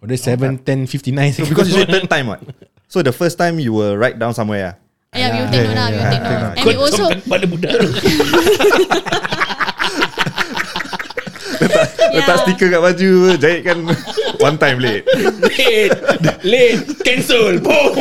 Oh, 0.00 0.08
dia 0.08 0.16
7, 0.16 0.64
10, 0.64 0.88
59. 0.88 1.36
So 1.36 1.44
because 1.44 1.68
it's 1.68 1.84
third 1.84 2.08
time 2.08 2.32
what? 2.32 2.40
So 2.88 3.04
the 3.04 3.12
first 3.12 3.36
time 3.36 3.60
you 3.60 3.76
will 3.76 4.00
write 4.00 4.16
down 4.16 4.32
somewhere 4.32 4.72
ah. 4.72 4.74
Yeah, 5.12 5.28
we 5.30 5.38
will 5.44 5.52
take 5.52 5.68
note 5.68 5.76
lah. 5.76 5.86
We 5.92 5.98
will 6.00 6.08
take 6.10 6.24
note. 6.24 6.54
And 6.56 6.64
we 6.64 6.74
also 6.80 7.04
pada 7.28 7.44
budak 7.46 7.70
tu. 11.60 11.68
Letak 12.16 12.36
stiker 12.48 12.68
kat 12.72 12.80
baju 12.80 13.10
Jahit 13.36 13.60
kan 13.62 13.78
One 14.48 14.56
time 14.56 14.80
late 14.80 15.04
late. 15.70 15.96
Late. 16.44 16.82
Cancel. 17.04 17.60
Boom. 17.60 17.92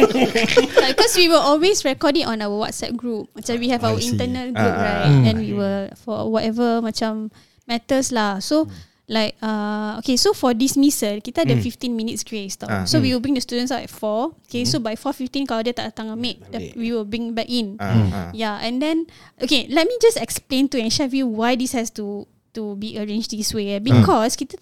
because 0.88 1.13
we 1.15 1.28
will 1.28 1.41
always 1.41 1.84
record 1.84 2.17
it 2.17 2.28
on 2.28 2.41
our 2.41 2.56
WhatsApp 2.56 2.95
group. 2.95 3.30
Macam 3.36 3.60
we 3.60 3.69
have 3.69 3.84
our 3.84 3.98
I 3.98 4.02
see. 4.04 4.15
internal 4.15 4.52
group 4.52 4.76
Ah, 4.76 4.80
ah, 4.80 4.88
right, 4.88 5.28
and 5.28 5.36
we 5.39 5.52
will 5.54 5.89
for 6.00 6.28
whatever 6.32 6.80
macam 6.82 7.32
matters 7.67 8.12
lah. 8.12 8.39
So 8.39 8.67
like 9.10 9.34
uh 9.41 9.98
okay, 10.00 10.15
so 10.15 10.38
for 10.38 10.54
dismissal 10.54 11.17
kita 11.17 11.41
ada 11.41 11.58
15 11.58 11.89
minutes 11.89 12.22
grace 12.22 12.56
tau. 12.56 12.69
Ah. 12.69 12.86
So 12.86 13.02
we 13.02 13.10
will 13.12 13.24
bring 13.24 13.36
the 13.36 13.43
students 13.43 13.74
out 13.74 13.82
at 13.82 13.91
4 13.91 14.38
Okay, 14.50 14.63
so 14.65 14.78
by 14.78 14.93
4:15 14.93 15.50
kalau 15.50 15.62
dia 15.65 15.74
tak 15.74 15.93
datang 15.93 16.13
ambil, 16.13 16.38
we 16.78 16.93
will 16.93 17.08
bring 17.08 17.34
back 17.34 17.50
in. 17.50 17.78
Ah, 17.82 17.89
ah. 17.89 18.30
Yeah, 18.34 18.58
and 18.62 18.80
then 18.80 19.10
okay, 19.41 19.65
let 19.69 19.89
me 19.89 19.95
just 20.02 20.17
explain 20.22 20.69
to 20.74 20.78
and 20.78 20.93
share 20.93 21.10
with 21.10 21.17
you 21.17 21.28
why 21.30 21.58
this 21.58 21.74
has 21.74 21.89
to 21.98 22.30
to 22.53 22.75
be 22.77 22.97
arranged 22.97 23.31
this 23.31 23.53
way. 23.53 23.77
Eh? 23.77 23.79
Because 23.79 24.35
kita 24.35 24.57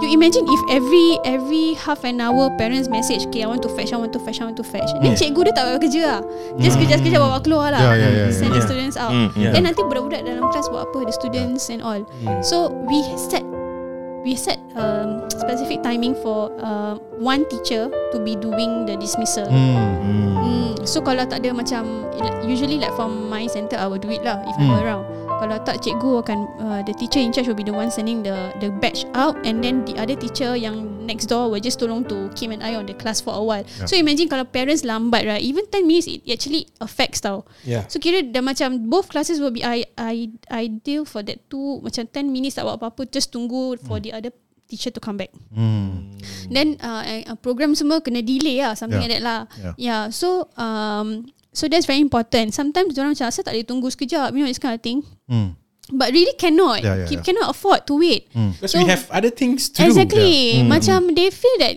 You 0.00 0.14
imagine 0.14 0.46
if 0.46 0.62
every 0.70 1.18
every 1.26 1.74
half 1.74 2.06
an 2.06 2.22
hour 2.22 2.54
parents 2.56 2.86
message, 2.86 3.26
okay, 3.26 3.42
I 3.42 3.50
want 3.50 3.66
to 3.66 3.70
fetch, 3.74 3.92
I 3.92 3.98
want 3.98 4.14
to 4.14 4.22
fetch, 4.22 4.40
I 4.40 4.46
want 4.46 4.56
to 4.56 4.64
fetch. 4.64 4.86
Then 5.02 5.18
cikgu 5.18 5.50
dia 5.50 5.54
tak 5.58 5.64
payah 5.66 5.80
kerja 5.82 6.00
lah. 6.06 6.20
Just 6.62 6.78
kerja-kerja 6.78 7.18
bawa 7.18 7.42
keluar 7.42 7.74
lah. 7.74 7.82
Yeah, 7.82 7.94
yeah, 7.98 8.12
yeah, 8.14 8.28
Send 8.30 8.54
the 8.54 8.62
yeah. 8.62 8.68
students 8.70 8.94
out. 8.94 9.10
Mm, 9.10 9.34
mm. 9.34 9.52
Then 9.52 9.62
nanti 9.66 9.82
budak-budak 9.82 10.22
dalam 10.22 10.48
kelas 10.54 10.70
buat 10.70 10.86
apa? 10.86 10.98
The 11.10 11.14
students 11.18 11.66
and 11.66 11.82
all. 11.82 12.06
So 12.46 12.70
we 12.86 13.02
set 13.18 13.42
we 14.22 14.34
set 14.34 14.58
um, 14.74 15.26
specific 15.28 15.82
timing 15.82 16.14
for 16.14 16.50
uh, 16.62 16.94
one 17.18 17.42
teacher 17.50 17.90
to 18.12 18.18
be 18.22 18.34
doing 18.36 18.86
the 18.86 18.96
dismissal. 18.96 19.46
Hmm. 19.46 19.76
Hmm. 20.38 20.70
So 20.82 21.02
kalau 21.02 21.26
tak 21.26 21.42
ada 21.46 21.54
macam 21.54 22.06
usually 22.42 22.78
like 22.78 22.94
from 22.94 23.30
my 23.30 23.46
center 23.46 23.78
I 23.78 23.86
will 23.86 24.02
do 24.02 24.10
it 24.10 24.22
lah 24.22 24.42
if 24.46 24.54
I'm 24.58 24.70
Hmm. 24.70 24.82
around. 24.82 25.04
Kalau 25.42 25.58
tak 25.66 25.82
cikgu 25.82 26.22
akan 26.22 26.38
uh, 26.62 26.80
the 26.86 26.94
teacher 26.94 27.18
in 27.18 27.34
charge 27.34 27.50
will 27.50 27.58
be 27.58 27.66
the 27.66 27.74
one 27.74 27.90
sending 27.90 28.22
the 28.22 28.54
the 28.62 28.70
batch 28.78 29.02
out 29.18 29.34
and 29.42 29.58
then 29.58 29.82
the 29.82 29.98
other 29.98 30.14
teacher 30.14 30.54
yang 30.54 30.86
next 31.02 31.26
door 31.26 31.50
will 31.50 31.58
just 31.58 31.82
tolong 31.82 32.06
to 32.06 32.30
keep 32.38 32.54
an 32.54 32.62
eye 32.62 32.78
on 32.78 32.86
the 32.86 32.94
class 32.94 33.18
for 33.18 33.34
a 33.34 33.42
while. 33.42 33.66
Yeah. 33.66 33.90
So 33.90 33.98
imagine 33.98 34.30
kalau 34.30 34.46
parents 34.46 34.86
lambat 34.86 35.26
right 35.26 35.42
even 35.42 35.66
10 35.66 35.82
minutes 35.82 36.06
it 36.06 36.22
actually 36.30 36.70
affects 36.78 37.18
tau. 37.26 37.42
Yeah. 37.66 37.90
So 37.90 37.98
kira 37.98 38.22
dah 38.22 38.38
macam 38.38 38.86
both 38.86 39.10
classes 39.10 39.42
will 39.42 39.50
be 39.50 39.66
I, 39.66 39.82
I, 39.98 40.30
ideal 40.46 41.02
for 41.02 41.26
that 41.26 41.42
two 41.50 41.82
macam 41.82 42.06
10 42.06 42.22
minutes 42.30 42.54
tak 42.54 42.62
buat 42.62 42.78
apa-apa 42.78 43.10
just 43.10 43.34
tunggu 43.34 43.82
for 43.82 43.98
the 43.98 44.11
other 44.12 44.32
teacher 44.68 44.88
to 44.88 45.00
come 45.00 45.16
back. 45.20 45.32
Hmm. 45.52 46.16
Then 46.48 46.80
uh, 46.80 47.02
uh, 47.28 47.36
program 47.36 47.76
semua 47.76 48.00
kena 48.00 48.24
delay 48.24 48.60
lah 48.60 48.72
something 48.72 48.96
Yeah. 49.00 49.08
like 49.08 49.14
that 49.20 49.24
lah. 49.24 49.40
Yeah. 49.60 49.74
Yeah. 49.76 50.02
So 50.08 50.48
um 50.56 51.28
so 51.52 51.68
that's 51.68 51.84
very 51.84 52.00
important. 52.00 52.56
Sometimes 52.56 52.96
orang 52.96 53.12
macam 53.12 53.28
saya 53.28 53.44
tak 53.44 53.52
boleh 53.52 53.68
tunggu 53.68 53.88
sekejap 53.92 54.32
you 54.32 54.44
know 54.44 54.48
this 54.48 54.62
kind 54.62 54.76
of 54.76 54.80
thing. 54.80 55.04
Hmm. 55.28 55.56
But 55.92 56.14
really 56.14 56.32
cannot. 56.38 56.80
Yeah, 56.80 57.04
yeah, 57.04 57.08
Keep, 57.10 57.20
yeah. 57.20 57.26
cannot 57.26 57.48
afford 57.52 57.84
to 57.90 57.98
wait. 58.00 58.30
Because 58.32 58.72
So- 58.72 58.80
we 58.80 58.88
have 58.88 59.04
other 59.12 59.28
things 59.28 59.68
to 59.76 59.82
do. 59.82 59.92
Exactly. 59.92 60.62
Macam 60.64 61.12
they 61.12 61.28
feel 61.28 61.56
that 61.60 61.74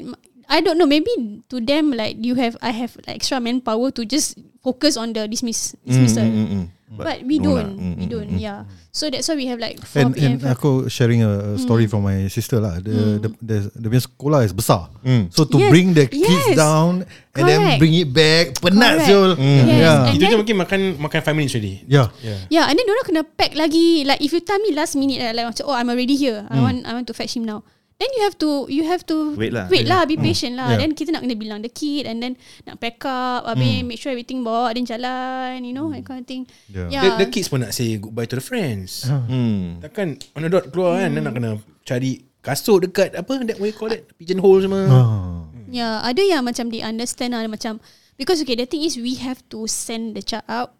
I 0.47 0.61
don't 0.61 0.77
know 0.77 0.85
maybe 0.85 1.09
to 1.49 1.57
them 1.59 1.91
like 1.93 2.17
you 2.19 2.35
have 2.35 2.55
I 2.61 2.71
have 2.71 2.95
like 3.05 3.17
extra 3.21 3.39
manpower 3.39 3.89
to 3.95 4.05
just 4.05 4.37
focus 4.61 4.97
on 4.97 5.13
the 5.13 5.27
dismiss 5.27 5.73
dismissal. 5.85 6.23
Mm, 6.25 6.35
mm, 6.35 6.49
mm. 6.49 6.65
But, 6.95 7.27
we 7.27 7.43
no 7.43 7.59
lah. 7.59 7.67
don't. 7.67 7.75
Mm, 7.75 7.93
we 7.99 8.05
mm, 8.07 8.11
don't. 8.13 8.29
mm, 8.29 8.39
Yeah. 8.39 8.59
So 8.95 9.11
that's 9.11 9.27
why 9.27 9.35
we 9.35 9.51
have 9.51 9.59
like 9.59 9.83
four 9.83 10.07
And, 10.07 10.15
and 10.15 10.39
PM. 10.39 10.47
aku 10.47 10.87
sharing 10.87 11.27
a 11.27 11.59
story 11.59 11.91
from 11.91 12.07
my 12.07 12.31
sister 12.31 12.61
lah. 12.63 12.79
The 12.79 13.19
the 13.19 13.29
the, 13.43 13.57
the 13.75 13.87
punya 13.91 13.99
sekolah 14.05 14.45
is 14.47 14.55
besar. 14.55 14.87
Mm. 15.03 15.27
So 15.27 15.43
to 15.43 15.59
Yes. 15.59 15.71
bring 15.75 15.91
the 15.91 16.07
kids 16.07 16.23
Yes. 16.23 16.55
down 16.55 17.03
and 17.35 17.43
then 17.43 17.59
Correct. 17.59 17.79
bring 17.83 17.95
it 17.99 18.09
back, 18.15 18.55
penat 18.63 19.01
Correct. 19.01 19.09
siul. 19.11 19.31
Yes. 19.35 19.65
Yeah. 19.75 19.97
And 20.07 20.13
Itu 20.15 20.23
then- 20.23 20.31
je 20.31 20.37
mungkin 20.39 20.55
makan 20.61 20.79
makan 21.01 21.19
5 21.19 21.35
minutes 21.35 21.53
already. 21.57 21.75
Yeah. 21.83 22.07
Yeah. 22.23 22.39
Yeah, 22.47 22.65
and 22.71 22.79
then 22.79 22.87
orang 22.87 23.05
kena 23.11 23.21
pack 23.27 23.51
lagi. 23.59 24.07
Like 24.07 24.23
if 24.23 24.31
you 24.31 24.39
tell 24.39 24.61
me 24.63 24.71
last 24.71 24.95
minute, 24.95 25.19
like 25.35 25.43
macam, 25.51 25.67
oh 25.67 25.75
I'm 25.75 25.91
already 25.91 26.15
here. 26.15 26.47
I 26.47 26.63
want 26.63 26.87
I 26.87 26.95
want 26.95 27.11
to 27.11 27.15
fetch 27.17 27.35
him 27.35 27.43
now. 27.43 27.67
Then 27.95 28.11
you 28.11 28.27
have 28.27 28.35
to 28.43 28.67
you 28.67 28.83
have 28.91 29.07
to 29.07 29.39
Wait 29.39 29.55
lah. 29.55 29.71
wait 29.71 29.87
lah, 29.87 30.03
be 30.03 30.19
patient 30.19 30.59
lah. 30.59 30.75
Yeah. 30.75 30.83
Then 30.83 30.99
kita 30.99 31.15
nak 31.15 31.23
kena 31.23 31.35
bilang 31.39 31.63
the 31.63 31.71
kid 31.71 32.03
and 32.03 32.19
then 32.19 32.35
nak 32.67 32.83
pack 32.83 32.99
up, 33.07 33.47
habis 33.47 33.87
make 33.87 33.95
sure 34.03 34.11
everything 34.11 34.43
bawa 34.43 34.75
then 34.75 34.83
jalan, 34.83 35.63
you 35.63 35.71
know, 35.71 35.87
that 35.95 36.03
kind 36.03 36.19
of 36.19 36.27
thing. 36.27 36.43
Yeah. 36.67 36.91
Yeah. 36.91 37.15
The, 37.15 37.23
the 37.23 37.27
kids 37.31 37.47
pun 37.47 37.63
nak 37.63 37.71
say 37.71 37.95
goodbye 37.95 38.27
to 38.27 38.35
the 38.35 38.43
friends. 38.43 39.07
Hmm. 39.07 39.79
Takkan 39.79 40.19
on 40.35 40.43
the 40.43 40.51
dot 40.51 40.75
keluar 40.75 40.99
kan, 40.99 41.15
dan 41.15 41.23
nak 41.23 41.39
kena 41.39 41.55
cari 41.87 42.27
kasut 42.43 42.83
dekat 42.83 43.15
apa 43.15 43.41
that 43.47 43.63
way 43.63 43.71
call 43.71 43.89
it 43.95 44.11
pigeonhole 44.19 44.59
semua. 44.59 44.91
Ah. 44.91 45.47
Yeah, 45.71 46.03
ada 46.03 46.19
yang 46.19 46.43
macam 46.43 46.69
they 46.69 46.83
understand 46.83 47.31
lah 47.31 47.47
macam 47.47 47.79
because 48.19 48.43
okay 48.43 48.59
the 48.59 48.67
thing 48.67 48.83
is 48.83 48.99
we 48.99 49.17
have 49.23 49.39
to 49.49 49.71
send 49.71 50.19
the 50.19 50.21
child 50.21 50.45
out, 50.51 50.75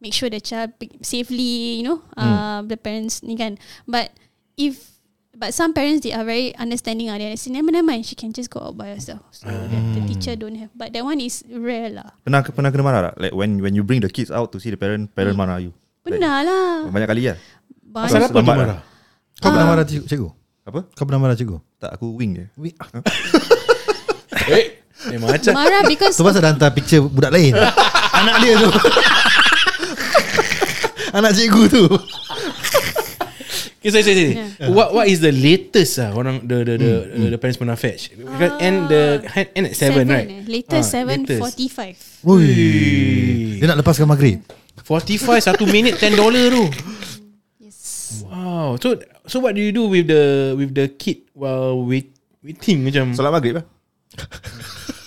make 0.00 0.16
sure 0.16 0.32
the 0.32 0.40
child 0.40 0.72
pick 0.80 0.96
safely, 1.04 1.78
you 1.78 1.84
know, 1.84 2.00
uh, 2.16 2.64
the 2.64 2.80
parents 2.80 3.20
ni 3.20 3.36
kan. 3.36 3.60
But 3.84 4.16
if 4.56 4.97
but 5.34 5.52
some 5.52 5.72
parents 5.72 6.02
they 6.02 6.12
are 6.12 6.24
very 6.24 6.54
understanding 6.56 7.10
ah. 7.10 7.18
They 7.18 7.34
say 7.36 7.50
never 7.50 7.68
never 7.68 7.84
mind, 7.84 8.06
she 8.06 8.14
can 8.14 8.32
just 8.32 8.48
go 8.48 8.60
out 8.60 8.76
by 8.76 8.92
herself. 8.92 9.20
So 9.30 9.48
that 9.48 9.68
the 9.68 10.00
teacher 10.06 10.36
don't 10.36 10.56
have. 10.56 10.70
But 10.72 10.92
that 10.94 11.02
one 11.02 11.18
is 11.18 11.42
rare 11.48 11.90
lah. 11.92 12.14
Pernah 12.24 12.46
pernah 12.48 12.70
kena 12.70 12.84
marah 12.84 13.00
tak? 13.10 13.14
Like 13.18 13.34
when 13.34 13.60
when 13.60 13.74
you 13.76 13.82
bring 13.82 14.00
the 14.00 14.08
kids 14.08 14.30
out 14.30 14.52
to 14.54 14.58
see 14.58 14.70
the 14.70 14.80
parent, 14.80 15.12
parent 15.12 15.36
marah 15.36 15.60
you. 15.60 15.74
Pernah 16.00 16.40
lah. 16.40 16.88
Banyak 16.88 17.08
kali 17.10 17.22
lah. 17.28 17.36
Pasal 17.88 18.24
Banyak. 18.24 18.24
apa 18.24 18.32
tu 18.32 18.38
Lambat 18.40 18.56
marah? 18.56 18.78
Kau 19.38 19.48
pernah 19.52 19.64
Ah. 19.64 19.70
marah 19.70 19.84
cikgu? 19.86 20.06
cikgu? 20.08 20.28
Apa? 20.68 20.80
Kau 20.92 21.04
pernah 21.08 21.20
marah 21.20 21.36
cikgu? 21.36 21.56
Tak 21.78 21.90
aku 21.96 22.06
wing 22.16 22.32
je. 22.36 22.44
Eh, 24.48 24.80
eh 25.12 25.20
macam 25.20 25.52
Marah 25.52 25.84
because 25.84 26.16
Tu 26.16 26.24
pasal 26.24 26.40
dah 26.40 26.56
hantar 26.56 26.72
picture 26.72 27.04
budak 27.04 27.28
lain. 27.28 27.52
Anak 28.18 28.40
dia 28.40 28.56
tu. 28.56 28.70
Anak 31.16 31.32
cikgu 31.36 31.62
tu. 31.68 31.84
Okay, 33.88 34.04
sorry, 34.04 34.04
sorry, 34.04 34.16
sorry. 34.20 34.34
Yeah. 34.36 34.68
What 34.68 34.92
what 34.92 35.06
is 35.08 35.24
the 35.24 35.32
latest 35.32 35.96
ah 35.96 36.12
orang 36.12 36.44
the 36.44 36.60
the 36.60 36.74
the, 36.76 36.92
the, 37.08 37.26
the 37.32 37.38
parents 37.40 37.56
pernah 37.56 37.72
fetch? 37.72 38.12
Because 38.12 38.52
end 38.60 38.92
the 38.92 39.24
end 39.56 39.64
at 39.64 39.74
seven, 39.74 40.04
right? 40.06 40.28
eh. 40.28 40.44
Later 40.44 40.80
Ah, 40.80 40.84
seven 40.84 41.24
latest. 41.24 41.40
forty 41.40 41.66
five. 41.72 41.96
Ui. 42.20 42.44
Dia 43.56 43.64
nak 43.64 43.80
lepaskan 43.80 44.04
maghrib. 44.04 44.44
45 44.84 45.40
satu 45.40 45.64
minit 45.68 45.96
10 45.96 46.16
dollar 46.16 46.48
tu. 46.48 46.64
Yes. 47.60 48.20
Wow. 48.24 48.76
So 48.76 48.96
so 49.24 49.40
what 49.40 49.52
do 49.52 49.60
you 49.60 49.72
do 49.72 49.88
with 49.88 50.08
the 50.08 50.52
with 50.52 50.72
the 50.72 50.88
kid 50.92 51.28
while 51.32 51.80
wait 51.80 52.12
waiting 52.44 52.84
macam 52.84 53.12
Solat 53.12 53.32
maghrib 53.32 53.60
lah. 53.60 53.64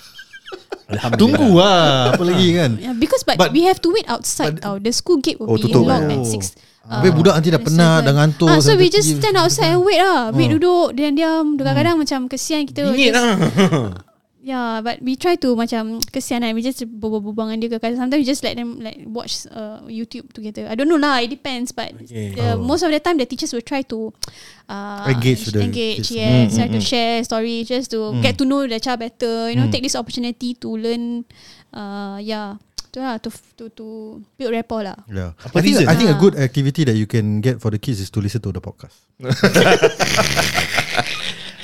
Tunggu 1.14 1.48
lah. 1.54 2.12
Apa 2.12 2.22
lagi 2.22 2.48
kan? 2.58 2.70
Yeah, 2.76 2.92
because 2.92 3.22
but, 3.22 3.36
But- 3.36 3.50
we 3.50 3.64
have 3.64 3.80
to 3.80 3.88
wait 3.88 4.04
outside. 4.06 4.56
but- 4.56 4.62
tau. 4.62 4.76
the 4.76 4.90
school 4.90 5.18
gate 5.18 5.36
will 5.36 5.48
Oh, 5.48 5.56
be 5.56 5.64
tutup, 5.64 5.84
locked 5.84 6.08
eh? 6.08 6.14
at 6.14 6.20
Oh. 6.20 6.28
six. 6.28 6.52
Habis 6.82 7.14
budak 7.14 7.38
nanti 7.38 7.48
dah 7.48 7.62
penat, 7.62 8.00
dah 8.02 8.12
ngantuk, 8.12 8.50
Ah, 8.50 8.58
so 8.58 8.74
we 8.74 8.90
just 8.90 9.06
stand 9.06 9.38
outside 9.38 9.70
and 9.70 9.80
wait 9.80 9.96
lah. 9.96 10.28
Wait 10.30 10.50
duduk, 10.50 10.92
diam-diam. 10.92 11.54
Kadang-kadang 11.54 11.94
macam 11.96 12.26
kesian 12.26 12.66
kita. 12.66 12.90
Bingit 12.90 13.14
just- 13.14 13.16
lah. 13.16 13.32
Yeah, 14.42 14.82
but 14.82 14.98
we 14.98 15.14
try 15.14 15.38
to 15.38 15.54
macam 15.54 16.02
kesian 16.02 16.42
lah. 16.42 16.50
We 16.50 16.66
just 16.66 16.82
berbual-bual 16.82 17.46
dengan 17.46 17.62
dia 17.62 17.70
ke. 17.70 17.78
Sometimes 17.78 18.18
we 18.18 18.26
just 18.26 18.42
let 18.42 18.58
them 18.58 18.82
like 18.82 18.98
watch 19.06 19.46
uh, 19.46 19.86
YouTube 19.86 20.34
together. 20.34 20.66
I 20.66 20.74
don't 20.74 20.90
know 20.90 20.98
lah. 20.98 21.22
It 21.22 21.30
depends. 21.30 21.70
But 21.70 21.94
Okay. 21.94 22.34
the, 22.34 22.58
most 22.58 22.82
of 22.82 22.90
the 22.90 22.98
time, 22.98 23.22
the 23.22 23.26
teachers 23.30 23.54
will 23.54 23.62
try 23.62 23.86
to 23.86 24.10
uh, 24.66 25.06
Engage 25.06 25.46
with 25.46 25.54
the 25.54 25.62
engage. 25.62 26.10
kids. 26.10 26.10
Yes, 26.10 26.58
try 26.58 26.66
to 26.66 26.82
share 26.82 27.22
story 27.22 27.62
just 27.62 27.94
to 27.94 28.18
get 28.18 28.34
to 28.34 28.44
know 28.44 28.66
the 28.66 28.82
child 28.82 28.98
better. 28.98 29.46
You 29.46 29.62
know, 29.62 29.70
Mm. 29.70 29.78
take 29.78 29.86
this 29.86 29.94
opportunity 29.94 30.58
to 30.58 30.68
learn. 30.74 31.22
Uh, 31.70 32.18
yeah, 32.18 32.58
tu 32.90 32.98
lah 32.98 33.22
to 33.22 33.30
to 33.56 33.70
to 33.72 33.86
build 34.34 34.50
rapport 34.52 34.82
lah. 34.82 34.98
Yeah. 35.06 35.38
Apa 35.38 35.54
I 35.54 35.62
think 35.62 35.78
reason? 35.78 35.86
I 35.86 35.94
think 35.94 36.10
a 36.10 36.18
Ah. 36.18 36.20
good 36.20 36.34
activity 36.34 36.82
that 36.82 36.98
you 36.98 37.06
can 37.06 37.38
get 37.38 37.62
for 37.62 37.70
the 37.70 37.78
kids 37.78 38.02
is 38.02 38.10
to 38.10 38.18
listen 38.18 38.42
to 38.42 38.50
the 38.50 38.58
podcast. 38.58 39.06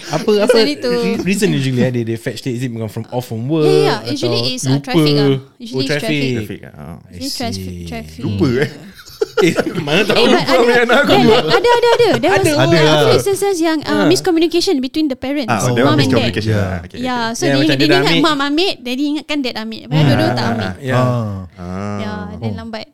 apa 0.09 0.31
apa 0.41 0.57
re- 0.65 1.21
reason 1.23 1.53
usually 1.53 1.81
eh, 1.81 1.91
they 1.91 2.03
they 2.03 2.17
fetch 2.17 2.41
it 2.43 2.55
is 2.55 2.63
it 2.63 2.73
from 2.89 3.05
off 3.13 3.29
from 3.29 3.45
work 3.47 3.69
Yeah, 3.69 4.01
yeah. 4.05 4.13
Usually 4.13 4.41
atau 4.41 4.53
it's, 4.53 4.65
uh, 4.65 4.71
lupa? 4.73 4.85
traffic 4.85 5.15
ah. 5.15 5.29
Usually 5.59 5.85
oh, 5.85 5.89
traffic, 5.89 6.09
traffic. 6.09 6.33
Traffic 6.33 6.61
ah. 6.65 6.97
I 6.97 7.13
Usually 7.13 7.31
traffic, 7.35 7.75
traffic. 7.87 8.21
Lupa 8.25 8.49
eh. 8.65 8.71
eh, 9.51 9.55
mana 9.83 10.07
tahu 10.07 10.15
Eh, 10.15 10.31
but 10.31 10.43
ada, 10.47 10.75
anak 10.87 10.99
aku 11.03 11.15
buat. 11.27 11.43
ada, 11.51 11.71
ada, 11.75 11.89
ada. 11.91 12.09
There 12.23 12.31
was 12.31 12.39
Ada. 12.39 12.53
ada, 12.55 12.77
Ada 12.79 12.87
lah. 13.03 13.15
instances 13.19 13.57
yang 13.59 13.79
uh, 13.83 14.07
miscommunication 14.07 14.79
between 14.79 15.11
the 15.11 15.19
parents, 15.19 15.51
Ah, 15.51 15.59
oh, 15.67 15.75
mom 15.75 15.99
and 15.99 16.07
dad. 16.07 16.31
Yeah. 16.39 16.55
Ah, 16.55 16.79
okay, 16.87 16.99
Yeah, 17.03 17.23
okay. 17.27 17.35
so 17.35 17.43
Yeah, 17.45 17.59
dia, 17.59 17.75
dia, 17.75 17.77
dia 17.77 17.99
ingat 17.99 18.15
ambil. 18.15 18.23
mom 18.23 18.41
ambil, 18.47 18.73
dia 18.79 18.95
ingatkan 18.95 19.39
dad 19.43 19.57
ambil. 19.59 19.81
Padahal 19.91 20.07
dua-dua 20.07 20.31
tak 20.33 20.47
ambil. 20.55 20.71
yeah. 20.79 21.03
Ah. 21.03 21.35
Ah. 21.59 21.99
Yeah, 21.99 22.21
then 22.39 22.53
lambat. 22.55 22.87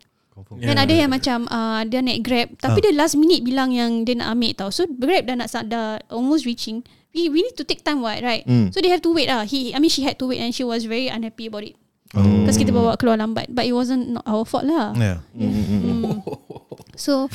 Yeah. 0.55 0.71
Dan 0.71 0.77
ada 0.81 0.95
yang 0.95 1.11
macam 1.11 1.39
uh, 1.45 1.81
dia 1.85 2.01
naik 2.01 2.21
Grab, 2.23 2.49
tapi 2.57 2.79
dia 2.81 2.93
last 2.95 3.19
minute 3.19 3.43
bilang 3.43 3.69
yang 3.69 4.05
dia 4.05 4.17
nak 4.17 4.33
ambil 4.33 4.53
tau. 4.57 4.71
So 4.73 4.89
Grab 4.89 5.29
dah 5.29 5.37
nak 5.37 5.49
dah 5.69 6.01
almost 6.09 6.49
reaching. 6.49 6.85
We 7.15 7.31
we 7.31 7.47
need 7.47 7.57
to 7.57 7.65
take 7.65 7.87
time 7.87 8.03
what, 8.03 8.19
right? 8.27 8.43
Mm. 8.43 8.75
So 8.75 8.83
they 8.83 8.91
have 8.91 9.07
to 9.07 9.15
wait 9.15 9.31
lah. 9.31 9.47
He, 9.47 9.71
I 9.71 9.79
mean 9.79 9.89
she 9.91 10.03
had 10.03 10.19
to 10.19 10.27
wait 10.27 10.43
and 10.43 10.51
she 10.51 10.67
was 10.67 10.83
very 10.85 11.07
unhappy 11.07 11.47
about 11.47 11.63
it. 11.63 11.79
Oh. 12.15 12.23
Because 12.23 12.59
kita 12.59 12.75
bawa 12.75 12.99
keluar 12.99 13.19
lambat. 13.19 13.55
But 13.55 13.71
it 13.71 13.75
wasn't 13.75 14.19
not 14.19 14.27
our 14.27 14.43
fault 14.43 14.67
lah. 14.67 14.93
Yeah. 14.99 15.23
Mm. 15.35 16.21
So 16.97 17.27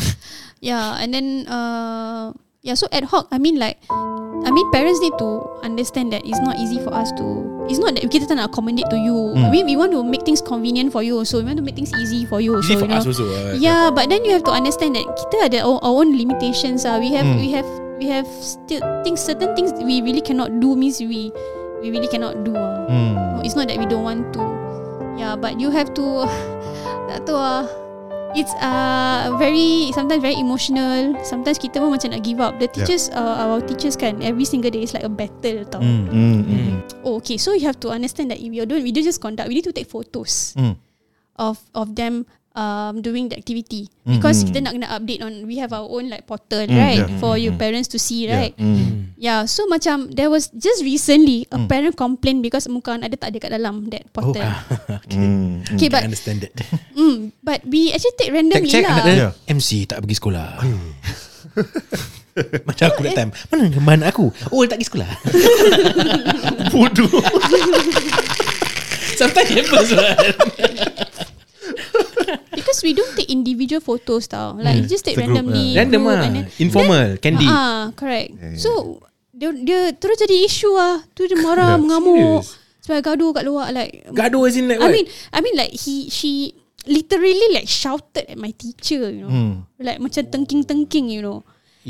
yeah, 0.59 0.99
and 0.99 1.13
then 1.13 1.47
uh, 1.47 2.31
yeah, 2.63 2.75
so 2.75 2.87
ad 2.91 3.11
hoc. 3.11 3.27
I 3.31 3.37
mean 3.37 3.59
like, 3.59 3.79
I 3.91 4.51
mean 4.51 4.67
parents 4.71 4.99
need 4.99 5.15
to 5.19 5.47
understand 5.63 6.11
that 6.13 6.23
it's 6.25 6.39
not 6.39 6.57
easy 6.57 6.79
for 6.79 6.93
us 6.93 7.11
to. 7.19 7.25
It's 7.69 7.77
not 7.77 7.93
that 7.95 8.07
kita 8.09 8.25
tak 8.25 8.39
nak 8.41 8.49
accommodate 8.49 8.89
to 8.89 8.97
you. 8.97 9.35
I 9.35 9.51
mean 9.51 9.67
we 9.67 9.75
want 9.77 9.91
to 9.93 10.01
make 10.01 10.23
things 10.25 10.41
convenient 10.41 10.91
for 10.91 11.03
you. 11.03 11.21
So 11.27 11.39
we 11.39 11.45
want 11.45 11.59
to 11.59 11.65
make 11.65 11.75
things 11.75 11.93
easy 11.93 12.25
for 12.25 12.41
you. 12.41 12.57
Easy 12.63 12.75
so, 12.75 12.81
for 12.81 12.87
you 12.89 12.95
know, 12.95 13.03
us 13.03 13.07
also 13.07 13.25
uh, 13.29 13.53
Yeah, 13.59 13.91
but 13.91 14.09
then 14.09 14.25
you 14.25 14.33
have 14.33 14.47
to 14.47 14.53
understand 14.55 14.95
that 14.95 15.05
kita 15.05 15.51
ada 15.51 15.59
our, 15.67 15.77
our 15.83 16.01
own 16.01 16.15
limitations. 16.15 16.87
Ah, 16.87 16.97
we 16.97 17.13
have 17.13 17.27
we 17.37 17.51
have 17.53 17.67
we 17.99 18.07
have 18.07 18.25
still 18.27 18.79
things 19.03 19.19
certain 19.19 19.51
things 19.53 19.75
we 19.77 20.01
really 20.01 20.23
cannot 20.23 20.49
do 20.63 20.73
means 20.75 20.99
we 21.03 21.29
we 21.83 21.91
really 21.91 22.07
cannot 22.07 22.41
do. 22.47 22.55
Ah. 22.55 22.87
Hmm. 22.87 23.43
It's 23.43 23.55
not 23.55 23.67
that 23.67 23.77
we 23.77 23.85
don't 23.85 24.03
want 24.03 24.31
to. 24.35 24.43
Yeah, 25.19 25.35
but 25.35 25.59
you 25.59 25.69
have 25.69 25.91
to 25.99 26.23
tak 27.11 27.27
tahu 27.27 27.37
ah. 27.37 27.67
It's 28.37 28.53
uh 28.61 29.33
very 29.41 29.89
sometimes 29.89 30.21
very 30.21 30.37
emotional. 30.37 31.17
Sometimes 31.25 31.57
kita 31.57 31.81
pun 31.81 31.89
macam 31.89 32.13
nak 32.13 32.21
give 32.21 32.37
up. 32.37 32.61
The 32.61 32.69
teachers 32.69 33.09
uh, 33.09 33.41
our 33.41 33.57
teachers 33.57 33.97
kan 33.97 34.21
every 34.21 34.45
single 34.45 34.69
day 34.69 34.85
is 34.85 34.93
like 34.93 35.01
a 35.01 35.09
battle 35.09 35.65
tau. 35.65 35.81
Mm, 35.81 36.05
mm. 36.13 36.39
Mm. 36.45 36.73
Oh, 37.01 37.17
okay, 37.17 37.41
so 37.41 37.57
you 37.57 37.65
have 37.65 37.81
to 37.81 37.89
understand 37.89 38.29
that 38.29 38.37
if 38.37 38.53
you're 38.53 38.69
doing 38.69 38.85
we 38.85 38.93
don't 38.93 39.01
just 39.01 39.17
conduct, 39.17 39.49
we 39.49 39.57
need 39.57 39.65
to 39.65 39.73
take 39.73 39.89
photos 39.89 40.53
Hmm. 40.53 40.77
of 41.41 41.57
of 41.73 41.97
them 41.97 42.29
um 42.59 42.99
doing 42.99 43.31
the 43.31 43.39
activity. 43.39 43.87
Because 44.03 44.41
kita 44.41 44.59
nak 44.59 44.73
kena 44.73 44.89
update 44.89 45.21
on 45.21 45.45
we 45.45 45.61
have 45.61 45.69
our 45.69 45.85
own 45.85 46.09
like 46.09 46.25
portal 46.25 46.65
right? 46.65 46.97
yeah. 46.99 47.21
for 47.21 47.37
you 47.37 47.53
parents 47.53 47.87
to 47.87 47.95
see 47.95 48.25
Yeah. 48.25 48.41
right? 48.41 48.53
Mm. 48.57 49.13
yeah 49.15 49.45
so 49.45 49.69
macam 49.69 50.09
there 50.11 50.27
was 50.27 50.49
just 50.51 50.81
recently 50.81 51.45
a 51.47 51.61
Mm. 51.61 51.69
parent 51.69 51.93
complain 51.93 52.41
because 52.41 52.65
muka 52.65 52.97
anak 52.97 53.13
dia 53.13 53.19
tak 53.21 53.29
ada 53.31 53.37
kat 53.37 53.51
dalam 53.53 53.85
that 53.87 54.03
portal. 54.11 54.43
Mm. 55.13 55.61
okay 55.71 55.87
Can 55.87 55.93
but 55.93 56.01
understand 56.03 56.41
that. 56.43 56.51
Mm, 56.99 57.31
but 57.39 57.61
we 57.63 57.93
actually 57.93 58.17
take 58.17 58.33
randomly 58.33 58.67
check 58.67 58.83
lah. 58.83 58.97
anak 58.97 59.05
dia 59.07 59.15
Yeah. 59.29 59.31
MC 59.47 59.85
tak 59.85 60.01
pergi 60.01 60.15
sekolah. 60.17 60.49
Macam 62.67 62.85
aku 62.89 62.99
that 63.03 63.13
time. 63.13 63.31
Mana 63.83 64.03
anak 64.03 64.15
aku? 64.17 64.31
Oh 64.49 64.63
dia 64.63 64.73
tak 64.73 64.81
pergi 64.81 64.89
sekolah. 64.89 65.09
Bodoh. 66.73 67.11
Sometimes 69.19 69.49
happens 69.51 69.89
right 69.93 70.33
Because 72.79 72.87
we 72.87 72.95
don't 72.95 73.13
take 73.13 73.27
individual 73.27 73.83
photos 73.83 74.25
tau. 74.25 74.55
Like 74.55 74.79
you 74.79 74.87
just 74.87 75.03
take 75.03 75.19
It's 75.19 75.27
group, 75.27 75.35
randomly. 75.35 75.75
Hmm. 75.75 75.79
Random 75.83 76.01
lah 76.07 76.21
and 76.23 76.35
then- 76.39 76.47
Informal 76.57 77.07
Candid 77.19 77.49
Ah, 77.51 77.91
correct. 77.93 78.31
So 78.55 79.03
dia 79.35 79.51
dia 79.51 79.91
terus 79.93 80.15
jadi 80.17 80.47
isu 80.47 80.71
ah. 80.75 81.03
Tu 81.11 81.27
dia 81.27 81.35
marah 81.37 81.75
Yeah, 81.75 81.81
mengamuk. 81.83 82.15
serious. 82.15 82.47
Sebab 82.87 82.97
gaduh 83.03 83.29
kat 83.35 83.43
luar 83.43 83.67
like 83.69 84.07
Gaduh 84.09 84.47
as 84.47 84.55
in 84.55 84.65
like 84.65 84.79
I 84.79 84.87
what 84.87 84.95
mean 84.95 85.05
I 85.29 85.39
mean 85.43 85.55
like 85.55 85.75
he 85.75 86.07
she 86.07 86.55
literally 86.87 87.35
like 87.51 87.67
shouted 87.67 88.25
at 88.25 88.39
my 88.39 88.55
teacher, 88.55 89.11
you 89.11 89.27
know. 89.27 89.29
Hmm. 89.29 89.53
Like 89.77 89.99
macam 89.99 90.23
tengking-tengking, 90.25 91.11
you 91.11 91.19
know. 91.19 91.43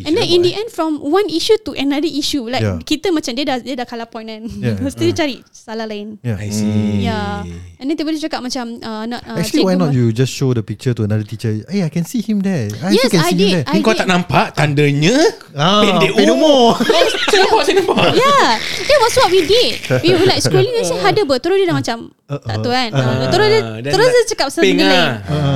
And 0.04 0.14
then 0.14 0.26
in 0.26 0.40
the 0.42 0.54
end 0.54 0.70
from 0.70 1.00
one 1.00 1.28
issue 1.28 1.58
to 1.64 1.74
another 1.74 2.08
issue 2.08 2.46
like 2.46 2.62
Yeah. 2.62 2.78
kita 2.80 3.10
macam 3.10 3.32
dia 3.34 3.44
dah 3.44 3.58
dia 3.58 3.76
dah 3.76 3.84
kalah 3.84 4.06
point 4.06 4.28
kan. 4.28 4.44
Yeah. 4.46 4.78
Lepas 4.78 4.94
tu 4.94 5.04
dia 5.04 5.16
cari 5.16 5.40
salah 5.50 5.84
lain. 5.84 6.20
Yeah. 6.22 6.38
I 6.38 6.48
see 6.50 7.04
Yeah. 7.04 7.44
And 7.80 7.88
then 7.88 7.96
tiba-tiba 7.96 8.20
dia 8.20 8.26
cakap 8.28 8.42
macam 8.42 8.66
uh, 8.78 9.04
nak 9.06 9.22
uh, 9.24 9.40
Actually, 9.40 9.64
why 9.64 9.74
not 9.74 9.92
you 9.92 10.12
just 10.12 10.32
show 10.32 10.52
the 10.52 10.62
picture 10.62 10.92
to 10.92 11.04
another 11.04 11.24
teacher? 11.24 11.52
Hey, 11.66 11.82
I 11.82 11.90
can 11.90 12.04
see 12.04 12.20
him 12.20 12.40
there. 12.40 12.68
I 12.80 12.92
Yes, 12.92 13.08
can 13.08 13.24
I 13.24 13.32
see 13.32 13.40
did. 13.40 13.48
him 13.48 13.56
there. 13.62 13.66
I 13.68 13.80
kau 13.80 13.92
did. 13.92 14.00
tak 14.04 14.08
nampak 14.08 14.46
Tandanya 14.54 15.16
Ah, 15.56 15.82
Pendek 15.82 16.12
umur 16.20 16.76
Saya 17.32 17.44
nampak 17.44 17.62
Saya 17.64 17.76
nampak 17.82 17.98
Yeah 18.14 18.50
That 18.60 19.00
was 19.00 19.14
what 19.16 19.30
we 19.30 19.42
did 19.44 19.74
We 20.04 20.14
were 20.14 20.28
like 20.28 20.40
scrolling 20.40 20.76
and 20.76 20.86
say 20.86 21.00
Ada 21.00 21.24
ber 21.24 21.40
Terus 21.40 21.58
dia 21.58 21.68
dah 21.68 21.78
macam 21.78 21.98
Tak 22.30 22.62
tahu 22.62 22.70
kan? 22.70 22.90
Uh, 22.94 23.26
Terus 23.34 23.48
dia 23.50 23.62
then 23.82 23.94
Terus 23.98 24.08
dia 24.14 24.24
cakap 24.30 24.46
pasal 24.54 24.62
benda 24.62 24.86
lain. 24.86 24.94
Lah. 24.94 25.14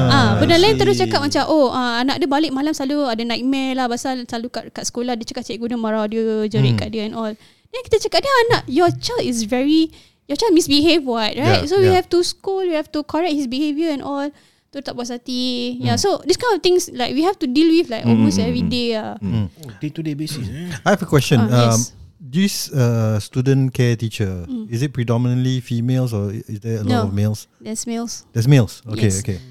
Ah, 0.09 0.29
Benda 0.41 0.55
I 0.57 0.61
lain 0.65 0.75
terus 0.81 0.95
cakap 0.97 1.21
macam 1.21 1.43
Oh 1.45 1.69
ah, 1.69 2.01
anak 2.01 2.17
dia 2.17 2.25
balik 2.25 2.49
malam 2.49 2.73
Selalu 2.73 3.05
ada 3.05 3.21
nightmare 3.21 3.77
lah 3.77 3.85
Pasal 3.85 4.25
selalu 4.25 4.49
kat, 4.49 4.63
kat 4.73 4.83
sekolah 4.89 5.13
Dia 5.13 5.25
cakap 5.29 5.45
cikgu 5.45 5.69
dia 5.69 5.77
marah 5.77 6.09
dia 6.09 6.49
Jerit 6.49 6.73
kat 6.73 6.89
dia 6.89 7.05
and 7.05 7.13
all. 7.13 7.29
Then 7.69 7.81
kita 7.85 8.09
cakap 8.09 8.25
Dia 8.25 8.33
anak 8.49 8.61
Your 8.65 8.89
child 8.89 9.21
is 9.21 9.45
very 9.45 9.93
Your 10.25 10.33
child 10.33 10.57
misbehave 10.57 11.05
what 11.05 11.37
Right? 11.37 11.61
Yeah, 11.61 11.69
So 11.69 11.77
we 11.77 11.93
yeah. 11.93 12.01
have 12.01 12.09
to 12.09 12.25
scold 12.25 12.65
We 12.65 12.73
have 12.73 12.89
to 12.89 13.05
correct 13.05 13.37
his 13.37 13.45
behaviour 13.45 13.93
and 13.93 14.01
all. 14.01 14.33
Tu 14.73 14.81
tak 14.81 14.97
puas 14.97 15.13
hati. 15.13 15.77
Yeah 15.77 16.01
so 16.01 16.25
This 16.25 16.41
kind 16.41 16.57
of 16.57 16.65
things 16.65 16.89
Like 16.89 17.13
we 17.13 17.21
have 17.21 17.37
to 17.37 17.45
deal 17.45 17.69
with 17.69 17.93
Like 17.93 18.09
almost 18.09 18.41
every 18.41 18.65
day 18.65 18.97
lah 18.97 19.21
Oh, 19.21 19.45
Day 19.77 19.93
to 19.93 20.01
day 20.01 20.17
basis 20.17 20.49
eh? 20.49 20.73
I 20.81 20.97
have 20.97 21.03
a 21.05 21.09
question. 21.09 21.37
Ah, 21.37 21.69
um, 21.69 21.77
yes. 21.77 21.93
This 22.23 22.71
uh, 22.71 23.19
student 23.19 23.75
care 23.75 23.99
teacher, 23.99 24.47
is 24.71 24.79
it 24.79 24.95
predominantly 24.95 25.59
females 25.59 26.15
or 26.15 26.31
is 26.31 26.63
there 26.63 26.79
a 26.79 26.83
lot 26.87 27.03
No. 27.03 27.03
of 27.03 27.13
males? 27.13 27.51
There's 27.59 27.83
males 27.83 28.23
There's 28.31 28.47
males. 28.47 28.79
Okay, 28.87 29.11
Yes. 29.11 29.19
okay. 29.19 29.43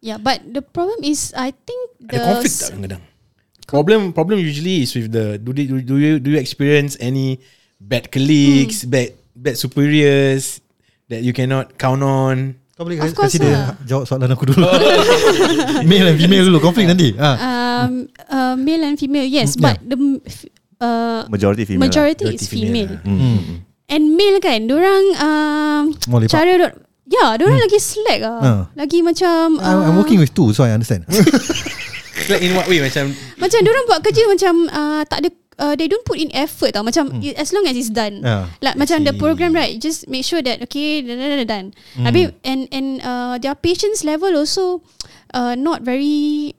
Yeah 0.00 0.16
but 0.16 0.40
the 0.48 0.64
problem 0.64 1.04
is 1.04 1.36
I 1.36 1.52
think 1.52 1.80
the 2.00 2.16
Ada 2.16 2.24
conflict 2.40 2.56
tak 2.56 2.68
kadang-kadang 2.72 3.02
Problem 3.68 4.00
problem 4.16 4.38
usually 4.40 4.80
is 4.80 4.96
with 4.96 5.12
the 5.12 5.36
do, 5.36 5.52
they, 5.52 5.68
do, 5.68 5.76
do 5.84 6.00
you 6.00 6.16
do 6.16 6.32
you 6.32 6.38
experience 6.40 6.96
any 7.04 7.42
bad 7.76 8.08
colleagues, 8.08 8.86
Hmm. 8.86 8.96
bad 8.96 9.08
bad 9.36 9.56
superiors 9.60 10.62
that 11.12 11.20
you 11.20 11.36
cannot 11.36 11.76
count 11.76 12.00
on? 12.00 12.56
Kau 12.78 12.84
boleh 12.88 12.96
Of 13.02 13.12
kasi 13.12 13.16
course 13.16 13.36
dia 13.36 13.52
lah. 13.52 13.76
jawab 13.84 14.04
soalan 14.08 14.32
aku 14.32 14.52
dulu. 14.52 14.64
Male 15.90 16.12
and 16.12 16.18
female 16.20 16.44
dulu 16.48 16.60
konflik 16.62 16.86
nanti. 16.88 17.12
Ah. 17.16 17.36
um, 17.84 18.08
uh, 18.28 18.54
male 18.56 18.84
and 18.88 18.96
female 18.96 19.24
yes 19.26 19.56
Mm, 19.56 19.60
but 19.60 19.76
the 19.84 19.96
uh, 20.78 21.24
Majority 21.28 21.64
female. 21.64 21.80
lah. 21.80 21.86
majority 21.88 22.24
Majority 22.26 22.36
is 22.36 22.48
female 22.48 22.90
female, 22.94 22.94
Hmm. 23.02 23.38
and 23.86 24.02
male 24.14 24.38
kan 24.38 24.60
orang 24.66 25.04
um, 25.18 25.82
Mau 26.08 26.18
lepak. 26.18 26.32
cara 26.32 26.52
dor- 26.56 26.78
ya 27.06 27.38
orang 27.38 27.62
lagi 27.62 27.78
slack 27.78 28.20
ah 28.20 28.40
Ah. 28.42 28.62
lagi 28.74 28.98
macam 29.00 29.56
I'm, 29.58 29.78
I'm 29.86 29.94
uh, 29.94 29.98
working 29.98 30.18
with 30.18 30.34
two, 30.34 30.50
so 30.50 30.66
I 30.66 30.74
understand. 30.74 31.06
Like 32.26 32.42
in 32.42 32.56
what 32.56 32.66
way 32.66 32.80
macam 32.80 33.12
macam 33.36 33.58
orang 33.62 33.84
buat 33.86 34.00
kerja 34.02 34.22
macam 34.26 34.54
uh, 34.66 35.04
tak 35.06 35.18
ada 35.22 35.28
uh, 35.60 35.74
they 35.76 35.86
don't 35.86 36.02
put 36.02 36.16
in 36.16 36.32
effort 36.34 36.72
tau 36.74 36.82
macam 36.82 37.12
mm. 37.12 37.36
as 37.36 37.52
long 37.54 37.68
as 37.68 37.76
it's 37.76 37.92
done 37.92 38.24
Yeah. 38.24 38.50
like 38.58 38.74
macam 38.74 39.04
the 39.04 39.12
see. 39.14 39.20
program 39.20 39.52
right 39.52 39.76
just 39.78 40.08
make 40.08 40.24
sure 40.24 40.40
that 40.40 40.58
okay 40.64 41.04
done 41.04 41.20
done, 41.20 41.46
done. 41.46 41.66
Mm. 41.94 42.04
Habis 42.08 42.26
and 42.42 42.60
and 42.72 42.86
uh, 43.04 43.36
their 43.38 43.54
patience 43.54 44.02
level 44.02 44.32
also 44.34 44.82
uh, 45.30 45.54
not 45.54 45.84
very 45.84 46.56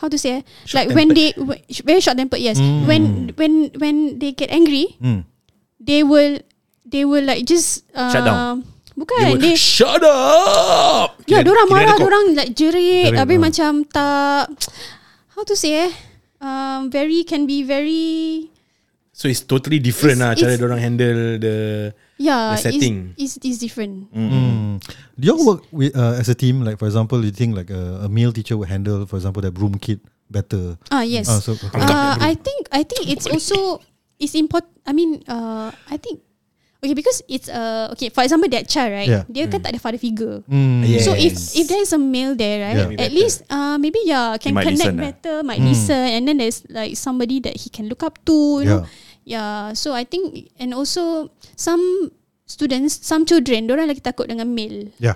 how 0.00 0.08
to 0.08 0.16
say 0.16 0.40
eh? 0.40 0.42
like 0.72 0.88
when 0.90 1.12
they 1.12 1.36
very 1.84 2.00
short 2.00 2.16
tempered 2.16 2.40
yes 2.40 2.56
Mm. 2.56 2.88
when 2.88 3.02
when 3.36 3.52
when 3.76 3.96
they 4.16 4.32
get 4.32 4.48
angry 4.48 4.96
Hmm. 4.96 5.22
they 5.76 6.00
will 6.02 6.40
they 6.84 7.04
will 7.04 7.22
like 7.22 7.44
just 7.44 7.84
uh, 7.92 8.08
Shut 8.08 8.24
down. 8.24 8.64
bukan 8.96 9.16
they 9.38 9.52
they, 9.52 9.56
Shut 9.56 10.00
up 10.02 11.14
ya 11.24 11.40
Kira- 11.40 11.52
orang 11.52 11.66
marah 11.68 11.96
orang 11.96 12.24
like 12.34 12.52
jerit 12.52 13.12
habis 13.14 13.36
ah. 13.36 13.42
macam 13.44 13.72
tak 13.86 14.44
how 15.32 15.42
to 15.44 15.54
say 15.54 15.88
eh 15.88 15.92
um, 16.40 16.88
very 16.88 17.22
can 17.22 17.44
be 17.44 17.60
very 17.62 18.48
So 19.12 19.28
it's 19.28 19.44
totally 19.44 19.76
different 19.78 20.24
It's- 20.24 20.40
lah 20.40 20.56
Cara 20.56 20.64
orang 20.64 20.80
handle 20.80 21.20
the 21.36 21.56
yeah 22.20 22.52
The 22.54 22.68
setting. 22.68 23.16
it's, 23.16 23.40
it's 23.40 23.56
different 23.58 24.12
Mm. 24.12 24.84
Do 25.16 25.22
you 25.24 25.32
all 25.32 25.44
work 25.56 25.62
with, 25.72 25.92
uh, 25.96 26.20
as 26.20 26.28
a 26.28 26.36
team? 26.36 26.60
Like, 26.60 26.76
for 26.76 26.84
example, 26.86 27.20
you 27.24 27.32
think 27.32 27.56
like 27.56 27.68
a, 27.72 28.04
a 28.04 28.08
male 28.08 28.32
teacher 28.32 28.56
would 28.56 28.68
handle, 28.68 29.04
for 29.08 29.16
example, 29.16 29.40
that 29.40 29.52
broom 29.52 29.76
kid 29.76 30.00
better? 30.30 30.76
ah 30.92 31.02
yes 31.04 31.26
Ah, 31.28 31.40
so, 31.40 31.52
okay. 31.56 31.80
Uh, 31.80 32.14
I 32.20 32.36
think 32.36 32.68
I 32.70 32.84
think 32.84 33.08
it's 33.08 33.24
also 33.26 33.80
it's 34.20 34.36
important. 34.36 34.70
I 34.86 34.92
mean, 34.92 35.20
uh, 35.26 35.72
I 35.88 35.96
think 36.00 36.20
okay 36.80 36.96
because 36.96 37.20
it's 37.28 37.50
uh 37.52 37.92
okay. 37.92 38.08
For 38.08 38.24
example, 38.24 38.48
that 38.56 38.64
child 38.68 38.94
right, 38.94 39.08
Yeah. 39.10 39.24
dia 39.28 39.44
kan 39.52 39.60
tak 39.60 39.76
ada 39.76 39.80
father 39.82 40.00
figure. 40.00 40.40
Mm. 40.48 40.86
Yeah. 40.88 41.02
So 41.04 41.12
if 41.12 41.36
Yes. 41.36 41.52
if 41.56 41.64
there 41.68 41.82
is 41.82 41.92
a 41.92 42.00
male 42.00 42.32
there, 42.32 42.64
right, 42.64 42.96
Yeah. 42.96 43.04
at 43.04 43.12
least 43.12 43.44
uh 43.52 43.76
maybe 43.76 44.00
yeah 44.06 44.36
can 44.40 44.56
connect 44.56 44.80
listen, 44.80 44.96
ah. 44.96 45.02
better, 45.12 45.36
might 45.44 45.60
Mm. 45.60 45.68
listen, 45.76 46.04
and 46.16 46.22
then 46.24 46.40
there's 46.40 46.64
like 46.72 46.96
somebody 46.96 47.42
that 47.44 47.56
he 47.60 47.68
can 47.68 47.90
look 47.90 48.00
up 48.00 48.16
to. 48.24 48.64
You 48.64 48.66
know, 48.66 48.82
yeah. 49.30 49.70
So 49.78 49.94
I 49.94 50.02
think 50.02 50.50
and 50.58 50.74
also 50.74 51.30
some 51.54 52.10
students, 52.44 52.98
some 53.06 53.22
children, 53.22 53.70
orang 53.70 53.86
lagi 53.86 54.02
takut 54.02 54.26
dengan 54.26 54.50
male. 54.50 54.90
Yeah. 54.98 55.14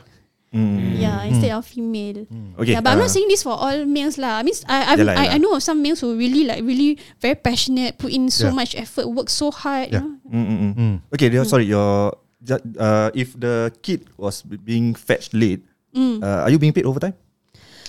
Mm. 0.55 1.03
Yeah, 1.03 1.19
instead 1.27 1.51
of 1.51 1.67
female. 1.67 2.31
Okay. 2.55 2.79
Yeah, 2.79 2.81
but 2.81 2.95
I'm 2.95 3.03
not 3.03 3.11
uh, 3.11 3.15
saying 3.19 3.27
this 3.27 3.43
for 3.43 3.59
all 3.59 3.75
males 3.91 4.15
lah. 4.23 4.39
I 4.39 4.47
mean, 4.47 4.55
I 4.71 4.79
I, 4.87 4.93
Yalah, 4.95 5.15
I, 5.19 5.19
I 5.19 5.27
yalah. 5.35 5.39
know 5.43 5.59
of 5.59 5.67
some 5.67 5.83
males 5.83 5.99
who 5.99 6.15
really 6.15 6.47
like 6.47 6.63
really 6.63 6.95
very 7.19 7.35
passionate, 7.35 7.99
put 7.99 8.15
in 8.15 8.31
so 8.31 8.55
Yeah. 8.55 8.55
much 8.55 8.79
effort, 8.79 9.11
work 9.11 9.27
so 9.27 9.51
hard. 9.51 9.91
Yeah. 9.91 10.07
You 10.07 10.15
know? 10.31 10.31
Mm, 10.31 10.47
mm, 10.47 10.59
mm. 10.63 10.73
Mm. 10.79 10.95
Okay, 11.11 11.27
dia- 11.27 11.43
sorry. 11.43 11.67
Your 11.67 12.15
uh, 12.79 13.11
if 13.19 13.35
the 13.35 13.75
kid 13.83 14.07
was 14.15 14.47
being 14.47 14.95
fetched 14.95 15.35
late, 15.35 15.67
Mm. 15.91 16.23
uh, 16.23 16.47
are 16.47 16.51
you 16.55 16.63
being 16.63 16.71
paid 16.71 16.87
overtime? 16.87 17.19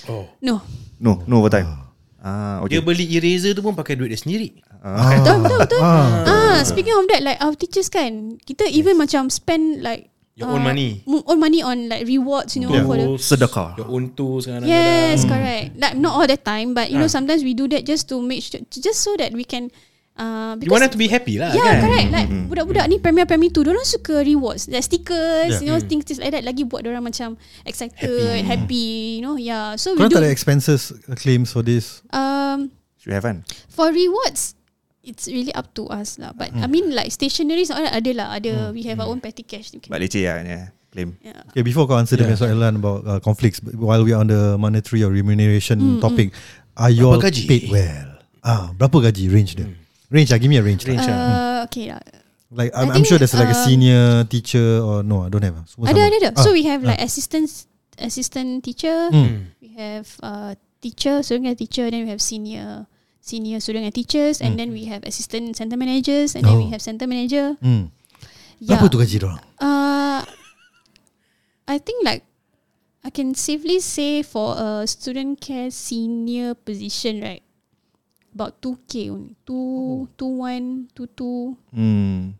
Oh 0.09 0.25
No. 0.41 0.65
No, 0.97 1.21
no 1.29 1.45
overtime. 1.45 1.84
Ah, 2.25 2.57
okay. 2.59 2.77
Dia 2.77 2.81
beli 2.81 3.05
eraser 3.13 3.53
tu 3.53 3.61
pun 3.61 3.71
pakai 3.71 3.93
duit 3.93 4.09
dia 4.09 4.17
sendiri 4.17 4.49
Ah. 4.81 5.13
Betul 5.13 5.35
betul 5.41 5.57
betul. 5.61 5.81
Ah. 5.81 6.25
Ah, 6.25 6.57
speaking 6.61 6.93
of 6.93 7.05
that, 7.07 7.21
like 7.21 7.37
our 7.37 7.53
teachers 7.53 7.85
kan, 7.87 8.37
kita 8.39 8.65
even 8.67 8.97
macam 8.97 9.29
spend 9.29 9.81
like 9.81 10.09
Your 10.33 10.49
own 10.51 10.61
money. 10.61 11.01
mo- 11.05 11.25
own 11.25 11.37
money 11.37 11.61
on 11.61 11.85
like 11.85 12.03
rewards, 12.03 12.53
you 12.53 12.61
know, 12.61 12.69
Yeah. 12.69 12.83
for 12.83 12.93
the. 12.93 13.05
Tools, 13.07 13.23
Sedekah. 13.23 13.77
Your 13.77 13.87
own 13.87 14.11
tools 14.11 14.45
kadang-kadang 14.45 14.69
Yes, 14.69 15.23
correct. 15.23 15.77
Like 15.77 15.95
not 15.95 16.13
all 16.13 16.25
the 16.25 16.35
time, 16.35 16.73
but 16.73 16.89
you 16.89 16.97
know 16.97 17.07
Ah. 17.07 17.13
sometimes 17.13 17.41
we 17.41 17.53
do 17.53 17.65
that 17.69 17.81
just 17.81 18.09
to 18.09 18.19
make 18.19 18.41
sure, 18.41 18.61
just 18.67 18.99
so 18.99 19.13
that 19.15 19.31
we 19.31 19.41
can. 19.41 19.69
Uh, 20.15 20.55
You 20.63 20.71
want 20.71 20.79
them 20.79 20.95
to 20.95 21.01
be 21.01 21.11
happy 21.11 21.35
lah 21.35 21.51
Yeah, 21.51 21.75
kan 21.75 21.91
correct. 21.91 22.07
Like 22.15 22.29
budak-budak 22.47 22.85
ni 22.87 23.03
premier 23.03 23.27
premier 23.27 23.51
tu, 23.51 23.67
orang 23.67 23.83
suka 23.83 24.23
rewards, 24.23 24.71
like 24.71 24.79
stickers, 24.79 25.59
Yeah. 25.59 25.63
you 25.63 25.69
know, 25.75 25.79
things, 25.83 26.07
things 26.07 26.23
like 26.23 26.31
that. 26.31 26.47
Lagi 26.47 26.63
buat 26.63 26.87
orang 26.87 27.03
macam 27.03 27.35
excited, 27.67 27.99
happy, 27.99 28.47
Happy. 28.47 28.87
you 29.19 29.23
know. 29.27 29.35
Yeah. 29.35 29.75
So 29.75 29.91
we 29.91 29.99
Korang 29.99 30.15
do. 30.15 30.15
tak 30.15 30.23
ada 30.23 30.31
expenses 30.31 30.95
uh, 31.11 31.19
claims 31.19 31.51
for 31.51 31.67
this? 31.67 31.99
Um, 32.15 32.71
Should 32.95 33.11
have 33.11 33.27
kan? 33.27 33.43
for 33.67 33.91
rewards, 33.91 34.55
it's 35.03 35.27
really 35.27 35.51
up 35.51 35.75
to 35.75 35.91
us 35.91 36.15
lah. 36.15 36.31
But 36.31 36.55
I 36.55 36.65
mean, 36.71 36.95
like 36.95 37.11
stationeries, 37.11 37.67
all 37.67 37.83
that 37.83 37.99
ada 37.99 38.11
lah. 38.15 38.27
Ada. 38.39 38.71
We 38.71 38.87
have 38.87 39.03
our 39.03 39.11
own 39.11 39.19
petty 39.19 39.43
cash. 39.43 39.75
You 39.75 39.83
But 39.83 39.99
leceh 39.99 40.23
lah 40.23 40.41
yeah. 40.47 40.65
Claim. 40.95 41.19
Yeah. 41.19 41.43
Okay, 41.51 41.59
before 41.59 41.91
kau 41.91 41.99
answer 41.99 42.15
yeah. 42.15 42.31
the 42.31 42.39
soalan 42.39 42.79
about 42.79 43.03
uh, 43.03 43.19
conflicts, 43.19 43.59
but 43.59 43.75
while 43.75 43.99
we 43.99 44.15
are 44.15 44.23
on 44.23 44.31
the 44.31 44.55
monetary 44.55 45.03
or 45.03 45.11
remuneration 45.11 45.99
topic, 45.99 46.31
are 46.79 46.87
you 46.87 47.03
all 47.03 47.19
gaji? 47.19 47.51
paid 47.51 47.67
well? 47.67 48.15
Ah, 48.39 48.71
berapa 48.71 49.11
gaji 49.11 49.27
range 49.27 49.59
dia? 49.59 49.67
Range 50.11 50.29
ah, 50.31 50.37
give 50.37 50.49
me 50.49 50.57
a 50.57 50.63
range. 50.65 50.85
Range 50.85 51.01
lah. 51.01 51.17
ah. 51.17 51.25
Uh, 51.25 51.57
okay 51.69 51.85
lah. 51.89 52.01
Like 52.53 52.71
I'm, 52.77 52.93
I'm 52.93 53.03
sure 53.03 53.17
there's 53.17 53.33
like 53.33 53.51
a 53.51 53.57
um, 53.57 53.65
senior 53.65 54.23
teacher 54.29 54.79
or 54.79 55.01
no, 55.01 55.25
I 55.25 55.29
don't 55.33 55.43
have. 55.43 55.57
ah. 55.57 55.65
Semua 55.65 55.89
Ada 55.91 55.97
sama. 55.97 56.07
ada 56.07 56.15
ada. 56.21 56.29
Ah, 56.37 56.43
So 56.45 56.49
we 56.53 56.63
have 56.69 56.81
like 56.85 57.01
ah. 57.01 57.07
assistant 57.09 57.49
assistant 57.97 58.61
teacher. 58.63 59.09
Hmm. 59.09 59.49
We 59.59 59.73
have 59.75 60.07
uh, 60.21 60.53
teacher, 60.79 61.25
student 61.25 61.51
and 61.51 61.57
teacher. 61.57 61.89
Then 61.89 62.05
we 62.05 62.11
have 62.13 62.21
senior 62.21 62.85
senior 63.25 63.57
student 63.57 63.89
and 63.89 63.95
teachers, 63.95 64.37
and 64.37 64.53
then 64.53 64.69
we 64.69 64.85
have 64.85 65.01
assistant 65.03 65.57
center 65.57 65.75
managers, 65.75 66.37
and 66.37 66.45
then 66.45 66.57
we. 66.61 66.69
Oh. 66.69 66.73
have 66.77 66.81
center 66.85 67.09
manager. 67.09 67.57
Hmm. 67.59 67.89
Yeah. 68.61 68.77
Berapa 68.77 68.87
tu 68.93 68.97
gaji 69.01 69.15
dia 69.19 69.27
orang? 69.27 69.41
Uh, 69.59 70.21
I 71.65 71.77
think 71.81 72.05
like 72.05 72.23
I 73.05 73.09
can 73.13 73.37
safely 73.37 73.77
say 73.81 74.25
for 74.25 74.57
a 74.57 74.85
student 74.89 75.37
care 75.37 75.69
senior 75.69 76.57
position, 76.57 77.21
right? 77.21 77.44
About 78.35 78.59
two 78.59 78.75
k 78.91 79.07
only, 79.07 79.39
two 79.47 80.11
two 80.19 80.27
one 80.43 80.91
two 80.91 81.07
two. 81.15 81.55
Hmm. 81.71 82.35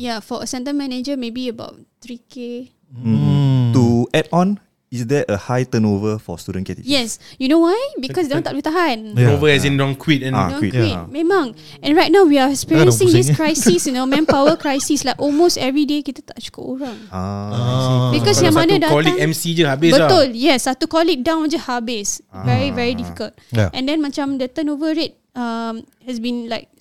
Yeah, 0.00 0.24
for 0.24 0.40
a 0.40 0.48
center 0.48 0.72
manager 0.72 1.12
maybe 1.20 1.52
about 1.52 1.76
three 2.00 2.24
k. 2.24 2.72
Hmm. 2.88 3.76
To 3.76 4.08
add 4.16 4.32
on, 4.32 4.56
is 4.88 5.04
there 5.04 5.24
a 5.28 5.36
high 5.36 5.68
turnover 5.68 6.16
for 6.16 6.38
student 6.40 6.64
care 6.64 6.72
teachers? 6.72 6.88
Yes. 6.88 7.10
You 7.36 7.48
know 7.48 7.60
why? 7.60 7.76
Because 8.00 8.24
dia 8.28 8.40
tak 8.40 8.56
boleh 8.56 8.64
tahan. 8.64 9.12
Yeah. 9.12 9.36
Over 9.36 9.52
as 9.52 9.68
in 9.68 9.76
don't 9.76 10.00
quit 10.00 10.24
and 10.24 10.32
Ah, 10.32 10.48
Don't 10.48 10.64
quit. 10.64 10.72
quit. 10.72 10.96
Yeah. 10.96 11.04
Memang. 11.04 11.52
And 11.84 11.92
right 11.92 12.08
now 12.08 12.24
we 12.24 12.40
are 12.40 12.48
experiencing 12.48 13.12
this 13.12 13.28
crisis, 13.36 13.84
you 13.84 13.92
know, 13.92 14.08
manpower 14.12 14.56
crisis. 14.56 15.04
Like 15.04 15.20
almost 15.20 15.60
every 15.60 15.84
day 15.84 16.00
kita 16.00 16.24
tak 16.24 16.40
cukup 16.40 16.80
orang. 16.80 16.96
Ah, 17.12 18.16
Because 18.16 18.40
Kalau 18.40 18.48
yang 18.48 18.56
mana 18.56 18.72
satu 18.72 18.80
datang 18.80 18.94
colleague 18.96 19.20
MC 19.20 19.42
je 19.52 19.64
habis 19.68 19.92
Betul 19.92 20.26
lah. 20.32 20.40
Yes 20.40 20.58
Satu 20.64 20.84
colleague 20.88 21.20
down 21.20 21.44
je 21.52 21.60
habis 21.60 22.24
Very 22.48 22.72
very 22.72 22.96
difficult 22.96 23.36
Yeah. 23.52 23.68
And 23.76 23.84
then 23.84 24.00
macam 24.00 24.40
The 24.40 24.48
turnover 24.48 24.96
rate 24.96 25.20
um, 25.36 25.84
Has 26.08 26.16
been 26.16 26.48
like 26.48 26.72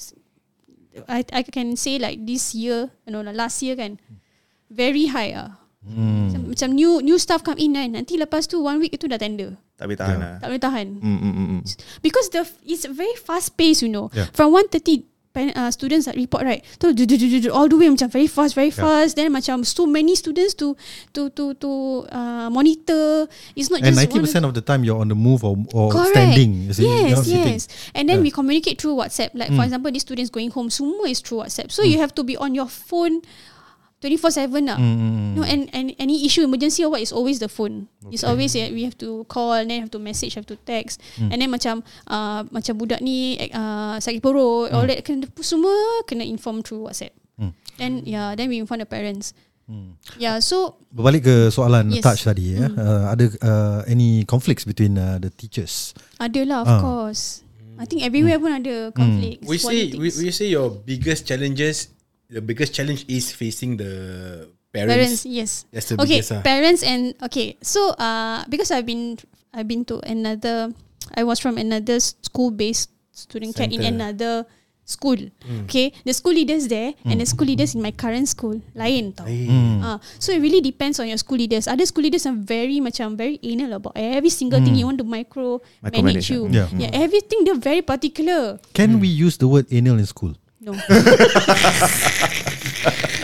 I 1.11 1.27
I 1.29 1.43
can 1.43 1.75
say 1.75 1.99
like 1.99 2.23
This 2.23 2.55
year 2.55 2.87
No 3.03 3.19
lah 3.19 3.35
last 3.35 3.59
year 3.59 3.75
kan 3.75 3.99
Very 4.71 5.11
high 5.11 5.35
ah. 5.35 5.59
Macam, 5.87 6.41
macam 6.51 6.69
new 6.75 6.99
new 6.99 7.15
staff 7.15 7.41
come 7.41 7.55
in 7.57 7.71
kan 7.73 7.95
Nanti 7.95 8.19
lepas 8.19 8.43
tu 8.45 8.59
One 8.59 8.77
week 8.77 8.93
itu 8.93 9.07
dah 9.07 9.15
tender 9.15 9.55
tak 9.77 9.85
boleh 9.85 9.99
tahan 9.99 10.17
lah. 10.17 10.35
Tak 10.41 10.47
boleh 10.49 10.61
tahan 10.61 10.87
Mm, 10.99 11.17
mm, 11.21 11.33
mm, 11.33 11.47
mm. 11.53 11.61
Because 12.01 12.27
the 12.29 12.43
It's 12.65 12.83
very 12.83 13.13
fast 13.15 13.55
pace 13.55 13.79
you 13.79 13.87
know 13.87 14.09
Yeah. 14.11 14.27
From 14.33 14.51
130 14.51 15.05
pen- 15.29 15.53
uh, 15.53 15.69
students 15.69 16.09
that 16.09 16.17
report 16.17 16.41
right 16.41 16.65
tu 16.81 16.97
du- 16.97 17.05
all 17.53 17.69
the 17.69 17.77
way 17.77 17.85
macam 17.85 18.09
very 18.09 18.25
fast 18.25 18.57
very 18.57 18.73
fast 18.73 19.13
then 19.13 19.29
macam 19.29 19.61
so 19.61 19.85
many 19.85 20.17
students 20.17 20.57
to 20.57 20.73
to 21.13 21.29
to 21.29 21.53
to 21.61 21.69
uh, 22.09 22.49
monitor 22.49 23.29
it's 23.53 23.69
not 23.69 23.85
And 23.85 23.93
just 23.93 24.01
ninety 24.01 24.17
one 24.17 24.25
percent 24.25 24.49
of 24.49 24.57
the 24.57 24.65
time 24.65 24.81
you're 24.81 24.97
on 24.97 25.13
the 25.13 25.19
move 25.19 25.45
or, 25.45 25.53
or 25.77 25.93
Correct. 25.93 26.17
standing. 26.17 26.65
You 26.65 26.73
see, 26.73 26.89
you're 26.89 27.13
yes, 27.13 27.21
not 27.21 27.25
sitting. 27.29 27.53
yes. 27.53 27.63
And 27.93 28.09
then 28.09 28.25
Yeah. 28.25 28.25
we 28.25 28.33
communicate 28.33 28.81
through 28.81 28.97
WhatsApp. 28.97 29.37
Like 29.37 29.53
for 29.53 29.61
example, 29.61 29.93
these 29.93 30.01
students 30.01 30.33
going 30.33 30.49
home, 30.49 30.73
semua 30.73 31.05
is 31.05 31.21
through 31.21 31.45
WhatsApp. 31.45 31.69
So 31.69 31.85
you 31.85 32.01
have 32.01 32.17
to 32.17 32.25
be 32.25 32.33
on 32.33 32.57
your 32.57 32.65
phone 32.65 33.21
24/7 33.97 34.69
lah. 34.69 34.77
No, 35.33 35.41
and 35.41 35.65
and 35.73 35.97
any 35.97 36.21
issue 36.21 36.45
emergency 36.45 36.85
or 36.85 36.93
what 36.93 37.01
is 37.01 37.09
always 37.09 37.41
the 37.41 37.49
phone. 37.49 37.89
It's 38.13 38.21
always 38.21 38.53
yeah, 38.53 38.69
we 38.69 38.85
have 38.85 38.93
to 39.01 39.25
call 39.25 39.57
and 39.57 39.67
then 39.67 39.81
have 39.81 39.93
to 39.93 39.99
message, 39.99 40.37
have 40.37 40.45
to 40.49 40.57
text. 40.69 41.01
And 41.17 41.41
then 41.41 41.49
macam 41.49 41.81
uh, 42.05 42.45
macam 42.49 42.77
budak 42.77 43.01
ni 43.01 43.37
uh, 43.49 43.97
sakit 43.97 44.21
perut, 44.21 44.69
all 44.69 44.85
that 44.85 45.01
kena 45.01 45.25
semua 45.41 45.73
kena 46.05 46.21
inform 46.21 46.61
through 46.61 46.85
WhatsApp. 46.85 47.13
Then 47.77 48.05
yeah, 48.05 48.33
then 48.33 48.49
we 48.49 48.61
inform 48.61 48.81
the 48.81 48.89
parents. 48.89 49.33
Yeah, 50.15 50.39
so 50.39 50.79
Berbalik 50.93 51.27
ke 51.27 51.35
soalan 51.51 51.91
Yes. 51.91 51.99
touch 52.05 52.23
tadi 52.23 52.55
ya. 52.55 52.71
Uh, 52.71 53.11
ada 53.11 53.25
uh, 53.43 53.79
any 53.83 54.23
conflicts 54.23 54.63
between 54.63 54.95
uh, 54.95 55.19
the 55.19 55.27
teachers? 55.27 55.91
ada 56.21 56.41
lah 56.47 56.63
of 56.63 56.69
Ah. 56.69 56.79
course. 56.79 57.43
I 57.77 57.85
think 57.85 58.01
everywhere 58.01 58.39
pun 58.39 58.57
ada 58.57 58.89
conflict. 58.95 59.43
We 59.45 59.59
say 59.59 59.91
we, 59.93 60.09
we 60.09 60.29
say 60.31 60.49
your 60.49 60.71
biggest 60.71 61.27
challenges 61.27 61.91
the 62.29 62.41
biggest 62.41 62.73
challenge 62.73 63.05
is 63.07 63.31
facing 63.31 63.77
the 63.77 64.47
parents 64.71 65.23
parents. 65.23 65.25
yes. 65.25 65.51
That's 65.71 65.89
the 65.89 65.95
okay 66.01 66.21
biggest, 66.21 66.31
ah. 66.31 66.41
parents 66.43 66.81
and 66.83 67.15
okay 67.23 67.57
so 67.63 67.95
uh 67.95 68.43
because 68.51 68.71
i've 68.71 68.85
been 68.85 69.17
i've 69.53 69.67
been 69.67 69.85
to 69.87 69.99
another 70.03 70.71
i 71.15 71.23
was 71.23 71.39
from 71.39 71.57
another 71.57 71.99
school 71.99 72.51
based 72.51 72.91
student 73.15 73.55
care 73.55 73.69
in 73.71 73.81
another 73.81 74.45
school. 74.87 75.19
Okay 75.67 75.91
the 76.07 76.15
school 76.15 76.31
leaders 76.31 76.71
there 76.71 76.95
and 77.03 77.19
the 77.19 77.27
school 77.27 77.45
leaders 77.45 77.75
in 77.75 77.83
my 77.83 77.91
current 77.91 78.23
school 78.23 78.55
lain 78.71 79.11
tau. 79.11 79.27
Uh, 79.27 79.99
so 80.15 80.31
it 80.31 80.39
really 80.39 80.63
depends 80.63 80.95
on 81.03 81.11
your 81.11 81.19
school 81.19 81.35
leaders. 81.35 81.67
Other 81.67 81.83
school 81.83 82.07
leaders 82.07 82.23
are 82.23 82.33
very 82.33 82.79
macam 82.79 83.19
very 83.19 83.35
anal 83.43 83.83
about 83.83 83.99
every 83.99 84.31
single 84.31 84.63
thing 84.63 84.79
you 84.79 84.87
want 84.87 85.03
to 85.03 85.07
micro 85.07 85.59
manage 85.83 86.31
you 86.31 86.47
yeah. 86.47 86.71
yeah. 86.71 86.87
Everything 86.95 87.43
they're 87.43 87.59
very 87.59 87.83
particular. 87.83 88.63
Can 88.71 89.03
we 89.03 89.11
use 89.11 89.35
the 89.35 89.51
word 89.51 89.67
anal 89.75 89.99
in 89.99 90.07
school? 90.07 90.39
No 90.67 90.75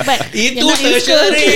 but 0.08 0.20
Itu 0.32 0.64
tertiary. 0.64 1.48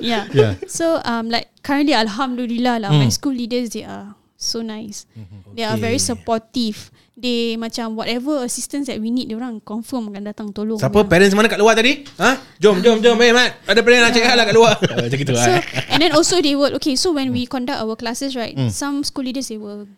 yeah. 0.00 0.26
Yeah. 0.32 0.54
So 0.70 1.02
um 1.02 1.28
like 1.28 1.50
currently 1.66 1.94
alhamdulillah 1.94 2.86
lah 2.86 2.90
my 2.94 3.10
school 3.10 3.34
leaders 3.34 3.70
they 3.74 3.84
are 3.84 4.14
so 4.38 4.62
nice. 4.62 5.06
They 5.54 5.64
are 5.64 5.76
very 5.76 5.98
supportive. 5.98 6.90
They 7.16 7.56
macam 7.56 7.96
whatever 7.96 8.44
assistance 8.44 8.92
that 8.92 9.00
we 9.00 9.08
need 9.08 9.32
dia 9.32 9.40
orang 9.40 9.56
confirm 9.64 10.12
akan 10.12 10.28
datang 10.28 10.52
tolong. 10.52 10.76
Siapa 10.76 11.00
parents 11.08 11.32
mana 11.32 11.48
kat 11.48 11.56
luar 11.56 11.72
tadi? 11.72 12.04
Ha? 12.20 12.36
Jom 12.60 12.84
jom 12.84 13.00
jom 13.00 13.16
eh 13.24 13.32
Mat. 13.32 13.56
Ada 13.64 13.80
parents 13.80 14.02
nak 14.04 14.12
cakap 14.12 14.34
lah 14.36 14.44
kat 14.44 14.54
luar. 14.54 14.74
Macam 15.00 15.16
gitu 15.16 15.32
So 15.32 15.48
lah. 15.48 15.64
and 15.88 16.04
then 16.04 16.12
also 16.12 16.44
they 16.44 16.52
will 16.52 16.76
okay 16.76 16.92
so 16.92 17.16
when 17.16 17.32
we 17.32 17.48
conduct 17.48 17.80
our 17.80 17.96
classes 17.96 18.36
right 18.36 18.52
some 18.68 19.00
school 19.00 19.24
leaders 19.24 19.48
they 19.48 19.56
will 19.56 19.88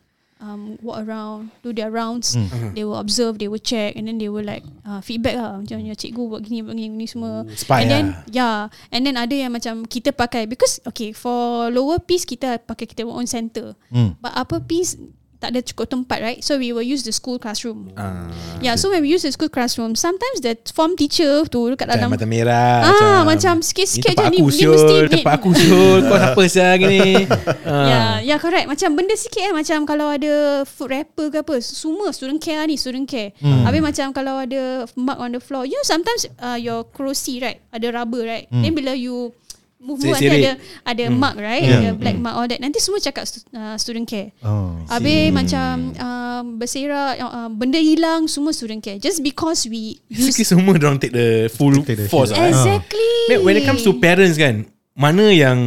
um, 0.40 0.78
walk 0.82 1.02
around 1.04 1.50
do 1.62 1.74
their 1.74 1.90
rounds. 1.90 2.34
They 2.74 2.82
will 2.82 2.98
observe 2.98 3.38
they 3.38 3.48
will 3.50 3.62
check 3.62 3.94
and 3.94 4.06
then 4.08 4.18
they 4.18 4.30
will 4.30 4.44
like 4.44 4.64
uh, 4.86 5.00
feedback 5.02 5.38
lah. 5.38 5.58
Macam 5.60 5.82
ya 5.82 5.94
cikgu 5.94 6.22
buat 6.30 6.40
gini 6.46 6.62
buat 6.64 6.74
gini, 6.74 6.94
gini 6.94 7.06
semua. 7.06 7.46
Spy 7.54 7.84
and 7.84 7.90
then 7.90 8.06
lah. 8.14 8.22
yeah 8.30 8.58
and 8.94 9.02
then 9.06 9.14
ada 9.18 9.34
yang 9.34 9.52
macam 9.54 9.84
kita 9.86 10.14
pakai 10.14 10.46
because 10.46 10.78
okay 10.86 11.10
for 11.14 11.68
lower 11.70 11.98
piece 11.98 12.26
kita 12.26 12.62
pakai 12.62 12.86
kita 12.86 13.06
own 13.06 13.26
center. 13.26 13.74
But 14.22 14.34
upper 14.34 14.62
piece 14.62 14.98
tak 15.38 15.54
ada 15.54 15.62
cukup 15.62 15.86
tempat 15.86 16.18
right 16.18 16.40
so 16.42 16.58
we 16.58 16.74
will 16.74 16.82
use 16.82 17.02
the 17.02 17.10
school 17.10 17.38
classroom 17.38 17.94
Ah, 17.94 18.26
yeah 18.58 18.74
so 18.74 18.90
when 18.90 18.98
we 18.98 19.08
use 19.08 19.22
the 19.22 19.30
school 19.30 19.46
classroom 19.46 19.94
sometimes 19.94 20.42
the 20.42 20.58
form 20.68 20.92
teacher 20.92 21.46
tu 21.46 21.70
dekat 21.70 21.86
Macam 21.86 21.94
dalam 21.94 22.10
mata 22.10 22.26
merah. 22.26 22.82
Ah, 22.82 23.20
macam 23.22 23.62
sikit-sikit 23.62 24.18
Ni 24.18 24.18
je 24.18 24.26
ni- 24.28 24.42
ni 24.42 24.66
mesti 24.66 24.94
ni- 24.98 25.10
tempat 25.14 25.32
aku 25.38 25.54
siul. 25.54 26.02
Kau 26.04 26.18
siapa 26.18 26.42
sah 26.48 26.74
gini? 26.74 27.22
Ya, 27.22 27.70
yeah, 27.70 28.10
yeah, 28.24 28.38
correct. 28.38 28.66
Macam 28.66 28.92
benda 28.92 29.14
sikit 29.14 29.38
eh 29.40 29.54
macam 29.54 29.84
kalau 29.84 30.10
ada 30.10 30.32
food 30.64 30.90
wrapper 30.90 31.30
ke 31.30 31.38
apa, 31.38 31.54
semua 31.60 32.10
student 32.10 32.38
care 32.38 32.66
ni, 32.66 32.74
student 32.74 33.06
care. 33.06 33.30
Hmm. 33.38 33.62
Habis 33.62 33.78
macam 33.80 34.10
kalau 34.10 34.42
ada 34.42 34.62
mark 34.94 35.18
on 35.18 35.30
the 35.30 35.40
floor, 35.40 35.62
you 35.62 35.72
know 35.72 35.86
sometimes 35.86 36.26
uh, 36.38 36.58
your 36.58 36.82
kerusi 36.84 37.38
right, 37.38 37.62
ada 37.70 37.86
rubber 37.88 38.26
right. 38.26 38.50
Hmm. 38.50 38.60
Then 38.60 38.74
bila 38.74 38.90
you 38.90 39.30
move 39.78 39.98
move 39.98 40.10
nanti 40.10 40.26
ada 40.28 40.52
ada 40.82 41.04
hmm. 41.06 41.16
mark 41.16 41.36
right, 41.36 41.62
Yeah. 41.62 41.80
ada 41.80 41.90
black 41.94 42.16
mark 42.16 42.34
all 42.34 42.46
that. 42.46 42.58
Nanti 42.58 42.78
semua 42.78 42.98
cakap 42.98 43.24
stu- 43.24 43.46
uh, 43.50 43.74
student 43.74 44.04
care. 44.04 44.34
Oh. 44.40 44.74
Habis 44.86 45.30
macam 45.30 45.94
uh, 45.94 46.42
berserak, 46.54 47.14
uh, 47.18 47.48
benda 47.48 47.78
hilang 47.78 48.26
semua 48.26 48.50
student 48.50 48.78
care. 48.78 48.98
Just 48.98 49.20
because 49.20 49.64
we 49.64 49.96
use 50.06 50.28
Basically 50.28 50.44
semua 50.44 50.74
dorang 50.76 50.98
take 50.98 51.10
the 51.10 51.46
full 51.48 51.72
Take 51.80 51.94
the 51.96 52.06
force 52.06 52.30
shit. 52.30 52.38
lah. 52.38 52.50
exactly. 52.50 53.12
Then 53.28 53.42
when 53.42 53.54
it 53.54 53.64
comes 53.64 53.80
to 53.82 53.94
parents 53.94 54.34
kan, 54.34 54.66
mana 54.92 55.30
yang 55.30 55.58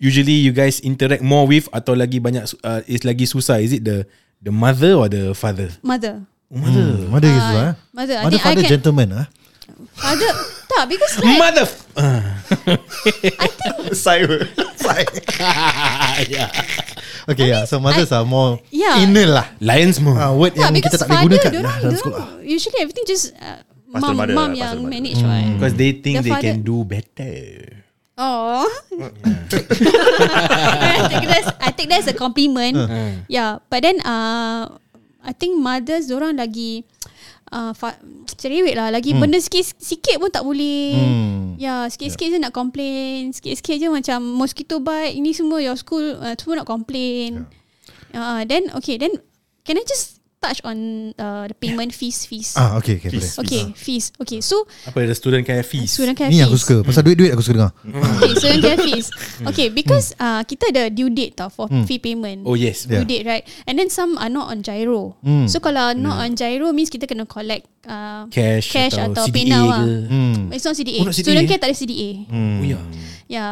usually 0.00 0.40
you 0.40 0.50
guys 0.50 0.80
interact 0.80 1.20
more 1.20 1.44
with 1.44 1.68
atau 1.70 1.92
lagi 1.92 2.16
banyak 2.18 2.42
uh, 2.64 2.80
is 2.88 3.04
lagi 3.04 3.28
susah? 3.28 3.60
Is 3.60 3.76
it 3.76 3.84
the 3.84 4.08
the 4.40 4.50
mother 4.50 4.96
or 4.96 5.06
the 5.06 5.36
father? 5.36 5.68
mother. 5.84 6.24
Oh, 6.46 6.56
mother. 6.56 6.86
Hmm. 6.94 7.10
Mother 7.10 7.26
is 7.28 7.42
Ah, 7.42 7.50
lah. 7.50 7.66
eh. 7.66 7.72
mother, 7.90 8.16
I 8.16 8.24
Mother 8.24 8.38
I 8.38 8.44
father 8.44 8.62
can- 8.62 8.72
gentleman 8.78 9.08
ah. 9.12 9.26
Father 9.96 10.30
tak 10.66 10.82
because 10.86 11.12
like 11.18 11.36
Mother. 11.36 11.64
f- 11.64 11.84
Ah. 11.96 12.20
Side 13.96 14.28
Side 14.76 15.08
yeah. 16.28 16.52
Okay, 17.26 17.48
yeah. 17.50 17.64
So 17.64 17.80
mothers 17.80 18.12
are 18.12 18.22
more 18.22 18.60
Yeah. 18.68 19.00
anal 19.00 19.32
lah. 19.34 19.46
Lain 19.58 19.88
semua. 19.90 20.14
Ah, 20.20 20.30
word 20.30 20.52
Tak, 20.52 20.60
yang 20.62 20.72
kita 20.76 20.94
because 20.94 21.00
tak 21.00 21.08
boleh 21.08 21.24
gunakan 21.40 21.50
dorang, 21.50 21.64
lah 21.64 21.74
dalam 21.80 21.96
sekolah. 21.96 22.26
Usually 22.44 22.78
everything 22.78 23.02
just 23.04 23.32
uh, 23.34 23.58
mom, 23.88 24.14
mother, 24.14 24.30
mom 24.30 24.52
yang 24.52 24.76
mother. 24.78 24.92
manage 24.92 25.18
right. 25.24 25.48
Because 25.56 25.74
they 25.74 25.90
think 25.96 26.20
The 26.20 26.22
they 26.22 26.30
father- 26.30 26.44
can 26.46 26.56
do 26.62 26.84
better. 26.84 27.34
Oh, 28.16 28.64
I 28.96 29.00
take 31.10 31.26
that. 31.26 31.42
I 31.60 31.68
take 31.70 31.88
that 31.90 32.00
as 32.00 32.08
a 32.08 32.16
compliment. 32.16 32.76
Yeah, 33.26 33.58
but 33.68 33.80
then 33.80 34.00
uh, 34.00 34.68
I 35.20 35.32
think 35.32 35.56
mothers 35.56 36.08
orang 36.08 36.36
lagi 36.36 36.84
uh, 36.84 37.08
fa- 37.72 38.00
cerewet 38.36 38.74
lah. 38.76 38.88
Lagi 38.92 39.16
benda 39.16 39.38
sikit 39.40 39.64
sikit 39.80 40.16
pun 40.20 40.30
tak 40.32 40.44
boleh. 40.44 40.92
Hmm. 40.96 41.44
Ya, 41.56 41.88
sikit-sikit 41.88 42.36
je 42.36 42.38
nak 42.40 42.52
complain. 42.52 43.32
Sikit-sikit 43.32 43.76
je 43.80 43.88
macam 43.88 44.18
mosquito 44.24 44.80
bite 44.80 45.16
ini 45.16 45.32
semua 45.32 45.64
your 45.64 45.76
school 45.76 46.20
uh, 46.20 46.36
semua 46.36 46.62
nak 46.62 46.68
complain. 46.68 47.48
Uh, 48.12 48.44
then 48.44 48.68
okay, 48.76 49.00
then 49.00 49.12
can 49.64 49.80
I 49.80 49.84
just 49.88 50.15
touch 50.40 50.60
on 50.62 51.10
uh, 51.18 51.44
the 51.48 51.56
payment 51.56 51.92
fees 51.92 52.24
fees? 52.26 52.54
Ah, 52.54 52.76
okay, 52.78 53.00
okay. 53.00 53.10
Fees. 53.10 53.36
boleh. 53.36 53.44
Okay, 53.46 53.62
fees. 53.74 54.04
Okay, 54.20 54.40
so 54.40 54.64
Apa 54.86 55.08
the 55.08 55.16
student 55.16 55.42
care 55.42 55.62
fees? 55.64 55.90
student 55.90 56.16
care 56.16 56.28
Ni 56.28 56.38
fees. 56.40 56.46
aku 56.46 56.56
suka. 56.56 56.76
Pasal 56.84 57.02
duit-duit 57.06 57.32
aku 57.32 57.42
suka 57.42 57.54
dengar. 57.58 57.72
Okay, 58.20 58.32
student 58.36 58.60
care 58.62 58.78
fees. 58.86 59.06
Okay, 59.42 59.66
because 59.72 60.12
uh, 60.20 60.42
kita 60.44 60.70
ada 60.70 60.88
due 60.92 61.10
date 61.10 61.34
tau 61.36 61.48
for 61.48 61.66
fee 61.88 61.98
payment. 62.00 62.44
Oh 62.44 62.54
yes. 62.54 62.86
Yeah. 62.86 63.02
Due 63.02 63.08
date, 63.08 63.24
right? 63.26 63.44
And 63.66 63.76
then 63.76 63.88
some 63.88 64.16
are 64.20 64.30
not 64.30 64.52
on 64.52 64.62
gyro. 64.62 65.16
Hmm. 65.24 65.48
So 65.48 65.58
kalau 65.58 65.96
not 65.96 66.22
on 66.22 66.36
gyro 66.36 66.70
means 66.70 66.92
kita 66.92 67.08
kena 67.08 67.24
collect 67.26 67.66
uh, 67.88 68.28
Cash, 68.30 68.70
cash 68.72 68.94
atau, 68.98 69.12
atau, 69.12 69.24
CDA 69.28 69.34
PayNow 69.34 69.64
ke? 69.64 69.70
lah. 69.72 69.84
Hmm. 70.10 70.40
It's 70.52 70.64
not 70.66 70.74
CDA. 70.76 71.00
Oh, 71.02 71.08
not 71.08 71.16
CDA. 71.16 71.24
Student 71.26 71.44
care 71.48 71.60
tak 71.60 71.68
ada 71.72 71.76
CDA. 71.76 72.10
Oh 72.30 72.62
ya. 72.62 72.76
Yeah, 72.76 72.84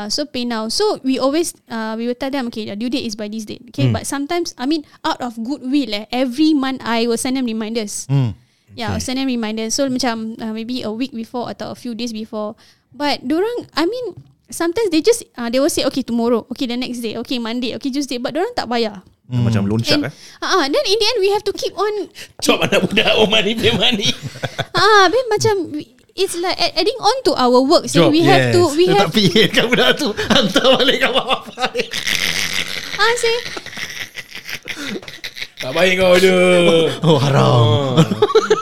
so 0.09 0.25
PayNow. 0.25 0.71
So 0.71 1.03
we 1.03 1.19
always 1.19 1.55
uh, 1.67 1.95
we 1.99 2.07
will 2.07 2.15
tell 2.15 2.31
them 2.31 2.47
okay, 2.49 2.67
the 2.71 2.77
due 2.79 2.91
date 2.91 3.05
is 3.05 3.15
by 3.15 3.27
this 3.27 3.45
date. 3.45 3.63
Okay, 3.75 3.91
Hmm. 3.91 3.95
but 3.95 4.07
sometimes 4.07 4.55
I 4.55 4.67
mean 4.67 4.87
out 5.03 5.19
of 5.21 5.35
goodwill 5.37 5.91
eh, 5.93 6.07
every 6.15 6.55
month 6.55 6.81
I 6.83 7.07
will 7.11 7.19
send 7.19 7.37
them 7.37 7.47
reminders. 7.47 8.07
Hmm. 8.07 8.39
Yeah, 8.75 8.91
I'll 8.95 9.03
send 9.03 9.23
them 9.23 9.31
reminders. 9.31 9.75
So 9.79 9.87
macam 9.87 10.35
uh, 10.39 10.51
maybe 10.51 10.83
a 10.83 10.91
week 10.91 11.15
before 11.15 11.47
atau 11.47 11.71
a 11.71 11.79
few 11.79 11.95
days 11.95 12.11
before. 12.11 12.59
But 12.91 13.23
orang, 13.27 13.71
I 13.75 13.87
mean, 13.87 14.19
sometimes 14.51 14.91
they 14.91 14.99
just 15.03 15.23
uh, 15.39 15.47
they 15.51 15.63
will 15.63 15.71
say 15.71 15.87
okay 15.87 16.03
tomorrow, 16.03 16.43
okay 16.51 16.67
the 16.67 16.75
next 16.79 16.99
day, 17.03 17.15
okay 17.23 17.39
Monday, 17.39 17.75
okay 17.79 17.91
Tuesday. 17.91 18.19
But 18.19 18.35
orang 18.35 18.51
tak 18.55 18.67
bayar. 18.67 19.03
Macam 19.25 19.65
loan 19.65 19.81
shark 19.81 20.05
And 20.05 20.11
eh 20.11 20.13
uh, 20.45 20.61
uh, 20.61 20.67
then 20.69 20.85
in 20.85 20.99
the 21.01 21.07
end 21.09 21.19
we 21.23 21.31
have 21.33 21.41
to 21.49 21.55
keep 21.57 21.73
on. 21.79 22.13
Cop 22.45 22.61
anak 22.67 22.83
budak 22.85 23.09
Oh 23.17 23.25
money 23.25 23.55
pay 23.57 23.73
money. 23.73 24.11
Ah, 24.75 25.07
uh, 25.07 25.23
macam 25.31 25.71
we- 25.71 25.94
it's 26.15 26.35
like 26.39 26.57
add- 26.57 26.75
adding 26.79 26.99
on 26.99 27.17
to 27.27 27.33
our 27.35 27.59
work. 27.61 27.87
So 27.91 28.07
Job, 28.07 28.15
we 28.15 28.23
have 28.23 28.51
yes. 28.51 28.55
to 28.55 28.61
we 28.75 28.87
have 28.91 29.11
Tapi 29.11 29.25
kat 29.55 29.67
budak 29.67 29.99
tu 29.99 30.11
Hantar 30.31 30.79
balik 30.79 30.99
kat 31.03 31.11
bapa 31.11 31.53
ah 32.95 33.13
say 33.19 33.37
Tak 35.65 35.73
baik 35.73 35.97
kau 35.97 36.15
tu. 36.21 36.35
Oh 37.09 37.17
haram 37.19 37.97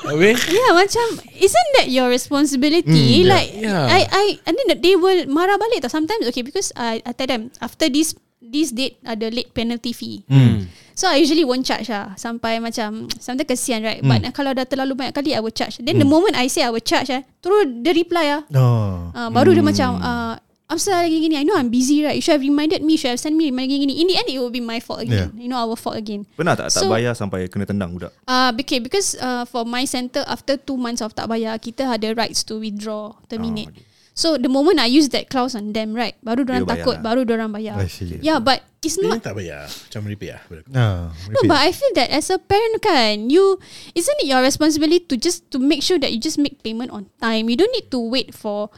Habis? 0.07 0.39
yeah 0.49 0.71
macam 0.77 1.07
isn't 1.41 1.71
that 1.81 1.89
your 1.89 2.07
responsibility? 2.13 3.23
Mm, 3.23 3.25
yeah. 3.25 3.33
like 3.33 3.49
Yeah. 3.57 3.85
I 3.89 4.01
I 4.07 4.25
and 4.45 4.55
then 4.55 4.79
they 4.85 4.95
will 4.95 5.25
marah 5.27 5.57
balik 5.57 5.83
tau 5.83 5.91
sometimes 5.91 6.29
okay 6.29 6.45
because 6.45 6.69
I 6.77 7.01
I 7.03 7.13
tell 7.17 7.27
them 7.27 7.49
after 7.65 7.89
this 7.89 8.13
this 8.39 8.71
date 8.71 9.01
ada 9.03 9.33
late 9.33 9.51
penalty 9.57 9.97
fee. 9.97 10.23
Hmm. 10.29 10.69
So 10.95 11.09
I 11.09 11.21
usually 11.21 11.45
won't 11.45 11.65
charge 11.65 11.89
lah. 11.89 12.13
Sampai 12.15 12.61
macam 12.61 13.09
Sometimes 13.25 13.49
kesian 13.49 13.81
right? 13.83 14.01
But 14.01 14.23
kalau 14.37 14.53
dah 14.53 14.65
terlalu 14.69 14.97
banyak 14.97 15.15
kali 15.17 15.33
I 15.33 15.41
will 15.41 15.55
charge. 15.55 15.81
Then 15.81 15.99
the 15.99 16.09
moment 16.09 16.37
I 16.37 16.49
say 16.49 16.63
I 16.65 16.71
will 16.73 16.85
charge 16.85 17.11
eh, 17.11 17.23
Terus 17.41 17.69
dia 17.83 17.93
reply 17.97 18.27
ah, 18.33 18.43
Oh. 18.53 19.11
Uh, 19.13 19.29
Baru 19.33 19.57
dia 19.57 19.65
macam 19.65 19.99
uh, 19.99 20.35
Amsa 20.73 21.05
lagi 21.05 21.21
gini. 21.21 21.37
I 21.37 21.45
know 21.45 21.53
I'm 21.53 21.69
busy 21.69 22.01
right? 22.01 22.17
You 22.17 22.25
should 22.25 22.41
have 22.41 22.45
reminded 22.45 22.81
me. 22.81 22.97
You 22.97 23.01
should 23.05 23.13
have 23.13 23.21
sent 23.21 23.37
me 23.37 23.53
reminder 23.53 23.77
gini. 23.77 24.01
In 24.01 24.09
the 24.09 24.17
end 24.17 24.25
it 24.33 24.41
will 24.41 24.49
be 24.49 24.65
my 24.65 24.81
fault 24.81 25.05
again. 25.05 25.29
You 25.37 25.53
know 25.53 25.61
our 25.61 25.77
fault 25.77 26.01
again. 26.01 26.25
Pernah 26.33 26.57
tak? 26.57 26.73
Tak 26.73 26.89
So- 26.89 26.89
bayar 26.89 27.13
sampai 27.13 27.45
kena 27.53 27.69
tendang 27.69 27.93
budak? 27.93 28.09
Uh, 28.25 28.57
okay, 28.57 28.81
because 28.81 29.13
uh, 29.21 29.45
for 29.45 29.69
my 29.69 29.85
center 29.85 30.25
after 30.25 30.57
two 30.57 30.81
months 30.81 31.05
of 31.05 31.13
tak 31.13 31.29
bayar, 31.29 31.61
kita 31.61 31.85
ada 31.85 32.17
rights 32.17 32.41
to 32.49 32.57
withdraw, 32.57 33.13
terminate. 33.29 33.69
Oh, 33.69 33.77
okay. 33.77 33.92
So 34.13 34.37
the 34.37 34.53
moment 34.53 34.77
I 34.77 34.93
use 34.93 35.09
that 35.17 35.33
clause 35.33 35.57
on 35.57 35.73
them, 35.73 35.97
right, 35.97 36.13
baru 36.21 36.45
Dia 36.45 36.61
orang 36.61 36.63
bayar 36.69 36.77
takut, 36.85 36.97
lah. 37.01 37.05
baru 37.05 37.21
orang 37.33 37.51
bayar. 37.53 37.77
I 37.81 37.89
see. 37.89 38.21
Yeah, 38.21 38.45
but 38.45 38.61
it's 38.85 39.01
Dia 39.01 39.09
not. 39.09 39.25
tak 39.25 39.33
bayar. 39.41 39.65
Macam 39.65 40.01
repeat 40.05 40.37
lah. 40.37 40.43
Ah, 40.77 41.03
No, 41.33 41.41
but 41.49 41.57
I 41.57 41.73
feel 41.73 41.93
that 41.97 42.13
as 42.13 42.29
a 42.29 42.37
parent 42.37 42.85
kan, 42.85 43.33
you 43.33 43.57
isn't 43.97 44.19
it 44.21 44.29
your 44.29 44.45
responsibility 44.45 45.01
to 45.09 45.17
just 45.17 45.49
to 45.49 45.57
make 45.57 45.81
sure 45.81 45.97
that 45.97 46.13
you 46.13 46.21
just 46.21 46.37
make 46.37 46.61
payment 46.61 46.93
on 46.93 47.09
time. 47.25 47.49
You 47.49 47.57
don't 47.57 47.73
need 47.73 47.89
to 47.89 48.01
wait 48.05 48.37
for 48.37 48.69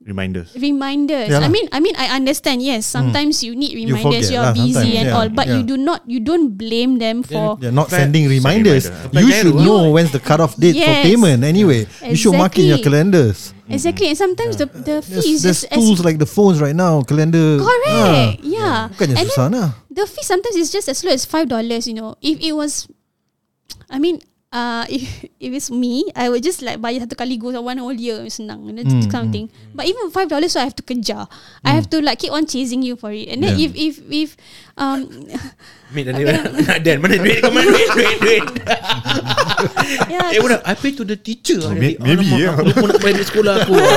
Reminders. 0.00 0.56
reminders. 0.56 1.28
Yeah 1.28 1.44
I 1.44 1.52
mean, 1.52 1.68
I 1.68 1.78
mean, 1.78 1.92
I 1.92 2.16
understand. 2.16 2.64
Yes, 2.64 2.88
sometimes 2.88 3.44
you 3.44 3.52
need 3.52 3.76
You 3.76 3.92
reminders. 4.00 4.32
You 4.32 4.40
are 4.40 4.48
lah 4.48 4.56
busy 4.56 4.72
sometimes, 4.72 4.96
and 4.96 5.06
yeah, 5.06 5.16
all, 5.20 5.28
but 5.28 5.44
you 5.44 5.60
yeah. 5.60 5.68
do 5.68 5.76
not. 5.76 6.00
You 6.08 6.20
don't 6.24 6.56
blame 6.56 6.96
them 6.96 7.20
for. 7.20 7.60
They're 7.60 7.68
not 7.70 7.92
sending 7.92 8.24
reminders. 8.24 8.88
reminder. 8.88 9.06
Apply 9.12 9.20
You 9.20 9.28
should 9.28 9.56
lah. 9.60 9.64
know 9.68 9.80
when's 9.92 10.08
the 10.08 10.22
cut-off 10.24 10.56
date 10.56 10.80
for 10.80 10.88
Yes. 10.88 11.04
payment 11.04 11.44
anyway. 11.44 11.84
You 12.00 12.16
should 12.16 12.32
mark 12.32 12.56
in 12.56 12.72
your 12.72 12.80
Exactly. 12.80 12.96
calendars. 12.96 13.38
Exactly, 13.68 14.08
and 14.08 14.16
sometimes 14.16 14.56
the 14.56 14.66
the 14.72 15.04
There's, 15.04 15.20
fee 15.20 15.36
is 15.36 15.44
there's 15.44 15.62
just 15.68 15.70
as 15.70 15.76
tools 15.78 16.00
like 16.00 16.16
the 16.16 16.26
phones 16.26 16.64
right 16.64 16.74
now, 16.74 17.04
calendar. 17.04 17.60
Correct. 17.60 17.92
Ah. 17.92 18.28
Yeah. 18.40 18.88
Bukannya 18.96 19.14
And 19.20 19.28
susah 19.28 19.46
then 19.52 19.60
nah. 19.60 19.70
the 19.92 20.08
fee 20.08 20.24
sometimes 20.24 20.56
is 20.56 20.72
just 20.72 20.88
as 20.88 21.04
low 21.04 21.12
as 21.12 21.28
five 21.28 21.44
dollars. 21.52 21.84
You 21.84 22.00
know, 22.00 22.16
if 22.24 22.40
it 22.40 22.56
was, 22.56 22.88
I 23.92 24.00
mean, 24.00 24.24
uh, 24.50 24.84
if 24.90 25.02
if 25.38 25.50
it's 25.54 25.70
me, 25.70 26.10
I 26.14 26.28
would 26.28 26.42
just 26.42 26.62
like 26.62 26.78
bayar 26.78 27.06
satu 27.06 27.14
kali 27.14 27.38
go 27.38 27.50
one 27.54 27.78
whole 27.78 27.94
year. 27.94 28.22
Senang, 28.28 28.66
you 28.66 28.74
know, 28.74 28.82
Hmm, 28.82 29.00
this 29.00 29.08
kind 29.08 29.26
of 29.26 29.32
thing. 29.32 29.46
But 29.74 29.86
even 29.86 30.10
five 30.10 30.28
dollars, 30.28 30.54
so 30.54 30.60
I 30.60 30.66
have 30.66 30.76
to 30.78 30.84
kejar. 30.84 31.26
I 31.64 31.74
have 31.74 31.88
to 31.90 32.02
like 32.02 32.18
keep 32.18 32.34
on 32.34 32.46
chasing 32.46 32.82
you 32.82 32.94
for 32.98 33.10
it. 33.14 33.30
And 33.30 33.42
then 33.42 33.54
Yeah. 33.56 33.66
if 33.66 33.72
if 33.74 33.94
if 34.06 34.28
um, 34.76 35.06
Mate 35.90 36.06
dah 36.06 36.14
nak 36.14 36.78
Dan. 36.86 37.02
Mana 37.02 37.18
duit 37.18 37.42
kau 37.42 37.50
Mana? 37.50 37.66
Duit 37.98 38.14
Duit. 38.22 38.44
Duit 38.46 38.82
yeah, 40.14 40.30
Eh 40.30 40.38
budak 40.38 40.62
I 40.62 40.78
pay 40.78 40.94
to 40.94 41.02
the 41.02 41.18
teacher. 41.18 41.58
Oh, 41.66 41.74
Alamak, 41.74 41.82
may- 41.82 41.98
maybe, 41.98 42.26
yeah. 42.38 42.54
Aku 42.54 42.86
nak 42.86 43.02
bayar 43.02 43.14
duit 43.18 43.26
sekolah 43.26 43.54
aku. 43.66 43.74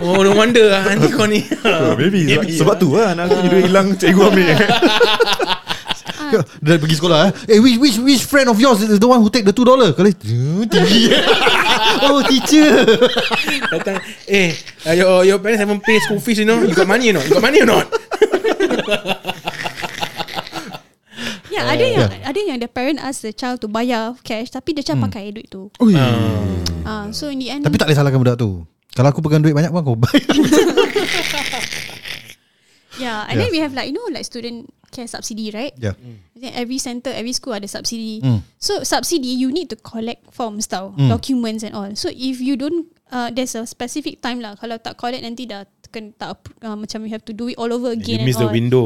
Oh 0.00 0.24
no 0.24 0.32
wonder. 0.32 0.64
Lah 0.72 0.96
Ni 0.96 1.12
kau 1.12 1.28
ni. 1.28 1.44
Oh, 1.60 1.92
maybe, 1.92 2.24
sebab, 2.24 2.44
sebab 2.48 2.74
tu 2.80 2.96
lah 2.96 3.12
anak 3.12 3.28
aku 3.28 3.52
duit 3.52 3.68
hilang 3.68 3.92
cikgu 4.00 4.22
ambil. 4.32 4.48
Dia 6.60 6.76
pergi 6.78 6.96
sekolah 6.96 7.18
eh. 7.26 7.32
Eh 7.56 7.58
which 7.58 7.78
which 7.78 7.96
which 7.98 8.22
friend 8.24 8.48
of 8.48 8.56
yours 8.56 8.80
is 8.80 8.98
the 8.98 9.08
one 9.08 9.18
who 9.18 9.28
take 9.28 9.42
the 9.42 9.52
2 9.52 9.64
dollar? 9.64 9.90
Kali 9.92 10.14
"Hmm, 10.14 10.64
tinggi. 10.66 11.10
oh 12.06 12.22
teacher. 12.24 12.86
Datang 13.70 13.98
Eh 14.26 14.54
uh, 14.86 14.94
your, 14.94 15.10
your 15.26 15.38
parents 15.38 15.60
haven't 15.60 15.82
pay 15.82 15.98
school 16.00 16.18
fees 16.18 16.38
you 16.38 16.46
know 16.46 16.62
You 16.62 16.72
got 16.72 16.86
money 16.86 17.10
or 17.10 17.18
not 17.18 17.24
You 17.26 17.34
got 17.34 17.44
money 17.44 17.60
or 17.60 17.68
not 17.68 17.86
yeah, 21.52 21.66
ada 21.66 21.84
yang 21.84 22.06
ada 22.22 22.40
yang 22.40 22.58
the 22.62 22.70
parent 22.70 22.98
ask 23.02 23.20
the 23.26 23.34
child 23.34 23.60
to 23.60 23.68
bayar 23.68 24.14
cash, 24.22 24.48
tapi 24.48 24.72
the 24.72 24.82
child 24.82 25.02
pakai 25.02 25.34
duit 25.34 25.50
tu. 25.50 25.68
Ui. 25.82 25.94
Ah, 26.86 27.10
so 27.12 27.28
in 27.28 27.42
the 27.42 27.50
end, 27.50 27.66
Tapi 27.66 27.76
tak 27.76 27.90
boleh 27.90 27.98
salahkan 27.98 28.18
budak 28.22 28.36
tu. 28.38 28.64
Kalau 28.94 29.10
aku 29.10 29.20
pegang 29.22 29.42
duit 29.42 29.54
banyak 29.54 29.70
pun 29.70 29.80
aku 29.82 29.94
bayar. 29.98 30.24
Yeah, 33.00 33.24
and 33.24 33.40
Yeah. 33.40 33.48
then 33.48 33.52
we 33.54 33.60
have 33.64 33.72
like 33.72 33.88
you 33.88 33.96
know 33.96 34.04
like 34.12 34.28
student 34.28 34.68
care 34.90 35.06
subsidy, 35.06 35.50
right? 35.50 35.72
yeah. 35.78 35.94
I 36.34 36.38
think 36.38 36.54
every 36.54 36.76
center, 36.76 37.10
every 37.10 37.32
school 37.32 37.54
ada 37.54 37.64
subsidy. 37.64 38.20
Mm. 38.20 38.42
So 38.58 38.82
subsidy, 38.82 39.34
you 39.34 39.48
need 39.48 39.70
to 39.70 39.76
collect 39.76 40.28
forms 40.30 40.66
tau, 40.66 40.92
Mm. 40.94 41.08
documents 41.08 41.62
and 41.62 41.72
all. 41.72 41.90
So 41.94 42.08
if 42.08 42.38
you 42.38 42.54
don't, 42.54 42.90
uh, 43.08 43.30
there's 43.30 43.54
a 43.54 43.64
specific 43.64 44.18
time 44.18 44.40
lah. 44.40 44.54
Kalau 44.54 44.76
tak 44.76 44.96
collect 44.96 45.22
nanti 45.22 45.46
dah 45.46 45.62
kan 45.90 46.14
tak 46.14 46.38
appro- 46.38 46.54
uh, 46.62 46.78
macam 46.78 47.02
you 47.02 47.10
have 47.10 47.26
to 47.26 47.34
do 47.34 47.46
it 47.46 47.58
all 47.58 47.66
over 47.66 47.90
You 47.90 47.98
again 47.98 48.22
miss 48.22 48.38
and 48.38 48.46
the 48.46 48.48
all. 48.48 48.54
window 48.54 48.84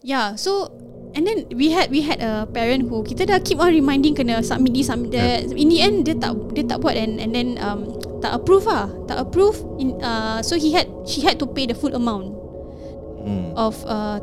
Yeah, 0.00 0.32
so 0.32 0.72
and 1.12 1.28
then 1.28 1.44
we 1.52 1.68
had 1.68 1.92
we 1.92 2.00
had 2.00 2.24
a 2.24 2.48
parent 2.48 2.88
who 2.88 3.04
kita 3.04 3.28
dah 3.28 3.36
keep 3.36 3.60
on 3.60 3.68
reminding 3.68 4.16
kena 4.16 4.40
submit 4.40 4.72
this 4.72 4.88
submit 4.88 5.12
that. 5.12 5.44
In 5.52 5.68
the 5.68 5.84
end 5.84 6.08
dia 6.08 6.16
tak 6.16 6.32
dia 6.56 6.64
tak 6.64 6.80
buat 6.80 6.96
and 6.96 7.20
and 7.20 7.36
then 7.36 7.60
um 7.60 7.84
tak 8.24 8.32
approve 8.32 8.64
ah, 8.64 8.88
tak 9.04 9.20
approve. 9.20 9.60
In 9.76 10.00
uh, 10.00 10.40
so 10.40 10.56
he 10.56 10.72
had 10.72 10.88
she 11.04 11.20
had 11.20 11.36
to 11.36 11.44
pay 11.44 11.68
the 11.68 11.76
full 11.76 11.92
amount 11.92 12.32
Hmm. 13.20 13.52
of 13.52 13.76
uh, 13.84 14.16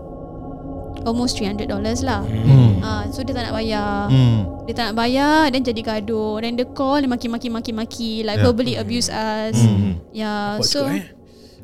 almost 1.07 1.39
$300 1.39 1.71
lah. 2.03 2.21
Hmm. 2.21 2.83
Ah, 2.83 3.03
so 3.09 3.23
dia 3.23 3.31
tak 3.31 3.47
nak 3.47 3.55
bayar. 3.55 4.11
Hmm. 4.11 4.67
Dia 4.67 4.73
tak 4.75 4.85
nak 4.91 4.95
bayar 4.99 5.47
then 5.49 5.63
jadi 5.63 5.81
gaduh. 5.81 6.43
Then 6.43 6.59
dia 6.59 6.67
call 6.67 6.99
dia 6.99 7.09
maki-maki 7.09 7.47
maki-maki 7.47 8.11
like 8.27 8.43
Yeah. 8.43 8.45
verbally 8.51 8.75
abuse 8.75 9.07
us. 9.07 9.55
Hmm. 9.55 10.03
Yeah, 10.11 10.59
Apa 10.59 10.67
so 10.67 10.83
cakap, 10.83 10.99
eh? 10.99 11.05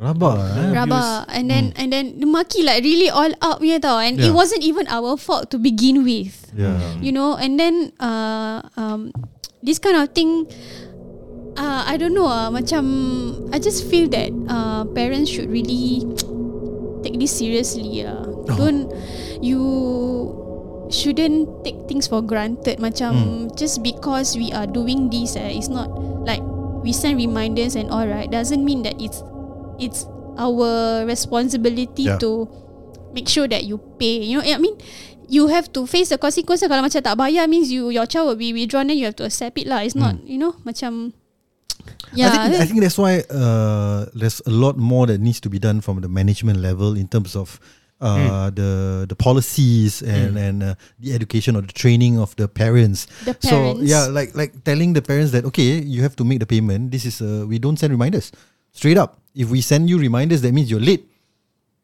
Rabak 0.04 0.36
eh. 0.36 0.70
Rabak 0.74 1.32
And 1.32 1.46
then 1.48 1.72
And 1.80 1.88
then 1.88 2.20
Dia 2.20 2.28
maki 2.28 2.66
like 2.66 2.84
really 2.84 3.08
all 3.08 3.30
out 3.39 3.64
punya 3.64 3.80
tau 3.80 4.02
And 4.04 4.20
it 4.20 4.28
Yeah. 4.28 4.36
wasn't 4.36 4.66
even 4.66 4.84
our 4.91 5.16
fault 5.16 5.48
To 5.54 5.62
begin 5.62 6.04
with 6.04 6.34
Yeah. 6.52 6.76
You 7.00 7.16
know 7.16 7.39
And 7.39 7.56
then 7.56 7.94
uh, 8.04 8.68
um, 8.76 9.14
This 9.64 9.80
kind 9.80 9.96
of 9.96 10.12
thing 10.12 10.50
uh, 11.56 11.88
I 11.88 11.96
don't 11.96 12.12
know 12.12 12.28
uh, 12.28 12.52
Macam 12.52 12.84
I 13.54 13.62
just 13.64 13.88
feel 13.88 14.10
that 14.12 14.34
uh, 14.50 14.84
Parents 14.91 15.30
should 15.30 15.48
really 15.48 16.04
Take 17.06 17.16
this 17.22 17.32
seriously 17.32 18.04
uh. 18.04 18.33
Oh. 18.50 18.56
Don't 18.58 18.91
You 19.39 19.62
Shouldn't 20.91 21.64
take 21.64 21.88
things 21.88 22.06
for 22.06 22.22
granted 22.22 22.78
Macam 22.78 23.12
Hmm. 23.14 23.44
Just 23.56 23.82
because 23.82 24.36
we 24.38 24.52
are 24.54 24.68
doing 24.68 25.10
this 25.10 25.36
eh, 25.36 25.56
It's 25.58 25.72
not 25.72 25.89
Like 26.28 26.44
We 26.84 26.91
send 26.91 27.16
reminders 27.18 27.80
and 27.80 27.88
all 27.89 28.06
right 28.06 28.28
Doesn't 28.28 28.62
mean 28.62 28.84
that 28.84 29.00
it's 29.00 29.24
It's 29.80 30.06
our 30.38 31.04
responsibility 31.08 32.12
Yeah. 32.12 32.20
to 32.20 32.46
Make 33.16 33.30
sure 33.32 33.48
that 33.48 33.64
you 33.64 33.80
pay 33.98 34.22
You 34.22 34.41
know 34.41 34.46
I 34.46 34.60
mean 34.60 34.76
You 35.32 35.48
have 35.48 35.72
to 35.74 35.88
face 35.88 36.12
the 36.12 36.20
consequences 36.20 36.68
Kalau 36.68 36.84
macam 36.84 37.00
tak 37.00 37.16
bayar 37.16 37.48
Means 37.48 37.72
you 37.72 37.89
Your 37.89 38.06
child 38.06 38.28
will 38.36 38.41
be 38.41 38.52
withdrawn 38.52 38.91
Then 38.91 39.00
you 39.00 39.08
have 39.08 39.18
to 39.18 39.26
accept 39.26 39.56
it 39.58 39.66
lah 39.66 39.82
It's 39.88 39.96
not 39.96 40.20
You 40.28 40.38
know 40.38 40.60
Macam 40.68 41.16
I 42.14 42.30
think 42.30 42.62
I 42.62 42.66
think 42.70 42.80
that's 42.86 42.98
why 43.02 43.26
uh, 43.28 44.06
there's 44.14 44.39
a 44.46 44.54
lot 44.54 44.78
more 44.78 45.08
that 45.08 45.20
needs 45.20 45.41
to 45.41 45.50
be 45.50 45.58
done 45.58 45.82
from 45.82 46.00
the 46.00 46.08
management 46.08 46.62
level 46.62 46.94
in 46.96 47.10
terms 47.10 47.36
of 47.36 47.58
uh, 48.04 48.51
the 48.51 49.06
the 49.08 49.16
policies 49.16 50.04
and 50.04 50.36
and 50.36 50.58
uh, 50.64 50.76
the 50.99 51.16
education 51.16 51.56
or 51.56 51.64
the 51.64 51.72
training 51.72 52.20
of 52.20 52.36
the 52.36 52.51
parents. 52.51 53.08
The 53.24 53.32
So 53.39 53.80
yeah, 53.80 54.12
like 54.12 54.36
like 54.36 54.51
telling 54.68 54.91
the 54.91 55.01
parents 55.01 55.32
that 55.32 55.47
okay, 55.56 55.80
you 55.80 56.04
have 56.04 56.20
to 56.20 56.28
make 56.28 56.43
the 56.43 56.49
payment. 56.49 56.91
This 56.91 57.08
is 57.08 57.24
uh, 57.24 57.47
we 57.47 57.58
don't 57.64 57.80
send 57.80 57.95
reminders 57.95 58.36
straight 58.76 58.99
up. 58.99 59.24
If 59.34 59.47
we 59.49 59.64
send 59.64 59.88
you 59.89 59.95
reminders, 59.97 60.43
that 60.43 60.51
means 60.51 60.68
you're 60.70 60.84
late. 60.84 61.08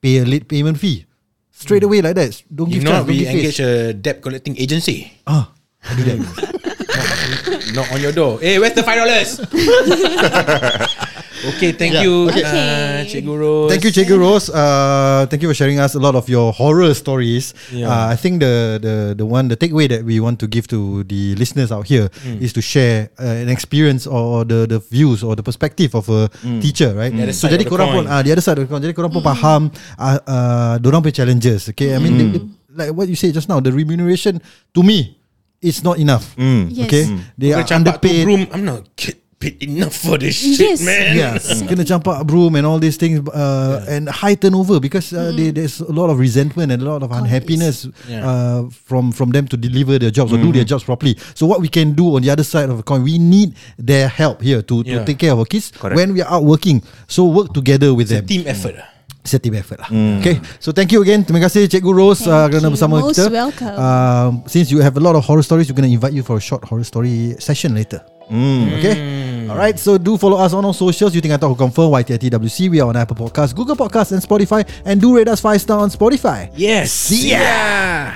Pay 0.03 0.19
a 0.19 0.25
late 0.27 0.47
payment 0.47 0.79
fee 0.79 1.07
straight 1.51 1.83
away 1.83 1.99
like 2.03 2.15
that. 2.15 2.31
Don't 2.51 2.67
If 2.71 2.79
give 2.79 2.83
not 2.87 2.91
chance. 2.91 3.07
Don't 3.07 3.15
we 3.15 3.19
give 3.23 3.31
engage 3.35 3.57
face. 3.59 3.91
a 3.91 3.93
debt 3.95 4.21
collecting 4.23 4.55
agency 4.59 5.11
Ah, 5.27 5.51
I 5.83 5.95
do 5.95 6.03
that. 6.03 6.19
Knock 7.75 7.91
on 7.93 8.01
your 8.01 8.11
door 8.11 8.39
Hey, 8.39 8.57
where's 8.59 8.73
the 8.73 8.83
five 8.83 8.97
dollars 8.97 9.39
Okay 11.39 11.71
thank 11.71 11.95
Yeah. 11.95 12.03
you 12.03 12.27
Okay. 12.27 12.43
uh, 12.43 13.07
Cikgu 13.07 13.31
Rose 13.39 13.69
Thank 13.71 13.83
you, 13.87 13.91
Cikgu 13.95 14.19
Rose. 14.19 14.51
Uh, 14.51 15.23
thank 15.31 15.39
you 15.39 15.47
for 15.47 15.55
sharing 15.55 15.79
us 15.79 15.95
a 15.95 16.01
lot 16.01 16.11
of 16.15 16.27
your 16.27 16.51
horror 16.51 16.91
stories. 16.91 17.55
Yeah. 17.71 17.87
Uh, 17.87 18.11
I 18.11 18.19
think 18.19 18.43
the 18.43 18.75
the 18.81 18.95
the 19.15 19.23
one 19.23 19.47
the 19.47 19.55
takeaway 19.55 19.87
that 19.87 20.03
we 20.03 20.19
want 20.19 20.43
to 20.43 20.47
give 20.51 20.67
to 20.75 21.07
the 21.07 21.39
listeners 21.39 21.71
out 21.71 21.87
here 21.87 22.11
Hmm. 22.27 22.43
is 22.43 22.51
to 22.53 22.61
share 22.61 23.07
uh, 23.15 23.39
an 23.39 23.47
experience 23.47 24.03
or 24.03 24.43
the 24.43 24.67
the 24.67 24.83
views 24.83 25.23
or 25.23 25.39
the 25.39 25.45
perspective 25.45 25.95
of 25.95 26.11
a 26.11 26.27
teacher, 26.59 26.91
right? 26.91 27.15
Hmm. 27.15 27.23
The 27.23 27.31
other 27.31 27.37
So 27.39 27.47
jadi 27.47 27.63
of 27.63 27.71
the 27.71 27.71
korang 27.71 27.89
pun 27.95 28.03
coin. 28.03 28.11
ah 28.11 28.19
the 28.19 28.31
other 28.35 28.43
side 28.43 28.59
of 28.59 28.67
the 28.67 28.71
coin. 28.71 28.83
Jadi 28.83 28.91
korang 28.91 29.11
pun 29.15 29.23
faham 29.23 29.71
uh, 29.95 30.19
uh, 30.27 30.73
dorang 30.83 30.99
punya 30.99 31.23
challenges. 31.23 31.71
Okay, 31.71 31.95
I 31.95 32.03
mean 32.03 32.13
Hmm. 32.13 32.19
they- 32.19 32.31
they- 32.35 32.47
like 32.75 32.91
what 32.91 33.07
you 33.07 33.15
say 33.15 33.31
just 33.31 33.47
now, 33.47 33.63
the 33.63 33.71
remuneration 33.71 34.43
to 34.75 34.81
me 34.83 35.15
it's 35.63 35.83
not 35.87 35.95
enough. 35.99 36.35
Hmm. 36.35 36.67
Yes. 36.67 36.87
Okay, 36.87 37.03
they 37.39 37.55
Kau 37.55 37.63
are 37.63 37.71
underpaid. 37.79 38.23
broom 38.27 38.43
I'm 38.51 38.67
not 38.67 38.83
kid 38.99 39.19
paid 39.39 39.55
enough 39.63 39.95
for 39.95 40.19
this 40.19 40.35
shit, 40.35 40.83
man. 40.83 41.15
Yes. 41.15 41.47
man. 41.47 41.63
Yeah, 41.63 41.67
kena 41.71 41.87
campak 41.87 42.27
broom 42.27 42.59
and 42.59 42.67
all 42.67 42.75
these 42.77 42.99
things, 42.99 43.23
uh, 43.31 43.87
and 43.87 44.11
high 44.11 44.35
turnover 44.35 44.83
because 44.83 45.15
uh, 45.15 45.31
they, 45.31 45.55
there's 45.55 45.79
a 45.79 45.91
lot 45.95 46.11
of 46.11 46.19
resentment 46.19 46.75
and 46.75 46.83
a 46.83 46.85
lot 46.85 46.99
of 47.01 47.09
unhappiness 47.15 47.87
Yeah. 48.11 48.27
uh, 48.27 48.59
from 48.67 49.15
from 49.15 49.31
them 49.31 49.47
to 49.47 49.55
deliver 49.55 49.95
their 49.95 50.11
jobs 50.11 50.35
or 50.35 50.37
do 50.43 50.51
their 50.51 50.67
jobs 50.67 50.83
properly. 50.83 51.15
So 51.39 51.47
what 51.47 51.63
we 51.63 51.71
can 51.71 51.95
do 51.95 52.19
on 52.19 52.21
the 52.21 52.29
other 52.35 52.43
side 52.43 52.67
of 52.67 52.75
the 52.75 52.83
coin, 52.83 52.99
we 53.07 53.15
need 53.15 53.55
their 53.79 54.11
help 54.11 54.43
here 54.43 54.59
to, 54.59 54.83
to 54.83 55.07
take 55.07 55.23
care 55.23 55.31
of 55.31 55.39
our 55.39 55.47
kids 55.47 55.71
Correct. 55.71 55.95
when 55.95 56.11
we 56.11 56.19
are 56.19 56.27
out 56.29 56.43
working. 56.43 56.83
So 57.07 57.23
work 57.23 57.55
together 57.55 57.95
with 57.95 58.11
them. 58.11 58.27
Team 58.27 58.43
effort. 58.43 58.75
lah. 58.75 58.91
It's 59.23 59.31
a 59.35 59.39
team 59.39 59.55
effort 59.55 59.79
lah. 59.79 59.87
Okay, 60.19 60.39
so 60.59 60.75
thank 60.75 60.91
you 60.91 60.99
again. 60.99 61.23
Terima 61.23 61.39
kasih 61.47 61.71
Cikgu 61.71 61.91
Rose 61.95 62.27
uh, 62.27 62.43
Thank 62.47 62.59
kerana 62.59 62.67
you. 62.67 62.75
bersama 62.75 62.95
Most 62.99 63.15
kita. 63.15 63.31
welcome. 63.31 63.75
Um, 63.79 64.31
since 64.51 64.67
you 64.67 64.83
have 64.83 64.99
a 64.99 65.03
lot 65.03 65.15
of 65.15 65.23
horror 65.23 65.43
stories, 65.47 65.71
we're 65.71 65.79
going 65.79 65.87
to 65.87 65.95
invite 65.95 66.11
you 66.11 66.23
for 66.27 66.35
a 66.35 66.43
short 66.43 66.63
horror 66.67 66.83
story 66.83 67.39
session 67.39 67.71
later. 67.71 68.03
Okay. 68.29 69.47
Alright, 69.49 69.79
so 69.79 69.97
do 69.97 70.17
follow 70.17 70.37
us 70.37 70.53
on 70.53 70.63
our 70.63 70.73
socials. 70.73 71.15
You 71.15 71.21
think 71.21 71.33
I 71.33 71.47
who 71.47 71.55
confirm 71.55 71.91
YTITWC. 71.91 72.69
We 72.69 72.79
are 72.79 72.89
on 72.89 72.95
Apple 72.95 73.15
Podcasts, 73.15 73.55
Google 73.55 73.75
Podcasts, 73.75 74.11
and 74.11 74.21
Spotify. 74.21 74.67
And 74.85 75.01
do 75.01 75.15
rate 75.15 75.27
us 75.27 75.41
five 75.41 75.59
star 75.59 75.79
on 75.79 75.89
Spotify. 75.89 76.51
Yes. 76.55 76.91
See 76.91 77.31
ya. 77.31 78.13